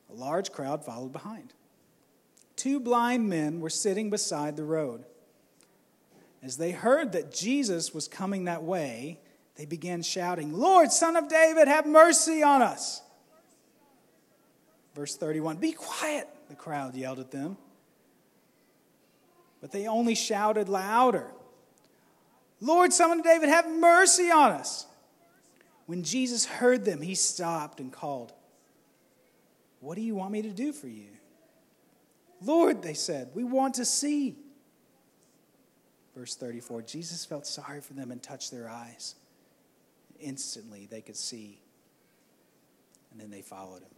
a 0.10 0.14
large 0.14 0.52
crowd 0.52 0.86
followed 0.86 1.14
behind 1.14 1.54
two 2.56 2.80
blind 2.80 3.30
men 3.30 3.60
were 3.60 3.70
sitting 3.70 4.10
beside 4.10 4.56
the 4.56 4.64
road. 4.64 5.04
As 6.42 6.58
they 6.58 6.72
heard 6.72 7.12
that 7.12 7.32
Jesus 7.32 7.94
was 7.94 8.08
coming 8.08 8.46
that 8.46 8.64
way, 8.64 9.20
they 9.56 9.66
began 9.66 10.02
shouting, 10.02 10.54
Lord, 10.54 10.92
son 10.92 11.16
of 11.16 11.28
David, 11.28 11.68
have 11.68 11.86
mercy 11.86 12.44
on 12.44 12.62
us. 12.62 13.02
Verse 14.96 15.16
31 15.16 15.58
Be 15.58 15.72
quiet, 15.74 16.28
the 16.50 16.56
crowd 16.56 16.96
yelled 16.96 17.20
at 17.20 17.32
them. 17.32 17.58
But 19.62 19.72
they 19.72 19.88
only 19.88 20.16
shouted 20.16 20.70
louder 20.70 21.32
Lord, 22.66 22.92
son 22.92 23.20
of 23.20 23.24
David, 23.24 23.50
have 23.50 23.70
mercy 23.70 24.32
on 24.32 24.52
us. 24.52 24.88
When 25.86 26.04
Jesus 26.04 26.46
heard 26.46 26.84
them, 26.84 27.00
he 27.00 27.14
stopped 27.14 27.80
and 27.80 27.94
called, 27.94 28.34
What 29.82 29.96
do 29.96 30.02
you 30.02 30.16
want 30.16 30.32
me 30.32 30.42
to 30.42 30.50
do 30.50 30.74
for 30.74 30.88
you? 30.88 31.10
Lord, 32.42 32.82
they 32.82 32.96
said, 32.96 33.30
we 33.36 33.44
want 33.44 33.76
to 33.76 33.86
see. 33.86 34.36
Verse 36.16 36.36
34 36.36 36.82
Jesus 36.82 37.24
felt 37.24 37.46
sorry 37.46 37.82
for 37.82 37.94
them 37.94 38.12
and 38.12 38.22
touched 38.22 38.52
their 38.52 38.68
eyes. 38.68 39.14
Instantly, 40.20 40.88
they 40.90 41.02
could 41.02 41.18
see. 41.18 41.60
And 43.12 43.22
then 43.22 43.30
they 43.30 43.42
followed 43.42 43.84
him. 43.84 43.90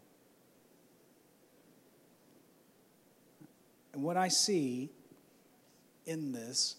And 3.93 4.03
what 4.03 4.17
I 4.17 4.27
see 4.27 4.89
in 6.05 6.33
this 6.33 6.75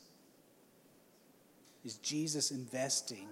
is 1.84 1.96
Jesus 1.98 2.50
investing 2.50 3.28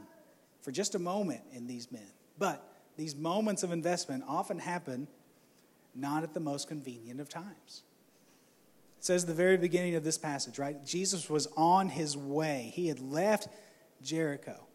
for 0.62 0.72
just 0.72 0.94
a 0.94 0.98
moment 0.98 1.42
in 1.52 1.66
these 1.66 1.90
men. 1.92 2.10
But 2.38 2.62
these 2.96 3.14
moments 3.14 3.62
of 3.62 3.72
investment 3.72 4.24
often 4.26 4.58
happen 4.58 5.08
not 5.94 6.22
at 6.22 6.34
the 6.34 6.40
most 6.40 6.68
convenient 6.68 7.20
of 7.20 7.28
times. 7.28 7.82
It 8.98 9.04
says 9.04 9.26
the 9.26 9.34
very 9.34 9.56
beginning 9.56 9.94
of 9.94 10.04
this 10.04 10.18
passage, 10.18 10.58
right? 10.58 10.84
Jesus 10.84 11.28
was 11.30 11.48
on 11.56 11.88
his 11.88 12.16
way. 12.16 12.72
He 12.74 12.88
had 12.88 13.00
left 13.00 13.48
Jericho. 14.02 14.66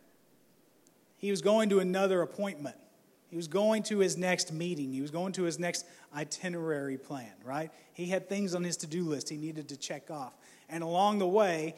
He 1.17 1.29
was 1.29 1.41
going 1.41 1.69
to 1.69 1.79
another 1.79 2.21
appointment. 2.21 2.75
He 3.29 3.35
was 3.35 3.47
going 3.47 3.83
to 3.83 3.99
his 3.99 4.17
next 4.17 4.51
meeting. 4.51 4.91
He 4.91 5.01
was 5.01 5.11
going 5.11 5.33
to 5.33 5.43
his 5.43 5.57
next 5.57 5.85
itinerary 6.15 6.97
plan, 6.97 7.31
right? 7.43 7.71
He 7.93 8.07
had 8.07 8.27
things 8.27 8.53
on 8.55 8.63
his 8.63 8.77
to 8.77 8.87
do 8.87 9.03
list 9.03 9.29
he 9.29 9.37
needed 9.37 9.69
to 9.69 9.77
check 9.77 10.11
off. 10.11 10.35
And 10.67 10.83
along 10.83 11.19
the 11.19 11.27
way, 11.27 11.75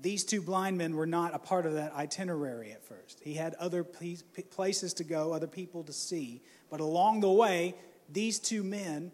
these 0.00 0.24
two 0.24 0.42
blind 0.42 0.76
men 0.76 0.94
were 0.94 1.06
not 1.06 1.34
a 1.34 1.38
part 1.38 1.64
of 1.66 1.74
that 1.74 1.94
itinerary 1.94 2.72
at 2.72 2.84
first. 2.84 3.20
He 3.22 3.34
had 3.34 3.54
other 3.54 3.82
places 3.84 4.94
to 4.94 5.04
go, 5.04 5.32
other 5.32 5.46
people 5.46 5.82
to 5.84 5.92
see. 5.92 6.42
But 6.70 6.80
along 6.80 7.20
the 7.20 7.30
way, 7.30 7.74
these 8.12 8.38
two 8.38 8.62
men 8.62 9.12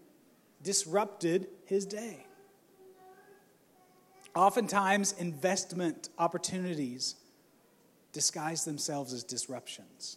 disrupted 0.63 1.47
his 1.65 1.87
day. 1.87 2.27
Oftentimes, 4.35 5.13
investment 5.19 6.09
opportunities 6.19 7.17
disguise 8.13 8.65
themselves 8.65 9.13
as 9.13 9.23
disruptions. 9.23 10.17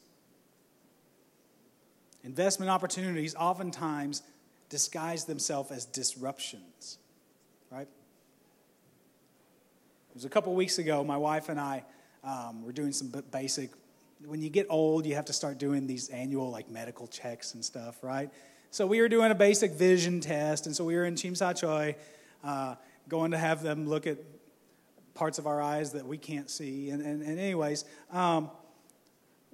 Investment 2.23 2.71
opportunities 2.71 3.35
oftentimes 3.35 4.23
disguise 4.69 5.25
themselves 5.25 5.69
as 5.69 5.85
disruptions, 5.85 6.97
right? 7.69 7.87
It 10.15 10.19
was 10.19 10.25
a 10.25 10.29
couple 10.29 10.55
weeks 10.55 10.77
ago, 10.77 11.03
my 11.03 11.17
wife 11.17 11.49
and 11.49 11.59
I 11.59 11.83
um, 12.23 12.63
were 12.63 12.71
doing 12.71 12.93
some 12.93 13.11
basic. 13.31 13.71
When 14.23 14.41
you 14.41 14.49
get 14.49 14.65
old, 14.69 15.05
you 15.05 15.13
have 15.15 15.25
to 15.25 15.33
start 15.33 15.57
doing 15.57 15.87
these 15.87 16.07
annual 16.07 16.49
like 16.51 16.69
medical 16.69 17.05
checks 17.05 17.53
and 17.53 17.65
stuff, 17.65 18.01
right? 18.01 18.29
So 18.71 18.87
we 18.87 19.01
were 19.01 19.09
doing 19.09 19.31
a 19.31 19.35
basic 19.35 19.73
vision 19.73 20.21
test, 20.21 20.67
and 20.67 20.73
so 20.73 20.85
we 20.85 20.95
were 20.95 21.03
in 21.03 21.15
Tsim 21.15 21.37
Sha 21.37 21.51
Tsui, 21.51 21.95
uh, 22.45 22.75
going 23.09 23.31
to 23.31 23.37
have 23.37 23.61
them 23.61 23.89
look 23.89 24.07
at 24.07 24.17
parts 25.15 25.37
of 25.37 25.47
our 25.47 25.61
eyes 25.61 25.91
that 25.91 26.07
we 26.07 26.17
can't 26.17 26.49
see. 26.49 26.91
And, 26.91 27.01
and, 27.01 27.21
and 27.21 27.37
anyways, 27.37 27.83
um, 28.09 28.49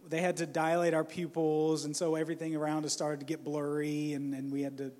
they 0.09 0.21
had 0.21 0.37
to 0.37 0.45
dilate 0.45 0.93
our 0.93 1.03
pupils, 1.03 1.85
and 1.85 1.97
so 1.97 2.13
everything 2.13 2.55
around 2.55 2.85
us 2.85 2.93
started 2.93 3.19
to 3.21 3.25
get 3.25 3.43
blurry, 3.43 4.13
and, 4.13 4.35
and 4.35 4.51
we 4.51 4.61
had 4.61 4.77
to 4.77 4.91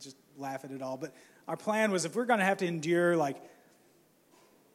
just 0.00 0.16
laugh 0.36 0.64
at 0.64 0.72
it 0.72 0.82
all. 0.82 0.96
But 0.96 1.14
our 1.46 1.56
plan 1.56 1.92
was 1.92 2.04
if 2.04 2.16
we're 2.16 2.24
going 2.24 2.40
to 2.40 2.44
have 2.44 2.58
to 2.58 2.66
endure 2.66 3.16
like 3.16 3.36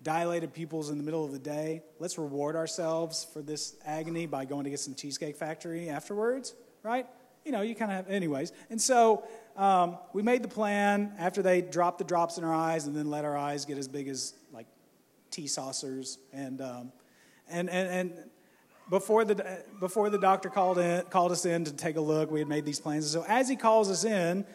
dilated 0.03 0.53
pupils 0.53 0.89
in 0.89 0.97
the 0.97 1.03
middle 1.03 1.23
of 1.23 1.31
the 1.31 1.39
day, 1.39 1.83
let's 1.99 2.17
reward 2.17 2.55
ourselves 2.55 3.25
for 3.33 3.41
this 3.41 3.75
agony 3.85 4.25
by 4.25 4.45
going 4.45 4.63
to 4.63 4.69
get 4.69 4.79
some 4.79 4.95
Cheesecake 4.95 5.35
Factory 5.35 5.89
afterwards, 5.89 6.53
right? 6.83 7.05
You 7.45 7.51
know, 7.51 7.61
you 7.61 7.75
kind 7.75 7.91
of 7.91 7.97
have, 7.97 8.09
anyways. 8.09 8.51
And 8.69 8.81
so 8.81 9.23
um, 9.57 9.97
we 10.13 10.21
made 10.21 10.43
the 10.43 10.47
plan 10.47 11.13
after 11.17 11.41
they 11.41 11.61
dropped 11.61 11.97
the 11.97 12.03
drops 12.03 12.37
in 12.37 12.43
our 12.43 12.53
eyes 12.53 12.87
and 12.87 12.95
then 12.95 13.09
let 13.09 13.25
our 13.25 13.37
eyes 13.37 13.65
get 13.65 13.77
as 13.77 13.87
big 13.87 14.07
as 14.07 14.33
like 14.51 14.67
tea 15.29 15.47
saucers. 15.47 16.19
And, 16.33 16.61
um, 16.61 16.91
and, 17.49 17.69
and, 17.69 17.89
and 17.89 18.29
before 18.89 19.25
the, 19.25 19.63
before 19.79 20.09
the 20.09 20.19
doctor 20.19 20.49
called, 20.49 20.77
in, 20.77 21.03
called 21.05 21.31
us 21.31 21.45
in 21.45 21.65
to 21.65 21.73
take 21.73 21.95
a 21.95 22.01
look, 22.01 22.29
we 22.29 22.39
had 22.39 22.47
made 22.47 22.65
these 22.65 22.79
plans. 22.79 23.13
And 23.13 23.23
so 23.23 23.31
as 23.31 23.49
he 23.49 23.55
calls 23.55 23.89
us 23.89 24.03
in, 24.03 24.45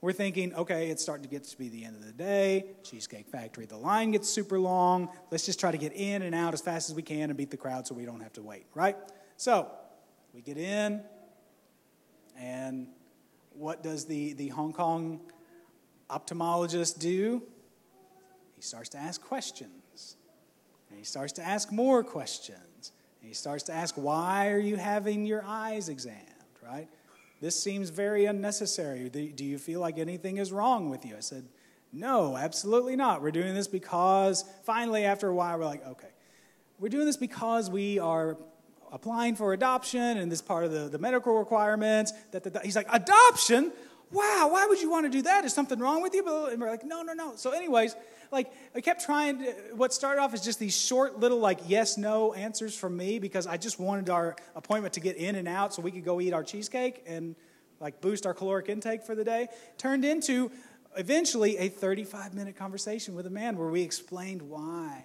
we're 0.00 0.12
thinking, 0.12 0.54
okay, 0.54 0.90
it's 0.90 1.02
starting 1.02 1.24
to 1.24 1.28
get 1.28 1.44
to 1.44 1.58
be 1.58 1.68
the 1.68 1.84
end 1.84 1.96
of 1.96 2.04
the 2.04 2.12
day. 2.12 2.66
Cheesecake 2.84 3.28
Factory, 3.28 3.66
the 3.66 3.76
line 3.76 4.12
gets 4.12 4.28
super 4.28 4.58
long. 4.58 5.08
Let's 5.30 5.44
just 5.44 5.58
try 5.58 5.72
to 5.72 5.78
get 5.78 5.92
in 5.92 6.22
and 6.22 6.34
out 6.34 6.54
as 6.54 6.60
fast 6.60 6.88
as 6.88 6.94
we 6.94 7.02
can 7.02 7.30
and 7.30 7.36
beat 7.36 7.50
the 7.50 7.56
crowd 7.56 7.86
so 7.86 7.94
we 7.94 8.04
don't 8.04 8.20
have 8.20 8.32
to 8.34 8.42
wait, 8.42 8.66
right? 8.74 8.96
So 9.36 9.68
we 10.32 10.40
get 10.40 10.56
in, 10.56 11.02
and 12.38 12.86
what 13.54 13.82
does 13.82 14.04
the, 14.04 14.34
the 14.34 14.48
Hong 14.48 14.72
Kong 14.72 15.20
ophthalmologist 16.08 17.00
do? 17.00 17.42
He 18.54 18.62
starts 18.62 18.88
to 18.90 18.98
ask 18.98 19.20
questions. 19.20 20.16
And 20.90 20.98
he 20.98 21.04
starts 21.04 21.32
to 21.34 21.42
ask 21.42 21.72
more 21.72 22.04
questions. 22.04 22.92
And 23.20 23.28
he 23.28 23.34
starts 23.34 23.64
to 23.64 23.72
ask, 23.72 23.96
why 23.96 24.50
are 24.50 24.58
you 24.58 24.76
having 24.76 25.26
your 25.26 25.44
eyes 25.44 25.88
examined, 25.88 26.24
right? 26.64 26.88
This 27.40 27.60
seems 27.60 27.90
very 27.90 28.24
unnecessary. 28.24 29.08
Do 29.08 29.44
you 29.44 29.58
feel 29.58 29.80
like 29.80 29.98
anything 29.98 30.38
is 30.38 30.50
wrong 30.52 30.90
with 30.90 31.04
you? 31.04 31.16
I 31.16 31.20
said, 31.20 31.44
no, 31.92 32.36
absolutely 32.36 32.96
not. 32.96 33.22
We're 33.22 33.30
doing 33.30 33.54
this 33.54 33.68
because 33.68 34.44
finally, 34.64 35.04
after 35.04 35.28
a 35.28 35.34
while, 35.34 35.58
we're 35.58 35.64
like, 35.64 35.86
okay, 35.86 36.08
we're 36.78 36.88
doing 36.88 37.06
this 37.06 37.16
because 37.16 37.70
we 37.70 37.98
are 37.98 38.36
applying 38.90 39.36
for 39.36 39.52
adoption 39.52 40.18
and 40.18 40.30
this 40.30 40.42
part 40.42 40.64
of 40.64 40.72
the, 40.72 40.88
the 40.88 40.98
medical 40.98 41.38
requirements. 41.38 42.12
That, 42.32 42.44
that. 42.44 42.64
He's 42.64 42.76
like, 42.76 42.88
adoption? 42.90 43.72
Wow, 44.10 44.48
why 44.50 44.66
would 44.66 44.80
you 44.80 44.90
want 44.90 45.06
to 45.06 45.10
do 45.10 45.22
that? 45.22 45.44
Is 45.44 45.52
something 45.52 45.78
wrong 45.78 46.02
with 46.02 46.14
you? 46.14 46.20
And 46.46 46.60
we're 46.60 46.70
like, 46.70 46.84
no, 46.84 47.02
no, 47.02 47.12
no. 47.12 47.36
So, 47.36 47.50
anyways, 47.50 47.94
like 48.32 48.50
I 48.74 48.80
kept 48.80 49.04
trying. 49.04 49.38
To, 49.38 49.52
what 49.74 49.92
started 49.92 50.20
off 50.20 50.32
as 50.32 50.42
just 50.42 50.58
these 50.58 50.76
short 50.76 51.18
little 51.20 51.38
like 51.38 51.60
yes 51.66 51.98
no 51.98 52.32
answers 52.32 52.76
from 52.76 52.96
me 52.96 53.18
because 53.18 53.46
I 53.46 53.56
just 53.56 53.78
wanted 53.78 54.08
our 54.10 54.36
appointment 54.56 54.94
to 54.94 55.00
get 55.00 55.16
in 55.16 55.34
and 55.34 55.46
out 55.46 55.74
so 55.74 55.82
we 55.82 55.90
could 55.90 56.04
go 56.04 56.20
eat 56.20 56.32
our 56.32 56.42
cheesecake 56.42 57.04
and 57.06 57.36
like 57.80 58.00
boost 58.00 58.26
our 58.26 58.34
caloric 58.34 58.68
intake 58.68 59.02
for 59.02 59.14
the 59.14 59.24
day. 59.24 59.48
Turned 59.76 60.04
into 60.04 60.50
eventually 60.96 61.58
a 61.58 61.68
35 61.68 62.34
minute 62.34 62.56
conversation 62.56 63.14
with 63.14 63.26
a 63.26 63.30
man 63.30 63.56
where 63.56 63.68
we 63.68 63.82
explained 63.82 64.42
why 64.42 65.04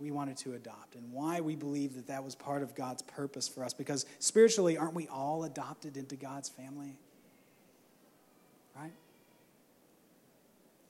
we 0.00 0.10
wanted 0.10 0.36
to 0.38 0.54
adopt 0.54 0.94
and 0.94 1.12
why 1.12 1.40
we 1.40 1.54
believe 1.54 1.94
that 1.94 2.06
that 2.06 2.24
was 2.24 2.34
part 2.34 2.62
of 2.62 2.74
God's 2.74 3.02
purpose 3.02 3.48
for 3.48 3.64
us. 3.64 3.74
Because 3.74 4.06
spiritually, 4.18 4.78
aren't 4.78 4.94
we 4.94 5.06
all 5.08 5.44
adopted 5.44 5.96
into 5.96 6.16
God's 6.16 6.48
family? 6.48 6.96
Right? 8.74 8.92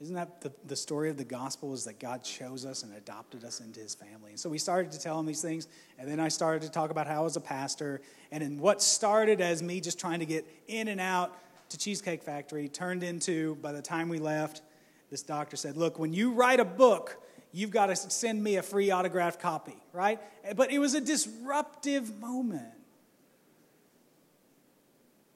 Isn't 0.00 0.14
that 0.14 0.40
the, 0.40 0.50
the 0.66 0.76
story 0.76 1.10
of 1.10 1.18
the 1.18 1.24
gospel 1.24 1.74
is 1.74 1.84
that 1.84 2.00
God 2.00 2.24
chose 2.24 2.64
us 2.64 2.82
and 2.82 2.94
adopted 2.94 3.44
us 3.44 3.60
into 3.60 3.80
his 3.80 3.94
family? 3.94 4.30
And 4.30 4.40
so 4.40 4.48
we 4.48 4.56
started 4.56 4.92
to 4.92 4.98
tell 4.98 5.20
him 5.20 5.26
these 5.26 5.42
things, 5.42 5.68
and 5.98 6.10
then 6.10 6.18
I 6.18 6.28
started 6.28 6.62
to 6.62 6.70
talk 6.70 6.90
about 6.90 7.06
how 7.06 7.20
I 7.20 7.24
was 7.24 7.36
a 7.36 7.40
pastor. 7.40 8.00
And 8.32 8.42
in 8.42 8.58
what 8.58 8.80
started 8.80 9.42
as 9.42 9.62
me 9.62 9.80
just 9.80 10.00
trying 10.00 10.20
to 10.20 10.26
get 10.26 10.46
in 10.68 10.88
and 10.88 11.00
out 11.00 11.36
to 11.68 11.76
Cheesecake 11.76 12.22
Factory 12.22 12.68
turned 12.68 13.02
into, 13.02 13.56
by 13.56 13.72
the 13.72 13.82
time 13.82 14.08
we 14.08 14.18
left, 14.18 14.62
this 15.10 15.22
doctor 15.22 15.56
said, 15.56 15.76
Look, 15.76 15.98
when 15.98 16.14
you 16.14 16.32
write 16.32 16.60
a 16.60 16.64
book, 16.64 17.22
you've 17.52 17.70
got 17.70 17.86
to 17.86 17.96
send 17.96 18.42
me 18.42 18.56
a 18.56 18.62
free 18.62 18.90
autographed 18.90 19.40
copy, 19.40 19.76
right? 19.92 20.18
Eh, 20.44 20.54
but 20.54 20.72
it 20.72 20.78
was 20.78 20.94
a 20.94 21.00
disruptive 21.00 22.18
moment. 22.18 22.72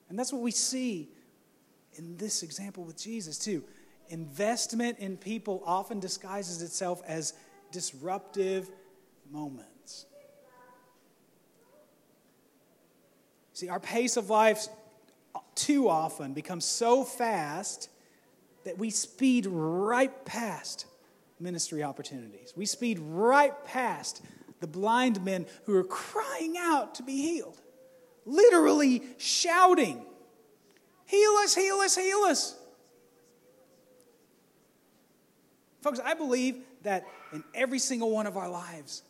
And 0.09 0.17
that's 0.17 0.33
what 0.33 0.41
we 0.41 0.51
see 0.51 1.09
in 1.93 2.17
this 2.17 2.41
example 2.41 2.83
with 2.83 2.97
Jesus, 2.97 3.37
too. 3.37 3.63
Investment 4.09 4.99
in 4.99 5.17
people 5.17 5.63
often 5.65 5.99
disguises 5.99 6.61
itself 6.61 7.01
as 7.07 7.33
disruptive 7.71 8.69
moments. 9.31 10.05
See, 13.53 13.69
our 13.69 13.79
pace 13.79 14.17
of 14.17 14.29
life 14.29 14.67
too 15.55 15.87
often 15.89 16.33
becomes 16.33 16.65
so 16.65 17.03
fast 17.03 17.89
that 18.65 18.77
we 18.77 18.89
speed 18.89 19.45
right 19.45 20.25
past 20.25 20.85
ministry 21.39 21.83
opportunities. 21.83 22.53
We 22.55 22.65
speed 22.65 22.99
right 22.99 23.53
past 23.65 24.21
the 24.59 24.67
blind 24.67 25.23
men 25.23 25.45
who 25.65 25.75
are 25.75 25.83
crying 25.83 26.55
out 26.57 26.95
to 26.95 27.03
be 27.03 27.21
healed, 27.21 27.61
literally 28.25 29.03
shouting, 29.17 30.05
Heal 31.07 31.31
us, 31.43 31.53
heal 31.53 31.75
us, 31.77 31.95
heal 31.95 32.19
us. 32.19 32.57
Folks, 35.85 35.99
I 36.03 36.15
believe 36.15 36.63
that 36.81 37.05
in 37.31 37.43
every 37.53 37.77
single 37.77 38.09
one 38.09 38.25
of 38.25 38.37
our 38.37 38.49
lives, 38.49 39.03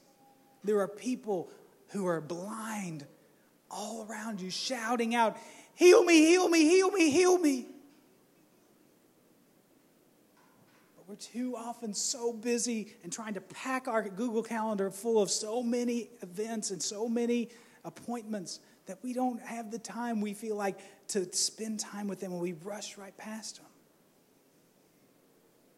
there 0.66 0.82
are 0.82 0.90
people 0.90 1.50
who 1.92 2.06
are 2.06 2.20
blind 2.20 3.06
all 3.72 4.06
around 4.10 4.42
you, 4.42 4.50
shouting 4.50 5.16
out, 5.16 5.38
Heal 5.76 6.04
me, 6.04 6.18
heal 6.26 6.50
me, 6.50 6.64
heal 6.64 6.92
me, 6.92 7.12
heal 7.12 7.38
me. 7.38 7.68
But 10.98 11.08
we're 11.08 11.16
too 11.16 11.56
often 11.56 11.94
so 11.94 12.34
busy 12.34 12.94
and 13.04 13.14
trying 13.14 13.36
to 13.36 13.42
pack 13.42 13.88
our 13.88 14.10
Google 14.10 14.44
Calendar 14.44 14.92
full 14.92 15.22
of 15.22 15.32
so 15.32 15.64
many 15.64 16.10
events 16.22 16.72
and 16.72 16.84
so 16.84 17.08
many 17.08 17.48
appointments 17.86 18.60
that 18.88 18.98
we 19.02 19.14
don't 19.14 19.42
have 19.42 19.72
the 19.72 19.80
time 19.80 20.20
we 20.20 20.34
feel 20.34 20.58
like 20.58 20.78
to 21.08 21.32
spend 21.34 21.80
time 21.80 22.10
with 22.10 22.20
them 22.20 22.34
and 22.34 22.42
we 22.42 22.52
rush 22.52 22.98
right 22.98 23.16
past 23.18 23.62
them. 23.62 23.66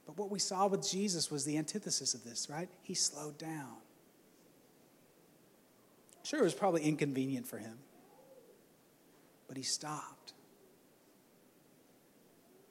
But 0.07 0.17
what 0.17 0.31
we 0.31 0.39
saw 0.39 0.67
with 0.67 0.89
Jesus 0.89 1.29
was 1.29 1.43
the 1.43 1.57
antithesis 1.57 2.13
of 2.13 2.23
this, 2.23 2.49
right? 2.49 2.69
He 2.81 2.93
slowed 2.95 3.37
down. 3.37 3.75
Sure, 6.23 6.39
it 6.39 6.43
was 6.43 6.53
probably 6.53 6.81
inconvenient 6.81 7.45
for 7.45 7.57
him, 7.57 7.77
but 9.47 9.57
he 9.57 9.63
stopped. 9.63 10.33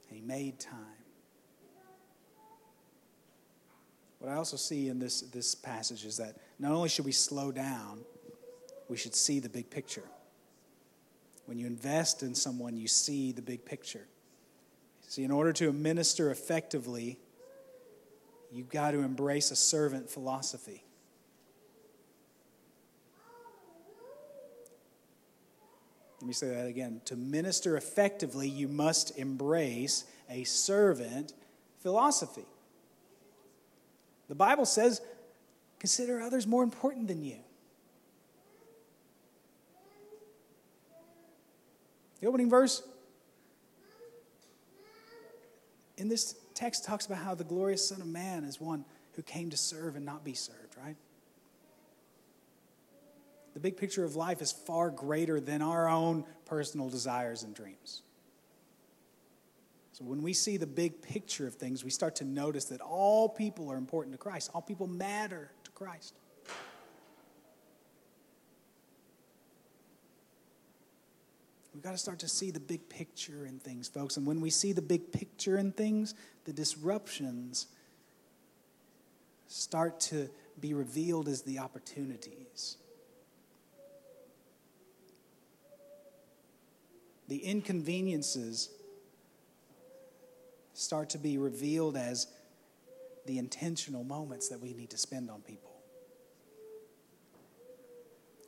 And 0.09 0.19
he 0.19 0.23
made 0.23 0.59
time. 0.59 0.75
What 4.19 4.31
I 4.31 4.37
also 4.37 4.57
see 4.57 4.89
in 4.89 4.99
this, 4.99 5.21
this 5.21 5.55
passage 5.55 6.05
is 6.05 6.17
that 6.17 6.37
not 6.59 6.73
only 6.73 6.89
should 6.89 7.05
we 7.05 7.13
slow 7.13 7.53
down, 7.53 8.01
we 8.89 8.97
should 8.97 9.15
see 9.15 9.41
the 9.41 9.49
big 9.49 9.69
picture. 9.69 10.05
When 11.45 11.59
you 11.59 11.67
invest 11.67 12.23
in 12.23 12.35
someone, 12.35 12.77
you 12.77 12.89
see 12.89 13.33
the 13.33 13.43
big 13.43 13.65
picture. 13.65 14.07
See, 15.09 15.23
in 15.23 15.31
order 15.31 15.53
to 15.55 15.73
minister 15.73 16.31
effectively, 16.31 17.19
you've 18.53 18.71
got 18.71 18.93
to 18.93 19.01
embrace 19.01 19.51
a 19.51 19.57
servant 19.57 20.09
philosophy. 20.09 20.83
Let 26.21 26.27
me 26.27 26.33
say 26.33 26.49
that 26.49 26.67
again. 26.67 27.01
To 27.05 27.17
minister 27.17 27.77
effectively, 27.77 28.49
you 28.49 28.69
must 28.69 29.17
embrace 29.19 30.05
a 30.29 30.45
servant 30.45 31.35
philosophy. 31.81 32.47
The 34.29 34.35
Bible 34.35 34.65
says, 34.65 35.01
consider 35.79 36.21
others 36.21 36.47
more 36.47 36.65
important 36.65 37.07
than 37.07 37.23
you. 37.23 37.37
The 42.21 42.27
opening 42.27 42.51
verse 42.51 42.83
in 45.97 46.09
this 46.09 46.35
text 46.57 46.85
talks 46.85 47.07
about 47.07 47.19
how 47.19 47.37
the 47.37 47.45
glorious 47.45 47.87
Son 47.89 48.01
of 48.01 48.09
Man 48.09 48.43
is 48.43 48.61
one 48.61 48.85
who 49.13 49.23
came 49.23 49.51
to 49.51 49.57
serve 49.57 49.95
and 49.95 50.05
not 50.05 50.25
be 50.25 50.35
served, 50.35 50.77
right? 50.83 50.97
The 53.55 53.61
big 53.61 53.77
picture 53.77 54.05
of 54.05 54.17
life 54.17 54.43
is 54.43 54.53
far 54.53 54.91
greater 54.91 55.41
than 55.41 55.63
our 55.63 55.89
own 55.89 56.25
personal 56.45 56.89
desires 56.89 57.43
and 57.43 57.55
dreams. 57.55 58.03
So 59.93 60.05
when 60.05 60.21
we 60.21 60.35
see 60.35 60.59
the 60.59 60.67
big 60.67 61.01
picture 61.01 61.47
of 61.47 61.55
things, 61.55 61.83
we 61.83 61.91
start 61.91 62.17
to 62.17 62.25
notice 62.25 62.67
that 62.67 62.83
all 62.83 63.31
people 63.31 63.73
are 63.73 63.79
important 63.79 64.13
to 64.13 64.19
Christ, 64.19 64.51
all 64.53 64.61
people 64.61 64.87
matter 64.87 65.51
to 65.65 65.71
Christ. 65.71 66.13
We've 71.77 71.83
got 71.83 71.93
to 71.93 71.99
start 71.99 72.21
to 72.21 72.29
see 72.29 72.51
the 72.51 72.59
big 72.59 72.89
picture 72.89 73.45
in 73.45 73.59
things, 73.59 73.87
folks. 73.87 74.17
And 74.17 74.27
when 74.27 74.41
we 74.41 74.49
see 74.49 74.73
the 74.73 74.81
big 74.81 75.13
picture 75.13 75.59
in 75.59 75.73
things, 75.73 76.15
the 76.47 76.53
disruptions 76.55 77.67
start 79.47 80.01
to 80.01 80.31
be 80.59 80.73
revealed 80.73 81.29
as 81.29 81.43
the 81.43 81.59
opportunities. 81.59 82.79
The 87.29 87.37
inconveniences 87.37 88.71
start 90.73 91.11
to 91.11 91.19
be 91.19 91.37
revealed 91.37 91.99
as 91.99 92.27
the 93.27 93.37
intentional 93.37 94.03
moments 94.03 94.49
that 94.49 94.61
we 94.61 94.73
need 94.73 94.89
to 94.89 94.97
spend 94.97 95.31
on 95.31 95.43
people. 95.43 95.77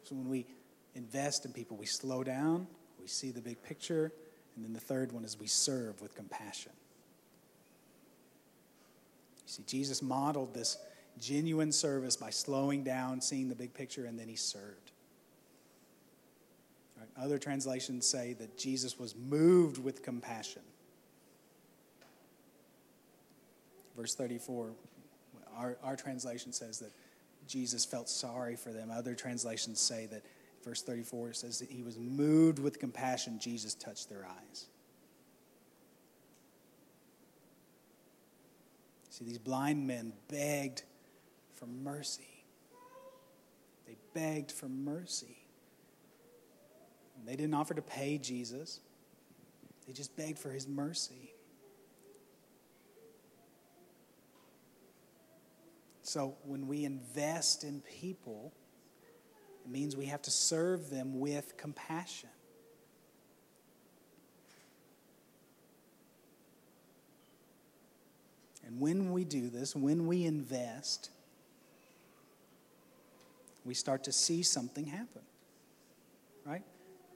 So 0.04 0.14
when 0.14 0.30
we 0.30 0.46
invest 0.94 1.44
in 1.44 1.52
people, 1.52 1.76
we 1.76 1.84
slow 1.84 2.24
down, 2.24 2.66
we 3.08 3.10
see 3.10 3.30
the 3.30 3.40
big 3.40 3.62
picture, 3.62 4.12
and 4.54 4.62
then 4.62 4.74
the 4.74 4.80
third 4.80 5.12
one 5.12 5.24
is 5.24 5.40
we 5.40 5.46
serve 5.46 6.02
with 6.02 6.14
compassion. 6.14 6.72
You 9.46 9.52
see, 9.54 9.62
Jesus 9.66 10.02
modeled 10.02 10.52
this 10.52 10.76
genuine 11.18 11.72
service 11.72 12.16
by 12.16 12.28
slowing 12.28 12.84
down, 12.84 13.22
seeing 13.22 13.48
the 13.48 13.54
big 13.54 13.72
picture, 13.72 14.04
and 14.04 14.18
then 14.18 14.28
he 14.28 14.36
served. 14.36 14.92
Right? 16.98 17.08
Other 17.16 17.38
translations 17.38 18.06
say 18.06 18.34
that 18.34 18.58
Jesus 18.58 18.98
was 18.98 19.14
moved 19.16 19.82
with 19.82 20.02
compassion. 20.02 20.60
Verse 23.96 24.14
34, 24.14 24.72
our, 25.56 25.78
our 25.82 25.96
translation 25.96 26.52
says 26.52 26.78
that 26.80 26.92
Jesus 27.46 27.86
felt 27.86 28.10
sorry 28.10 28.54
for 28.54 28.70
them. 28.70 28.90
Other 28.90 29.14
translations 29.14 29.80
say 29.80 30.04
that 30.10 30.24
verse 30.68 30.82
34 30.82 31.30
it 31.30 31.36
says 31.36 31.58
that 31.60 31.70
he 31.70 31.82
was 31.82 31.98
moved 31.98 32.58
with 32.58 32.78
compassion. 32.78 33.38
Jesus 33.38 33.74
touched 33.74 34.10
their 34.10 34.26
eyes. 34.26 34.66
See, 39.08 39.24
these 39.24 39.38
blind 39.38 39.86
men 39.86 40.12
begged 40.28 40.82
for 41.54 41.64
mercy. 41.64 42.44
They 43.86 43.96
begged 44.12 44.52
for 44.52 44.68
mercy. 44.68 45.38
They 47.24 47.34
didn't 47.34 47.54
offer 47.54 47.72
to 47.72 47.82
pay 47.82 48.18
Jesus, 48.18 48.80
they 49.86 49.92
just 49.94 50.14
begged 50.16 50.38
for 50.38 50.50
his 50.50 50.68
mercy. 50.68 51.32
So 56.02 56.36
when 56.44 56.68
we 56.68 56.84
invest 56.84 57.64
in 57.64 57.82
people, 57.82 58.52
it 59.68 59.72
means 59.72 59.96
we 59.96 60.06
have 60.06 60.22
to 60.22 60.30
serve 60.30 60.88
them 60.88 61.20
with 61.20 61.58
compassion. 61.58 62.30
And 68.66 68.80
when 68.80 69.12
we 69.12 69.24
do 69.24 69.50
this, 69.50 69.76
when 69.76 70.06
we 70.06 70.24
invest, 70.24 71.10
we 73.66 73.74
start 73.74 74.04
to 74.04 74.12
see 74.12 74.42
something 74.42 74.86
happen. 74.86 75.22
Right? 76.46 76.62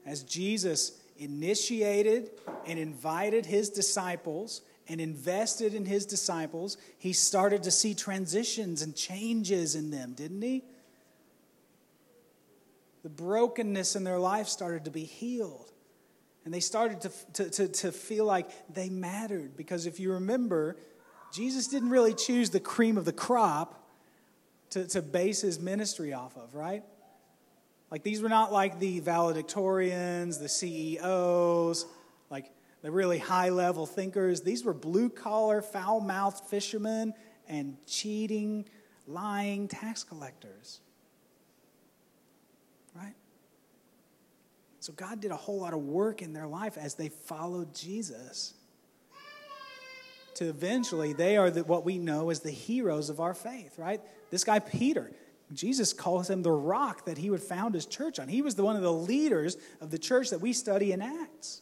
As 0.05 0.21
Jesus 0.21 1.01
initiated 1.17 2.29
and 2.67 2.77
invited 2.77 3.47
his 3.47 3.69
disciples 3.69 4.61
and 4.87 5.01
invested 5.01 5.73
in 5.73 5.85
his 5.85 6.05
disciples, 6.05 6.77
he 6.99 7.13
started 7.13 7.63
to 7.63 7.71
see 7.71 7.95
transitions 7.95 8.83
and 8.83 8.95
changes 8.95 9.73
in 9.73 9.89
them, 9.89 10.13
didn't 10.13 10.41
he? 10.43 10.63
The 13.03 13.09
brokenness 13.09 13.95
in 13.95 14.03
their 14.03 14.19
life 14.19 14.47
started 14.47 14.85
to 14.85 14.91
be 14.91 15.03
healed. 15.03 15.71
And 16.45 16.53
they 16.53 16.59
started 16.59 17.01
to, 17.01 17.11
to, 17.33 17.49
to, 17.49 17.67
to, 17.67 17.91
feel 17.91 18.25
like 18.25 18.49
they 18.73 18.89
mattered. 18.89 19.55
Because 19.55 19.85
if 19.85 19.99
you 19.99 20.13
remember, 20.13 20.75
Jesus 21.31 21.67
didn't 21.67 21.89
really 21.89 22.13
choose 22.13 22.49
the 22.49 22.59
cream 22.59 22.97
of 22.97 23.05
the 23.05 23.13
crop 23.13 23.89
to, 24.71 24.87
to 24.87 25.01
base 25.01 25.41
his 25.41 25.59
ministry 25.59 26.13
off 26.13 26.35
of, 26.35 26.53
right? 26.53 26.83
Like 27.91 28.03
these 28.03 28.21
were 28.21 28.29
not 28.29 28.51
like 28.51 28.79
the 28.79 28.99
valedictorians, 29.01 30.39
the 30.39 30.49
CEOs, 30.49 31.85
like 32.29 32.49
the 32.81 32.91
really 32.91 33.19
high 33.19 33.49
level 33.49 33.85
thinkers. 33.85 34.41
These 34.41 34.65
were 34.65 34.73
blue 34.73 35.09
collar, 35.09 35.61
foul 35.61 36.01
mouthed 36.01 36.45
fishermen 36.45 37.13
and 37.47 37.77
cheating, 37.85 38.65
lying 39.07 39.67
tax 39.67 40.03
collectors. 40.03 40.81
So 44.83 44.91
God 44.91 45.21
did 45.21 45.31
a 45.31 45.37
whole 45.37 45.61
lot 45.61 45.73
of 45.73 45.79
work 45.79 46.21
in 46.21 46.33
their 46.33 46.45
life 46.45 46.77
as 46.77 46.95
they 46.95 47.07
followed 47.07 47.73
Jesus. 47.73 48.53
To 50.35 50.49
eventually, 50.49 51.13
they 51.13 51.37
are 51.37 51.49
the, 51.49 51.63
what 51.63 51.85
we 51.85 51.97
know 51.97 52.29
as 52.31 52.41
the 52.41 52.51
heroes 52.51 53.09
of 53.09 53.21
our 53.21 53.33
faith, 53.33 53.79
right? 53.79 54.01
This 54.29 54.43
guy, 54.43 54.59
Peter, 54.59 55.09
Jesus 55.53 55.93
calls 55.93 56.29
him 56.29 56.43
the 56.43 56.51
rock 56.51 57.05
that 57.05 57.17
he 57.17 57.29
would 57.29 57.41
found 57.41 57.75
his 57.75 57.85
church 57.85 58.19
on. 58.19 58.27
He 58.27 58.41
was 58.41 58.55
the 58.55 58.65
one 58.65 58.75
of 58.75 58.81
the 58.81 58.91
leaders 58.91 59.55
of 59.79 59.89
the 59.89 59.97
church 59.97 60.31
that 60.31 60.41
we 60.41 60.51
study 60.51 60.91
in 60.91 61.01
Acts. 61.01 61.61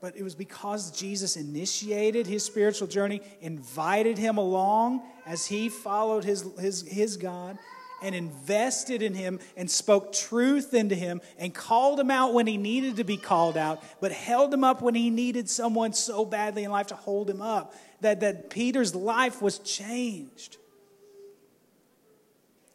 but 0.00 0.16
it 0.16 0.22
was 0.22 0.34
because 0.34 0.90
Jesus 0.90 1.36
initiated 1.36 2.26
his 2.26 2.42
spiritual 2.42 2.88
journey, 2.88 3.20
invited 3.42 4.16
him 4.16 4.38
along 4.38 5.02
as 5.26 5.44
he 5.46 5.68
followed 5.68 6.24
his, 6.24 6.42
his, 6.58 6.88
his 6.88 7.18
God, 7.18 7.58
and 8.02 8.14
invested 8.14 9.02
in 9.02 9.14
him 9.14 9.40
and 9.56 9.70
spoke 9.70 10.12
truth 10.12 10.74
into 10.74 10.94
him 10.94 11.20
and 11.38 11.54
called 11.54 11.98
him 11.98 12.10
out 12.10 12.34
when 12.34 12.46
he 12.46 12.56
needed 12.56 12.96
to 12.96 13.04
be 13.04 13.16
called 13.16 13.56
out, 13.56 13.82
but 14.00 14.12
held 14.12 14.52
him 14.52 14.64
up 14.64 14.82
when 14.82 14.94
he 14.94 15.10
needed 15.10 15.48
someone 15.48 15.92
so 15.92 16.24
badly 16.24 16.64
in 16.64 16.70
life 16.70 16.88
to 16.88 16.96
hold 16.96 17.28
him 17.28 17.42
up. 17.42 17.74
That, 18.00 18.20
that 18.20 18.50
Peter's 18.50 18.94
life 18.94 19.42
was 19.42 19.58
changed. 19.58 20.56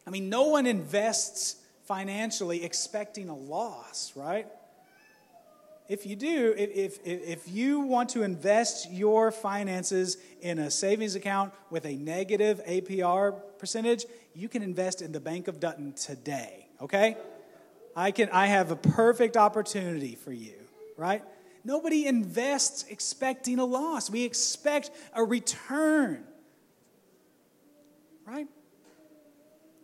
I 0.06 0.10
mean, 0.10 0.28
no 0.28 0.44
one 0.48 0.66
invests 0.66 1.56
financially 1.86 2.64
expecting 2.64 3.28
a 3.28 3.36
loss, 3.36 4.12
right? 4.14 4.46
if 5.88 6.04
you 6.04 6.16
do, 6.16 6.54
if, 6.56 6.98
if, 7.04 7.06
if 7.06 7.48
you 7.48 7.80
want 7.80 8.10
to 8.10 8.22
invest 8.22 8.90
your 8.90 9.30
finances 9.30 10.16
in 10.40 10.58
a 10.58 10.70
savings 10.70 11.14
account 11.14 11.52
with 11.70 11.84
a 11.86 11.94
negative 11.96 12.60
APR 12.66 13.40
percentage, 13.58 14.04
you 14.36 14.48
can 14.50 14.62
invest 14.62 15.00
in 15.00 15.12
the 15.12 15.20
Bank 15.20 15.48
of 15.48 15.60
Dutton 15.60 15.94
today, 15.94 16.68
okay? 16.82 17.16
I, 17.96 18.10
can, 18.10 18.28
I 18.28 18.46
have 18.46 18.70
a 18.70 18.76
perfect 18.76 19.36
opportunity 19.36 20.14
for 20.14 20.30
you, 20.30 20.54
right? 20.98 21.22
Nobody 21.64 22.06
invests 22.06 22.84
expecting 22.90 23.58
a 23.58 23.64
loss. 23.64 24.10
We 24.10 24.24
expect 24.24 24.90
a 25.14 25.24
return, 25.24 26.22
right? 28.26 28.46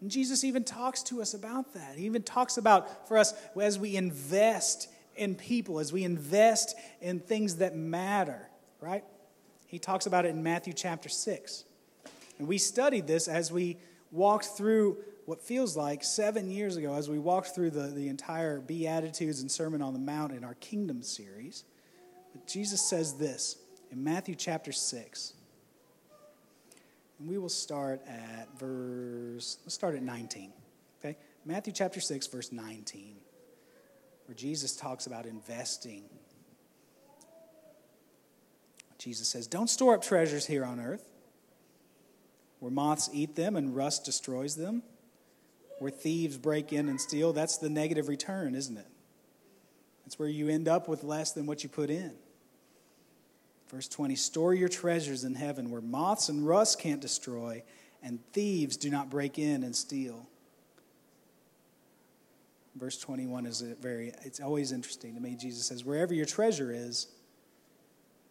And 0.02 0.10
Jesus 0.10 0.44
even 0.44 0.64
talks 0.64 1.02
to 1.04 1.22
us 1.22 1.32
about 1.32 1.72
that. 1.72 1.96
He 1.96 2.04
even 2.04 2.22
talks 2.22 2.58
about 2.58 3.08
for 3.08 3.16
us 3.16 3.32
as 3.58 3.78
we 3.78 3.96
invest 3.96 4.88
in 5.16 5.34
people, 5.34 5.78
as 5.78 5.94
we 5.94 6.04
invest 6.04 6.76
in 7.00 7.20
things 7.20 7.56
that 7.56 7.74
matter, 7.74 8.48
right? 8.80 9.04
He 9.66 9.78
talks 9.78 10.04
about 10.04 10.26
it 10.26 10.28
in 10.28 10.42
Matthew 10.42 10.74
chapter 10.74 11.08
6. 11.08 11.64
And 12.38 12.46
we 12.46 12.58
studied 12.58 13.06
this 13.06 13.28
as 13.28 13.50
we 13.50 13.78
walked 14.12 14.46
through 14.46 14.98
what 15.26 15.42
feels 15.42 15.76
like 15.76 16.04
seven 16.04 16.50
years 16.50 16.76
ago, 16.76 16.94
as 16.94 17.08
we 17.08 17.18
walked 17.18 17.54
through 17.54 17.70
the, 17.70 17.88
the 17.88 18.08
entire 18.08 18.60
Beatitudes 18.60 19.40
and 19.40 19.50
Sermon 19.50 19.82
on 19.82 19.92
the 19.92 19.98
Mount 19.98 20.32
in 20.32 20.44
our 20.44 20.54
Kingdom 20.54 21.02
series. 21.02 21.64
But 22.32 22.46
Jesus 22.46 22.80
says 22.80 23.14
this 23.14 23.56
in 23.90 24.02
Matthew 24.02 24.34
chapter 24.34 24.72
6. 24.72 25.32
And 27.18 27.28
we 27.28 27.38
will 27.38 27.48
start 27.48 28.00
at 28.06 28.48
verse, 28.58 29.58
let's 29.64 29.74
start 29.74 29.94
at 29.94 30.02
19. 30.02 30.52
Okay? 31.00 31.16
Matthew 31.44 31.72
chapter 31.72 32.00
6, 32.00 32.26
verse 32.28 32.52
19 32.52 33.16
where 34.26 34.34
Jesus 34.34 34.74
talks 34.74 35.06
about 35.06 35.26
investing. 35.26 36.04
Jesus 38.98 39.28
says, 39.28 39.46
Don't 39.46 39.68
store 39.68 39.94
up 39.94 40.02
treasures 40.02 40.46
here 40.46 40.64
on 40.64 40.80
earth, 40.80 41.06
where 42.62 42.70
moths 42.70 43.10
eat 43.12 43.34
them 43.34 43.56
and 43.56 43.74
rust 43.74 44.04
destroys 44.04 44.54
them, 44.54 44.84
where 45.80 45.90
thieves 45.90 46.38
break 46.38 46.72
in 46.72 46.88
and 46.88 47.00
steal. 47.00 47.32
That's 47.32 47.58
the 47.58 47.68
negative 47.68 48.06
return, 48.06 48.54
isn't 48.54 48.76
it? 48.76 48.86
That's 50.04 50.16
where 50.16 50.28
you 50.28 50.48
end 50.48 50.68
up 50.68 50.86
with 50.86 51.02
less 51.02 51.32
than 51.32 51.46
what 51.46 51.64
you 51.64 51.68
put 51.68 51.90
in. 51.90 52.12
Verse 53.68 53.88
20 53.88 54.14
Store 54.14 54.54
your 54.54 54.68
treasures 54.68 55.24
in 55.24 55.34
heaven, 55.34 55.70
where 55.70 55.80
moths 55.80 56.28
and 56.28 56.46
rust 56.46 56.78
can't 56.78 57.00
destroy, 57.00 57.64
and 58.00 58.20
thieves 58.32 58.76
do 58.76 58.90
not 58.90 59.10
break 59.10 59.40
in 59.40 59.64
and 59.64 59.74
steal 59.74 60.28
verse 62.76 62.96
21 62.96 63.44
is 63.44 63.60
a 63.60 63.74
very 63.74 64.12
it's 64.22 64.40
always 64.40 64.72
interesting 64.72 65.14
to 65.14 65.20
me 65.20 65.36
jesus 65.36 65.66
says 65.66 65.84
wherever 65.84 66.14
your 66.14 66.24
treasure 66.24 66.72
is 66.72 67.08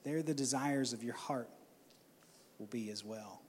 there 0.03 0.23
the 0.23 0.34
desires 0.34 0.93
of 0.93 1.03
your 1.03 1.13
heart 1.13 1.47
will 2.57 2.65
be 2.65 2.89
as 2.89 3.05
well 3.05 3.41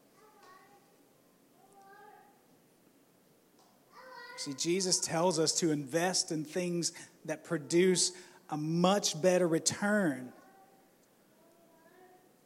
see 4.42 4.54
jesus 4.54 5.00
tells 5.00 5.38
us 5.38 5.52
to 5.52 5.70
invest 5.70 6.32
in 6.32 6.44
things 6.44 6.92
that 7.24 7.44
produce 7.44 8.12
a 8.50 8.56
much 8.56 9.20
better 9.20 9.48
return 9.48 10.32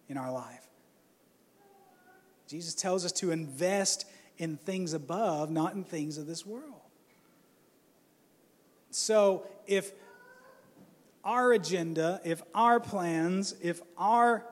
in 0.09 0.17
our 0.17 0.33
life. 0.33 0.67
Jesus 2.49 2.75
tells 2.75 3.05
us 3.05 3.13
to 3.13 3.33
invest 3.33 4.07
in 4.39 4.57
things 4.57 4.93
above 4.93 5.51
not 5.51 5.75
in 5.75 5.83
things 5.83 6.17
of 6.19 6.27
this 6.27 6.47
world. 6.47 6.81
So 8.91 9.47
if 9.67 9.93
our 11.25 11.53
agenda, 11.53 12.21
if 12.25 12.41
our 12.55 12.79
plans, 12.79 13.55
if 13.61 13.83
our 13.99 14.45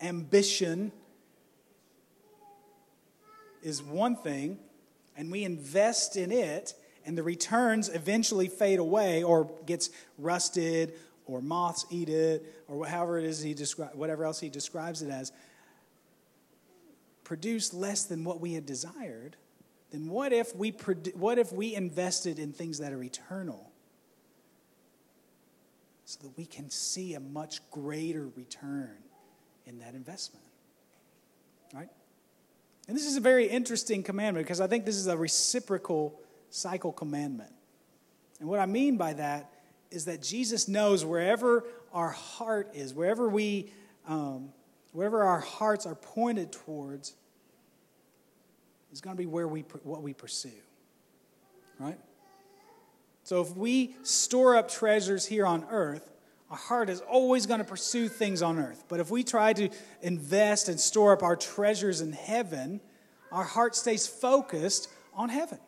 ambition 0.00 0.90
is 3.62 3.82
one 3.82 4.16
thing, 4.16 4.58
and 5.16 5.30
we 5.30 5.44
invest 5.44 6.16
in 6.16 6.32
it, 6.32 6.74
and 7.04 7.16
the 7.16 7.22
returns 7.22 7.88
eventually 7.88 8.48
fade 8.48 8.78
away 8.78 9.22
or 9.22 9.50
gets 9.66 9.90
rusted 10.18 10.94
or 11.26 11.40
moths 11.40 11.86
eat 11.90 12.08
it 12.08 12.64
or 12.68 12.86
however 12.86 13.18
it 13.18 13.24
is 13.24 13.40
he 13.40 13.54
describes 13.54 13.94
whatever 13.94 14.24
else 14.24 14.40
he 14.40 14.50
describes 14.50 15.00
it 15.00 15.10
as 15.10 15.32
produce 17.24 17.72
less 17.72 18.04
than 18.04 18.24
what 18.24 18.40
we 18.40 18.52
had 18.52 18.66
desired 18.66 19.36
then 19.94 20.08
what 20.08 20.32
if 20.32 20.56
we, 20.56 20.70
what 21.14 21.38
if 21.38 21.52
we 21.52 21.72
invested 21.72 22.40
in 22.40 22.52
things 22.52 22.78
that 22.78 22.92
are 22.92 23.00
eternal 23.00 23.70
so 26.04 26.18
that 26.24 26.36
we 26.36 26.46
can 26.46 26.68
see 26.68 27.14
a 27.14 27.20
much 27.20 27.60
greater 27.70 28.26
return 28.34 28.96
in 29.66 29.78
that 29.78 29.94
investment? 29.94 30.44
Right? 31.72 31.90
And 32.86 32.96
this 32.96 33.06
is 33.06 33.16
a 33.16 33.20
very 33.20 33.46
interesting 33.46 34.02
commandment 34.02 34.46
because 34.46 34.60
I 34.60 34.66
think 34.66 34.84
this 34.84 34.96
is 34.96 35.06
a 35.06 35.16
reciprocal 35.16 36.20
cycle 36.50 36.92
commandment. 36.92 37.52
And 38.40 38.48
what 38.48 38.60
I 38.60 38.66
mean 38.66 38.96
by 38.96 39.14
that 39.14 39.50
is 39.90 40.04
that 40.06 40.22
Jesus 40.22 40.68
knows 40.68 41.04
wherever 41.04 41.64
our 41.92 42.10
heart 42.10 42.70
is, 42.74 42.92
wherever 42.92 43.28
we, 43.28 43.72
um, 44.06 44.52
wherever 44.92 45.22
our 45.22 45.40
hearts 45.40 45.86
are 45.86 45.94
pointed 45.94 46.52
towards, 46.52 47.14
is 48.92 49.00
going 49.00 49.16
to 49.16 49.20
be 49.20 49.26
where 49.26 49.48
we 49.48 49.62
what 49.82 50.02
we 50.02 50.12
pursue. 50.12 50.50
Right? 51.78 51.98
So 53.22 53.40
if 53.40 53.56
we 53.56 53.96
store 54.02 54.56
up 54.56 54.68
treasures 54.68 55.24
here 55.26 55.46
on 55.46 55.64
earth, 55.70 56.13
our 56.50 56.56
heart 56.56 56.90
is 56.90 57.00
always 57.00 57.46
going 57.46 57.58
to 57.58 57.64
pursue 57.64 58.08
things 58.08 58.42
on 58.42 58.58
earth. 58.58 58.84
But 58.88 59.00
if 59.00 59.10
we 59.10 59.24
try 59.24 59.52
to 59.54 59.70
invest 60.02 60.68
and 60.68 60.78
store 60.78 61.12
up 61.12 61.22
our 61.22 61.36
treasures 61.36 62.00
in 62.00 62.12
heaven, 62.12 62.80
our 63.32 63.44
heart 63.44 63.74
stays 63.74 64.06
focused 64.06 64.88
on 65.14 65.28
heaven. 65.30 65.58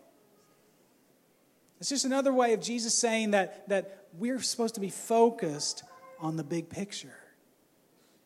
It's 1.80 1.88
just 1.88 2.04
another 2.04 2.32
way 2.32 2.52
of 2.52 2.60
Jesus 2.60 2.94
saying 2.94 3.32
that, 3.32 3.68
that 3.68 4.06
we're 4.18 4.40
supposed 4.40 4.74
to 4.76 4.80
be 4.80 4.90
focused 4.90 5.82
on 6.20 6.36
the 6.36 6.44
big 6.44 6.70
picture 6.70 7.18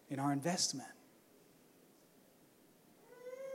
in 0.08 0.18
our 0.18 0.32
investment. 0.32 0.88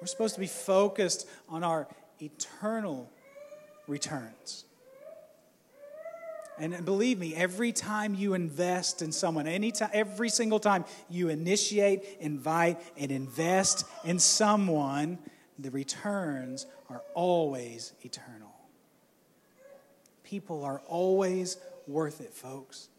We're 0.01 0.07
supposed 0.07 0.35
to 0.35 0.41
be 0.41 0.47
focused 0.47 1.27
on 1.49 1.63
our 1.63 1.87
eternal 2.19 3.09
returns. 3.87 4.65
And 6.57 6.85
believe 6.85 7.19
me, 7.19 7.35
every 7.35 7.71
time 7.71 8.15
you 8.15 8.33
invest 8.33 9.01
in 9.01 9.11
someone, 9.11 9.45
anytime, 9.45 9.89
every 9.93 10.29
single 10.29 10.59
time 10.59 10.85
you 11.09 11.29
initiate, 11.29 12.17
invite, 12.19 12.79
and 12.97 13.11
invest 13.11 13.85
in 14.05 14.19
someone, 14.19 15.19
the 15.59 15.69
returns 15.71 16.65
are 16.89 17.01
always 17.13 17.93
eternal. 18.03 18.53
People 20.23 20.63
are 20.63 20.81
always 20.87 21.57
worth 21.87 22.21
it, 22.21 22.33
folks. 22.33 22.89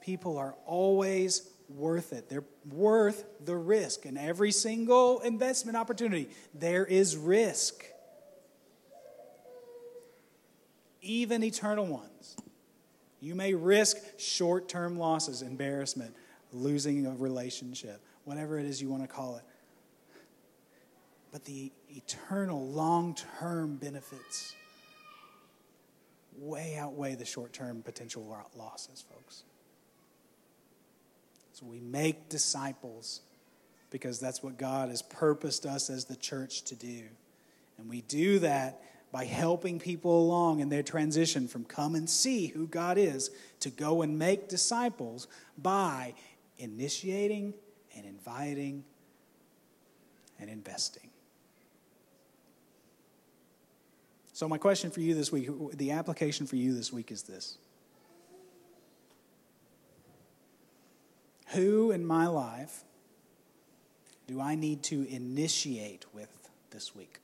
People 0.00 0.38
are 0.38 0.54
always 0.66 1.48
worth 1.68 2.12
it. 2.12 2.28
They're 2.28 2.44
worth 2.70 3.24
the 3.44 3.56
risk. 3.56 4.04
In 4.06 4.16
every 4.16 4.52
single 4.52 5.20
investment 5.20 5.76
opportunity, 5.76 6.28
there 6.54 6.84
is 6.84 7.16
risk, 7.16 7.84
even 11.02 11.42
eternal 11.42 11.86
ones. 11.86 12.36
You 13.20 13.34
may 13.34 13.54
risk 13.54 13.98
short 14.18 14.68
term 14.68 14.98
losses, 14.98 15.42
embarrassment, 15.42 16.14
losing 16.52 17.06
a 17.06 17.10
relationship, 17.10 18.00
whatever 18.24 18.58
it 18.58 18.66
is 18.66 18.80
you 18.80 18.88
want 18.88 19.02
to 19.02 19.08
call 19.08 19.36
it. 19.36 19.42
But 21.32 21.44
the 21.44 21.72
eternal, 21.90 22.66
long 22.68 23.14
term 23.38 23.76
benefits 23.76 24.54
way 26.38 26.76
outweigh 26.78 27.14
the 27.14 27.24
short 27.24 27.52
term 27.52 27.82
potential 27.82 28.26
losses, 28.56 29.04
folks. 29.12 29.44
So 31.52 31.66
we 31.66 31.80
make 31.80 32.28
disciples 32.28 33.20
because 33.90 34.18
that's 34.18 34.42
what 34.42 34.56
God 34.56 34.88
has 34.88 35.02
purposed 35.02 35.66
us 35.66 35.90
as 35.90 36.06
the 36.06 36.16
church 36.16 36.62
to 36.62 36.74
do. 36.74 37.04
And 37.78 37.88
we 37.88 38.00
do 38.02 38.38
that 38.40 38.80
by 39.12 39.26
helping 39.26 39.78
people 39.78 40.18
along 40.22 40.60
in 40.60 40.70
their 40.70 40.82
transition 40.82 41.46
from 41.46 41.64
come 41.64 41.94
and 41.94 42.08
see 42.08 42.46
who 42.46 42.66
God 42.66 42.96
is 42.96 43.30
to 43.60 43.68
go 43.68 44.00
and 44.00 44.18
make 44.18 44.48
disciples 44.48 45.28
by 45.58 46.14
initiating 46.58 47.52
and 47.94 48.06
inviting 48.06 48.84
and 50.40 50.48
investing. 50.48 51.10
So, 54.32 54.48
my 54.48 54.56
question 54.56 54.90
for 54.90 55.00
you 55.00 55.14
this 55.14 55.30
week, 55.30 55.48
the 55.74 55.90
application 55.90 56.46
for 56.46 56.56
you 56.56 56.74
this 56.74 56.90
week 56.90 57.12
is 57.12 57.22
this 57.22 57.58
Who 61.48 61.90
in 61.90 62.04
my 62.06 62.26
life 62.26 62.82
do 64.26 64.40
I 64.40 64.54
need 64.54 64.82
to 64.84 65.06
initiate 65.08 66.06
with 66.14 66.30
this 66.70 66.94
week? 66.94 67.20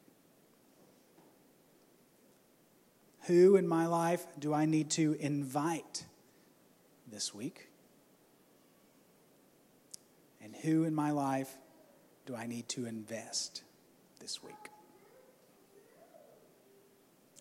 Who 3.29 3.57
in 3.57 3.69
my 3.69 3.87
life 3.87 4.27
do 4.39 4.55
I 4.55 4.65
need 4.65 4.89
to 4.93 5.15
invite 5.21 6.07
this 7.07 7.35
week? 7.35 7.69
And 10.43 10.57
who 10.57 10.85
in 10.85 10.95
my 10.95 11.11
life 11.11 11.51
do 12.25 12.35
I 12.35 12.47
need 12.47 12.71
to 12.71 12.87
invest 12.87 13.65
this 14.19 14.43
week? 14.43 14.55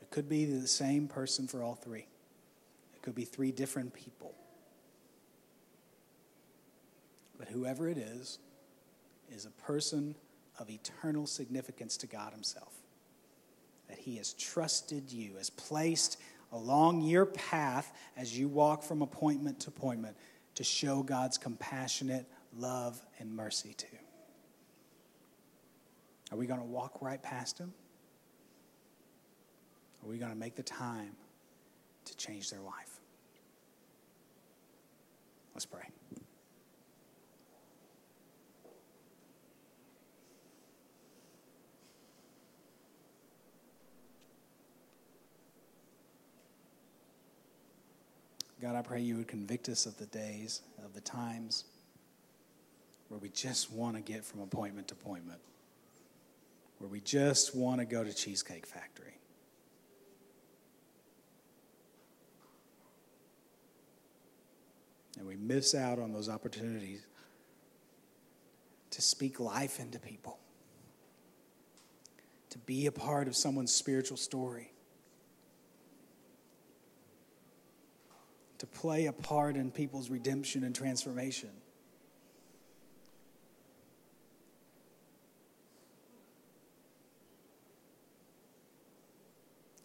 It 0.01 0.09
could 0.09 0.27
be 0.27 0.43
the 0.43 0.67
same 0.67 1.07
person 1.07 1.47
for 1.47 1.63
all 1.63 1.75
three, 1.75 2.07
it 2.93 3.01
could 3.01 3.15
be 3.15 3.23
three 3.23 3.53
different 3.53 3.93
people. 3.93 4.35
But 7.39 7.47
whoever 7.47 7.87
it 7.87 7.97
is, 7.97 8.39
is 9.31 9.45
a 9.45 9.51
person 9.51 10.15
of 10.59 10.69
eternal 10.69 11.27
significance 11.27 11.95
to 11.97 12.07
God 12.07 12.33
Himself. 12.33 12.76
That 13.89 13.97
He 13.97 14.17
has 14.17 14.33
trusted 14.33 15.11
you, 15.11 15.35
has 15.37 15.49
placed 15.49 16.17
along 16.51 17.01
your 17.01 17.25
path 17.25 17.91
as 18.15 18.37
you 18.37 18.47
walk 18.47 18.83
from 18.83 19.01
appointment 19.01 19.59
to 19.61 19.69
appointment 19.69 20.15
to 20.55 20.63
show 20.63 21.03
God's 21.03 21.37
compassionate 21.37 22.25
love 22.57 22.99
and 23.19 23.35
mercy 23.35 23.73
to. 23.77 23.87
Are 26.31 26.37
we 26.37 26.45
going 26.45 26.59
to 26.59 26.65
walk 26.65 27.01
right 27.01 27.21
past 27.21 27.57
Him? 27.57 27.73
Are 30.03 30.09
we 30.09 30.17
going 30.17 30.31
to 30.31 30.37
make 30.37 30.55
the 30.55 30.63
time 30.63 31.15
to 32.05 32.17
change 32.17 32.49
their 32.49 32.61
life? 32.61 32.99
Let's 35.53 35.65
pray. 35.65 35.89
God, 48.61 48.75
I 48.75 48.81
pray 48.81 49.01
you 49.01 49.17
would 49.17 49.27
convict 49.27 49.69
us 49.69 49.85
of 49.85 49.97
the 49.97 50.07
days, 50.07 50.61
of 50.83 50.93
the 50.93 51.01
times 51.01 51.65
where 53.09 53.19
we 53.19 53.29
just 53.29 53.71
want 53.71 53.95
to 53.95 54.01
get 54.01 54.25
from 54.25 54.41
appointment 54.41 54.87
to 54.89 54.95
appointment, 54.95 55.39
where 56.79 56.89
we 56.89 56.99
just 56.99 57.55
want 57.55 57.79
to 57.79 57.85
go 57.85 58.03
to 58.03 58.13
Cheesecake 58.13 58.65
Factory. 58.65 59.13
And 65.17 65.27
we 65.27 65.35
miss 65.35 65.73
out 65.73 65.99
on 65.99 66.11
those 66.11 66.29
opportunities 66.29 67.05
to 68.91 69.01
speak 69.01 69.39
life 69.39 69.79
into 69.79 69.99
people, 69.99 70.39
to 72.49 72.57
be 72.59 72.87
a 72.87 72.91
part 72.91 73.27
of 73.27 73.35
someone's 73.35 73.71
spiritual 73.71 74.17
story. 74.17 74.71
To 78.59 78.65
play 78.65 79.05
a 79.05 79.13
part 79.13 79.55
in 79.55 79.71
people's 79.71 80.09
redemption 80.09 80.63
and 80.63 80.75
transformation. 80.75 81.49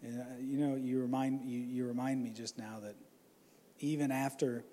And, 0.03 0.20
uh, 0.20 0.25
you 0.41 0.59
know, 0.59 0.77
you 0.77 1.01
remind, 1.01 1.45
you, 1.45 1.61
you 1.61 1.87
remind 1.87 2.23
me 2.23 2.31
just 2.31 2.59
now 2.59 2.81
that 2.83 2.97
even 3.79 4.11
after 4.11 4.64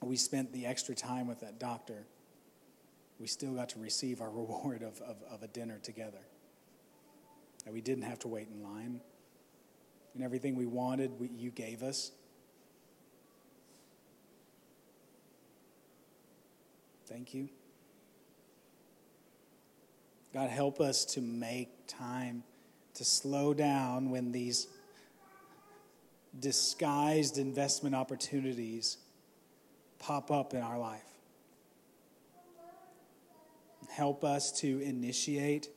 we 0.00 0.16
spent 0.16 0.52
the 0.52 0.66
extra 0.66 0.94
time 0.94 1.28
with 1.28 1.40
that 1.40 1.58
doctor, 1.58 2.06
we 3.20 3.26
still 3.26 3.52
got 3.52 3.68
to 3.70 3.78
receive 3.78 4.20
our 4.20 4.30
reward 4.30 4.82
of, 4.82 5.00
of, 5.02 5.16
of 5.30 5.42
a 5.42 5.48
dinner 5.48 5.78
together. 5.78 6.26
And 7.64 7.74
we 7.74 7.80
didn't 7.80 8.04
have 8.04 8.18
to 8.20 8.28
wait 8.28 8.48
in 8.48 8.62
line 8.62 9.00
and 10.18 10.24
everything 10.24 10.56
we 10.56 10.66
wanted, 10.66 11.12
we, 11.20 11.28
you 11.28 11.52
gave 11.52 11.84
us. 11.84 12.10
Thank 17.06 17.34
you. 17.34 17.48
God, 20.34 20.50
help 20.50 20.80
us 20.80 21.04
to 21.04 21.20
make 21.20 21.68
time 21.86 22.42
to 22.94 23.04
slow 23.04 23.54
down 23.54 24.10
when 24.10 24.32
these 24.32 24.66
disguised 26.40 27.38
investment 27.38 27.94
opportunities 27.94 28.96
pop 30.00 30.32
up 30.32 30.52
in 30.52 30.62
our 30.62 30.80
life. 30.80 31.00
Help 33.88 34.24
us 34.24 34.50
to 34.62 34.80
initiate 34.80 35.68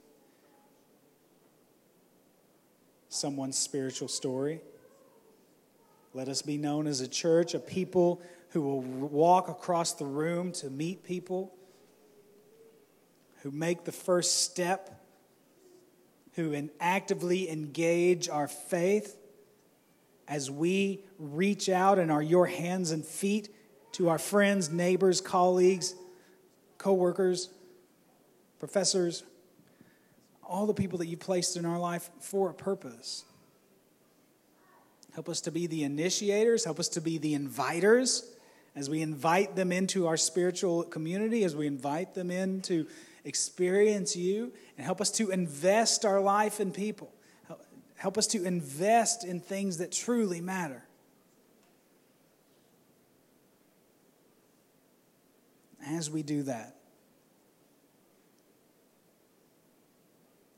someone's 3.11 3.57
spiritual 3.57 4.07
story. 4.07 4.61
Let 6.13 6.29
us 6.29 6.41
be 6.41 6.57
known 6.57 6.87
as 6.87 7.01
a 7.01 7.07
church, 7.07 7.53
a 7.53 7.59
people 7.59 8.21
who 8.49 8.61
will 8.61 8.81
walk 8.81 9.49
across 9.49 9.93
the 9.93 10.05
room 10.05 10.53
to 10.53 10.69
meet 10.69 11.03
people, 11.03 11.53
who 13.43 13.51
make 13.51 13.83
the 13.83 13.91
first 13.91 14.43
step, 14.43 15.03
who 16.35 16.69
actively 16.79 17.49
engage 17.49 18.29
our 18.29 18.47
faith 18.47 19.17
as 20.27 20.49
we 20.49 21.03
reach 21.19 21.67
out 21.67 21.99
and 21.99 22.09
are 22.11 22.23
your 22.23 22.45
hands 22.45 22.91
and 22.91 23.05
feet 23.05 23.53
to 23.91 24.07
our 24.07 24.19
friends, 24.19 24.69
neighbors, 24.69 25.19
colleagues, 25.19 25.95
coworkers, 26.77 27.49
professors, 28.59 29.23
all 30.51 30.65
the 30.65 30.73
people 30.73 30.99
that 30.99 31.07
you've 31.07 31.21
placed 31.21 31.55
in 31.55 31.65
our 31.65 31.79
life 31.79 32.09
for 32.19 32.49
a 32.49 32.53
purpose. 32.53 33.23
Help 35.13 35.29
us 35.29 35.41
to 35.41 35.51
be 35.51 35.65
the 35.65 35.83
initiators, 35.83 36.65
help 36.65 36.79
us 36.79 36.89
to 36.89 37.01
be 37.01 37.17
the 37.17 37.33
inviters 37.33 38.25
as 38.75 38.89
we 38.89 39.01
invite 39.01 39.55
them 39.55 39.71
into 39.71 40.07
our 40.07 40.17
spiritual 40.17 40.83
community, 40.83 41.43
as 41.45 41.55
we 41.55 41.67
invite 41.67 42.13
them 42.13 42.29
in 42.29 42.61
to 42.61 42.85
experience 43.23 44.15
you, 44.15 44.51
and 44.77 44.85
help 44.85 44.99
us 44.99 45.09
to 45.11 45.29
invest 45.31 46.05
our 46.05 46.19
life 46.19 46.59
in 46.59 46.71
people. 46.71 47.13
Help 47.95 48.17
us 48.17 48.27
to 48.27 48.43
invest 48.43 49.23
in 49.23 49.39
things 49.39 49.77
that 49.77 49.91
truly 49.91 50.41
matter. 50.41 50.83
As 55.85 56.09
we 56.09 56.23
do 56.23 56.43
that, 56.43 56.75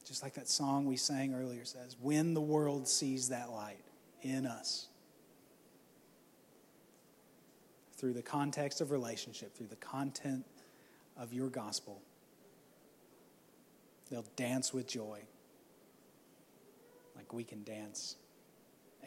Just 0.05 0.21
like 0.21 0.33
that 0.33 0.49
song 0.49 0.85
we 0.85 0.97
sang 0.97 1.33
earlier 1.33 1.63
says, 1.63 1.95
when 2.01 2.33
the 2.33 2.41
world 2.41 2.87
sees 2.87 3.29
that 3.29 3.51
light 3.51 3.83
in 4.21 4.45
us, 4.45 4.87
through 7.97 8.13
the 8.13 8.21
context 8.21 8.81
of 8.81 8.91
relationship, 8.91 9.55
through 9.55 9.67
the 9.67 9.77
content 9.77 10.45
of 11.17 11.31
your 11.31 11.47
gospel, 11.47 12.01
they'll 14.11 14.25
dance 14.35 14.73
with 14.73 14.87
joy 14.87 15.19
like 17.15 17.31
we 17.31 17.45
can 17.45 17.63
dance 17.63 18.17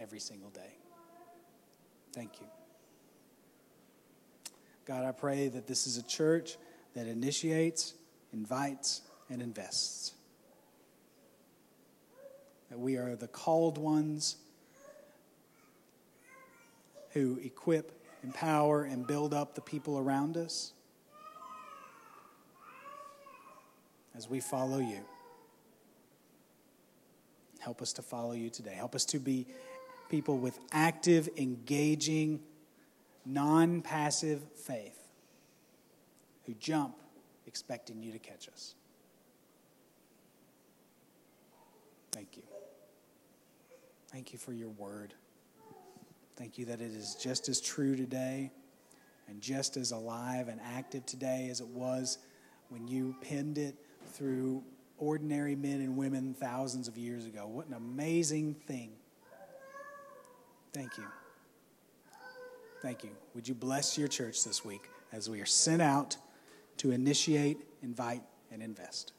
every 0.01 0.21
single 0.21 0.49
day. 0.51 0.79
Thank 2.15 2.41
you. 2.41 2.47
God, 4.87 5.05
I 5.05 5.13
pray 5.13 5.49
that 5.49 5.67
this 5.67 5.87
is 5.87 5.99
a 5.99 6.03
church 6.03 6.57
that 6.95 7.07
initiates, 7.07 7.93
invites, 8.33 9.03
and 9.29 9.43
invests 9.43 10.16
that 12.71 12.79
we 12.79 12.97
are 12.97 13.15
the 13.17 13.29
called 13.29 13.79
ones 13.79 14.37
who 17.11 17.41
equip, 17.43 17.93
empower, 18.23 18.85
and 18.85 19.07
build 19.07 19.33
up 19.33 19.55
the 19.55 19.61
people 19.61 19.99
around 19.99 20.37
us 20.37 20.73
as 24.17 24.29
we 24.29 24.41
follow 24.41 24.79
you. 24.79 25.01
Help 27.59 27.83
us 27.83 27.93
to 27.95 28.03
follow 28.03 28.33
you 28.33 28.51
today. 28.51 28.75
Help 28.75 28.95
us 28.95 29.05
to 29.07 29.19
be 29.19 29.47
people 30.09 30.39
with 30.39 30.59
active, 30.73 31.29
engaging, 31.37 32.41
non 33.25 33.83
passive 33.83 34.41
faith 34.55 34.99
who 36.45 36.55
jump 36.55 36.95
expecting 37.47 38.03
you 38.03 38.13
to 38.13 38.19
catch 38.19 38.49
us. 38.49 38.75
Thank 42.13 42.37
you. 42.37 42.46
Thank 44.17 44.33
you 44.33 44.39
for 44.39 44.55
your 44.55 44.71
word. 44.71 45.13
Thank 46.37 46.57
you 46.57 46.65
that 46.65 46.81
it 46.81 46.91
is 46.91 47.17
just 47.17 47.51
as 47.51 47.61
true 47.61 47.95
today 47.95 48.51
and 49.29 49.43
just 49.43 49.77
as 49.77 49.91
alive 49.91 50.49
and 50.49 50.59
active 50.65 51.05
today 51.05 51.49
as 51.51 51.61
it 51.61 51.67
was 51.67 52.17
when 52.71 52.89
you 52.89 53.15
penned 53.21 53.59
it 53.59 53.75
through 54.15 54.65
ordinary 54.97 55.55
men 55.55 55.83
and 55.83 55.99
women 55.99 56.33
thousands 56.33 56.89
of 56.89 56.97
years 56.97 57.27
ago. 57.27 57.47
What 57.47 57.67
an 57.67 57.75
amazing 57.75 58.55
thing. 58.55 58.93
Thank 60.73 60.97
you. 60.97 61.05
Thank 62.81 63.05
you. 63.05 63.11
Would 63.35 63.47
you 63.47 63.55
bless 63.55 63.99
your 63.99 64.09
church 64.09 64.45
this 64.45 64.65
week 64.65 64.89
as 65.13 65.29
we 65.29 65.43
are 65.43 65.47
sent 65.47 65.83
out 65.83 66.17
to 66.79 66.91
initiate, 66.91 67.59
invite, 67.83 68.23
and 68.51 68.63
invest? 68.63 69.13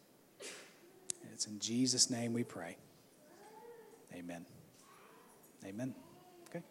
And 1.22 1.32
it's 1.36 1.45
in 1.45 1.60
Jesus' 1.60 2.10
name 2.10 2.34
we 2.34 2.43
pray. 2.43 2.78
Amen. 4.16 4.43
Amen. 5.68 5.93
Okay. 6.49 6.63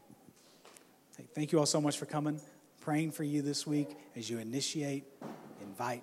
Thank 1.34 1.52
you 1.52 1.58
all 1.58 1.66
so 1.66 1.82
much 1.82 1.98
for 1.98 2.06
coming, 2.06 2.40
praying 2.80 3.10
for 3.10 3.24
you 3.24 3.42
this 3.42 3.66
week 3.66 3.94
as 4.16 4.30
you 4.30 4.38
initiate, 4.38 5.04
invite, 5.60 6.02